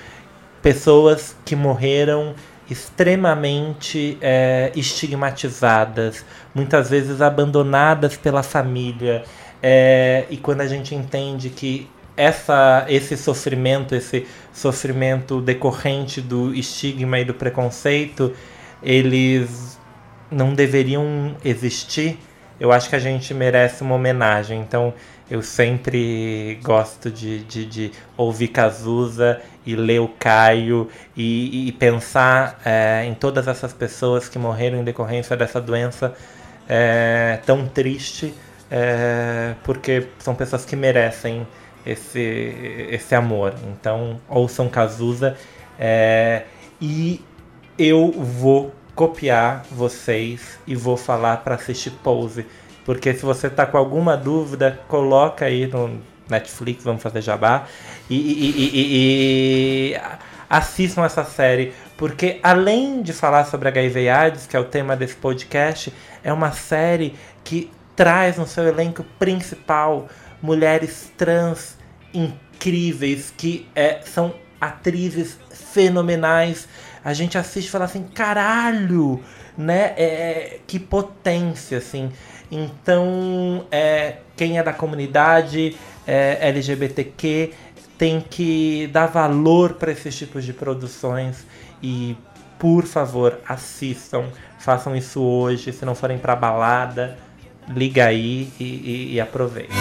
Pessoas 0.62 1.36
que 1.46 1.56
morreram 1.56 2.36
extremamente 2.70 4.18
é, 4.22 4.72
estigmatizadas, 4.76 6.24
muitas 6.54 6.90
vezes 6.90 7.22
abandonadas 7.22 8.16
pela 8.16 8.44
família. 8.44 9.24
É, 9.62 10.26
e 10.30 10.38
quando 10.38 10.62
a 10.62 10.68
gente 10.68 10.94
entende 10.94 11.50
que 11.50 11.90
essa, 12.16 12.86
esse 12.88 13.18
sofrimento, 13.18 13.96
esse 13.96 14.28
sofrimento 14.54 15.42
decorrente 15.42 16.22
do 16.22 16.54
estigma 16.54 17.18
e 17.20 17.26
do 17.26 17.34
preconceito, 17.34 18.34
eles 18.82 19.80
não 20.32 20.54
deveriam 20.54 21.36
existir, 21.44 22.20
eu 22.60 22.72
acho 22.72 22.90
que 22.90 22.96
a 22.96 23.00
gente 23.00 23.34
merece 23.34 23.82
uma 23.82 23.96
homenagem. 23.96 24.60
Então 24.60 24.94
eu 25.30 25.42
sempre 25.42 26.60
gosto 26.64 27.10
de, 27.10 27.44
de, 27.44 27.66
de 27.66 27.92
ouvir 28.18 28.50
Cazuza 28.50 29.42
e 29.66 29.76
ler 29.76 30.00
o 30.00 30.08
Caio 30.08 30.90
e, 31.16 31.68
e 31.68 31.72
pensar 31.74 32.60
é, 32.66 33.06
em 33.06 33.14
todas 33.14 33.48
essas 33.48 33.72
pessoas 33.72 34.28
que 34.28 34.40
morreram 34.40 34.80
em 34.80 34.84
decorrência 34.84 35.38
dessa 35.38 35.62
doença 35.62 36.16
é, 36.68 37.40
tão 37.46 37.68
triste, 37.68 38.34
é, 38.70 39.54
porque 39.64 40.08
são 40.20 40.36
pessoas 40.36 40.66
que 40.66 40.76
merecem 40.76 41.48
esse, 41.86 42.88
esse 42.90 43.16
amor. 43.16 43.54
Então 43.72 44.20
ouçam 44.28 44.68
Cazuza 44.68 45.38
é, 45.80 46.44
e 46.82 47.22
eu 47.80 48.12
vou 48.12 48.76
copiar 48.94 49.66
vocês 49.72 50.60
e 50.68 50.76
vou 50.76 50.98
falar 50.98 51.38
para 51.38 51.56
assistir 51.56 51.92
Pose. 52.04 52.46
Porque 52.84 53.14
se 53.14 53.24
você 53.24 53.50
tá 53.50 53.66
com 53.66 53.78
alguma 53.78 54.18
dúvida, 54.18 54.82
coloca 54.90 55.46
aí 55.46 55.66
no 55.66 56.02
Netflix, 56.30 56.84
vamos 56.84 57.02
fazer 57.02 57.22
jabá, 57.22 57.66
e, 58.10 58.16
e, 58.16 58.50
e, 58.58 59.94
e, 59.94 60.02
assistam 60.50 61.06
essa 61.06 61.24
série. 61.24 61.74
Porque 61.96 62.40
além 62.44 63.02
de 63.02 63.14
falar 63.14 63.46
sobre 63.46 63.70
HIV 63.70 64.10
AIDS, 64.10 64.48
que 64.48 64.58
é 64.58 64.60
o 64.60 64.66
tema 64.66 64.98
desse 64.98 65.16
podcast, 65.16 65.94
é 66.22 66.34
uma 66.34 66.52
série 66.52 67.16
que 67.44 67.72
traz 67.96 68.38
no 68.38 68.46
seu 68.46 68.68
elenco 68.68 69.06
principal 69.18 70.10
mulheres 70.42 71.12
trans 71.18 71.78
incríveis 72.14 73.34
que 73.36 73.68
é, 73.74 74.02
são 74.02 74.34
atrizes 74.60 75.38
fenomenais. 75.50 76.68
A 77.04 77.14
gente 77.14 77.38
assiste 77.38 77.68
e 77.68 77.72
fala 77.72 77.86
assim, 77.86 78.04
caralho, 78.04 79.22
né? 79.58 79.94
É, 79.98 80.60
que 80.68 80.80
potência, 80.80 81.78
assim. 81.78 82.12
Então, 82.52 83.66
é, 83.72 84.18
quem 84.36 84.58
é 84.58 84.64
da 84.64 84.74
comunidade 84.74 85.76
é, 86.08 86.38
LGBTQ 86.42 87.54
tem 87.98 88.22
que 88.22 88.90
dar 88.94 89.08
valor 89.08 89.74
para 89.74 89.92
esses 89.92 90.18
tipos 90.18 90.46
de 90.46 90.54
produções 90.54 91.46
e, 91.84 92.18
por 92.58 92.86
favor, 92.86 93.40
assistam, 93.48 94.26
façam 94.58 94.96
isso 94.96 95.22
hoje. 95.22 95.74
Se 95.74 95.86
não 95.86 95.94
forem 95.94 96.18
para 96.18 96.36
balada, 96.36 97.18
liga 97.68 98.06
aí 98.06 98.52
e, 98.60 98.64
e, 98.64 99.14
e 99.16 99.22
aproveita. 99.22 99.74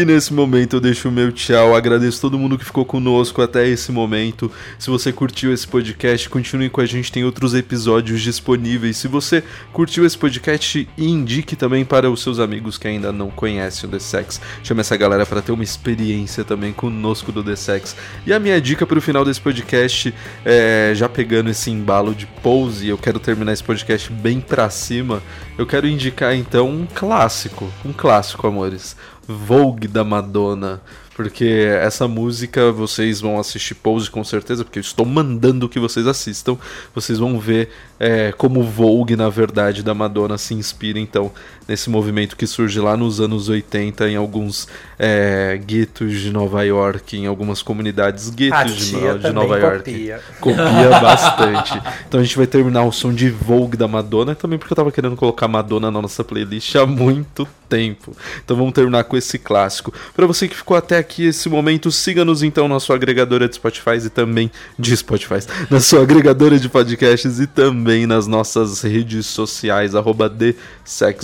E 0.00 0.04
nesse 0.06 0.32
momento 0.32 0.76
eu 0.76 0.80
deixo 0.80 1.10
o 1.10 1.12
meu 1.12 1.30
tchau. 1.30 1.76
Agradeço 1.76 2.22
todo 2.22 2.38
mundo 2.38 2.56
que 2.56 2.64
ficou 2.64 2.86
conosco 2.86 3.42
até 3.42 3.68
esse 3.68 3.92
momento. 3.92 4.50
Se 4.78 4.88
você 4.88 5.12
curtiu 5.12 5.52
esse 5.52 5.68
podcast, 5.68 6.26
continue 6.30 6.70
com 6.70 6.80
a 6.80 6.86
gente, 6.86 7.12
tem 7.12 7.22
outros 7.22 7.52
episódios 7.52 8.22
disponíveis. 8.22 8.96
Se 8.96 9.06
você 9.06 9.44
curtiu 9.74 10.06
esse 10.06 10.16
podcast, 10.16 10.88
indique 10.96 11.54
também 11.54 11.84
para 11.84 12.10
os 12.10 12.22
seus 12.22 12.38
amigos 12.38 12.78
que 12.78 12.88
ainda 12.88 13.12
não 13.12 13.28
conhecem 13.28 13.86
o 13.86 13.92
The 13.92 13.98
Sex. 13.98 14.40
Chame 14.64 14.80
essa 14.80 14.96
galera 14.96 15.26
para 15.26 15.42
ter 15.42 15.52
uma 15.52 15.62
experiência 15.62 16.44
também 16.44 16.72
conosco 16.72 17.30
do 17.30 17.44
The 17.44 17.56
Sex. 17.56 17.94
E 18.26 18.32
a 18.32 18.40
minha 18.40 18.58
dica 18.58 18.86
para 18.86 18.98
o 18.98 19.02
final 19.02 19.22
desse 19.22 19.42
podcast, 19.42 20.14
é, 20.46 20.94
já 20.94 21.10
pegando 21.10 21.50
esse 21.50 21.70
embalo 21.70 22.14
de 22.14 22.24
pose, 22.24 22.88
eu 22.88 22.96
quero 22.96 23.20
terminar 23.20 23.52
esse 23.52 23.62
podcast 23.62 24.10
bem 24.10 24.40
pra 24.40 24.70
cima. 24.70 25.22
Eu 25.58 25.66
quero 25.66 25.86
indicar 25.86 26.34
então 26.34 26.70
um 26.70 26.86
clássico, 26.86 27.70
um 27.84 27.92
clássico, 27.92 28.46
amores. 28.46 28.96
Vogue 29.30 29.88
da 29.88 30.04
Madonna. 30.04 30.80
Porque 31.14 31.44
essa 31.44 32.08
música 32.08 32.72
vocês 32.72 33.20
vão 33.20 33.38
assistir 33.38 33.74
Pose 33.74 34.10
com 34.10 34.24
certeza, 34.24 34.64
porque 34.64 34.78
eu 34.78 34.82
estou 34.82 35.04
mandando 35.04 35.68
que 35.68 35.78
vocês 35.78 36.06
assistam. 36.06 36.56
Vocês 36.94 37.18
vão 37.18 37.38
ver 37.38 37.70
é, 38.00 38.32
como 38.32 38.62
Vogue, 38.64 39.14
na 39.14 39.28
verdade, 39.28 39.82
da 39.82 39.92
Madonna 39.92 40.38
se 40.38 40.54
inspira, 40.54 40.98
então, 40.98 41.30
nesse 41.68 41.90
movimento 41.90 42.34
que 42.34 42.46
surge 42.46 42.80
lá 42.80 42.96
nos 42.96 43.20
anos 43.20 43.50
80 43.50 44.08
em 44.08 44.16
alguns 44.16 44.66
é, 44.98 45.60
guetos 45.64 46.18
de 46.18 46.32
Nova 46.32 46.62
York, 46.64 47.14
em 47.16 47.26
algumas 47.26 47.60
comunidades 47.62 48.30
guetos 48.30 48.74
de, 48.88 48.96
no- 48.96 49.18
de 49.18 49.32
Nova 49.32 49.58
York. 49.58 49.78
copia. 49.92 50.20
Copia 50.40 50.90
bastante. 51.00 51.80
Então 52.08 52.20
a 52.20 52.22
gente 52.24 52.36
vai 52.38 52.46
terminar 52.46 52.84
o 52.84 52.90
som 52.92 53.12
de 53.12 53.28
Vogue 53.28 53.76
da 53.76 53.86
Madonna, 53.86 54.34
também 54.34 54.58
porque 54.58 54.72
eu 54.72 54.76
tava 54.76 54.90
querendo 54.90 55.14
colocar 55.14 55.46
Madonna 55.46 55.90
na 55.90 56.00
nossa 56.00 56.24
playlist 56.24 56.74
há 56.76 56.86
muito 56.86 57.46
tempo. 57.68 58.16
Então 58.42 58.56
vamos 58.56 58.72
terminar 58.72 59.04
com 59.04 59.16
esse 59.16 59.38
clássico. 59.38 59.92
Pra 60.16 60.26
você 60.26 60.48
que 60.48 60.56
ficou 60.56 60.76
até 60.76 60.96
aqui 60.98 61.26
esse 61.26 61.48
momento, 61.50 61.92
siga-nos 61.92 62.42
então 62.42 62.66
na 62.66 62.80
sua 62.80 62.96
agregadora 62.96 63.46
de 63.46 63.54
Spotify 63.56 63.96
e 64.04 64.08
também 64.08 64.50
de 64.78 64.96
Spotify, 64.96 65.40
na 65.68 65.78
sua 65.80 66.02
agregadora 66.02 66.58
de 66.58 66.68
podcasts 66.68 67.38
e 67.38 67.46
também 67.46 67.89
nas 68.06 68.26
nossas 68.26 68.82
redes 68.82 69.26
sociais, 69.26 69.94
arroba 69.94 70.28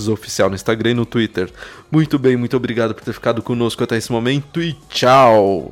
Oficial 0.09 0.49
no 0.49 0.57
Instagram 0.57 0.91
e 0.91 0.95
no 0.95 1.07
Twitter. 1.07 1.53
Muito 1.91 2.19
bem, 2.19 2.37
muito 2.37 2.57
obrigado 2.57 2.95
por 2.95 3.05
ter 3.05 3.13
ficado 3.13 3.41
conosco 3.41 3.85
até 3.85 3.97
esse 3.97 4.11
momento 4.11 4.61
e 4.61 4.73
tchau! 4.89 5.71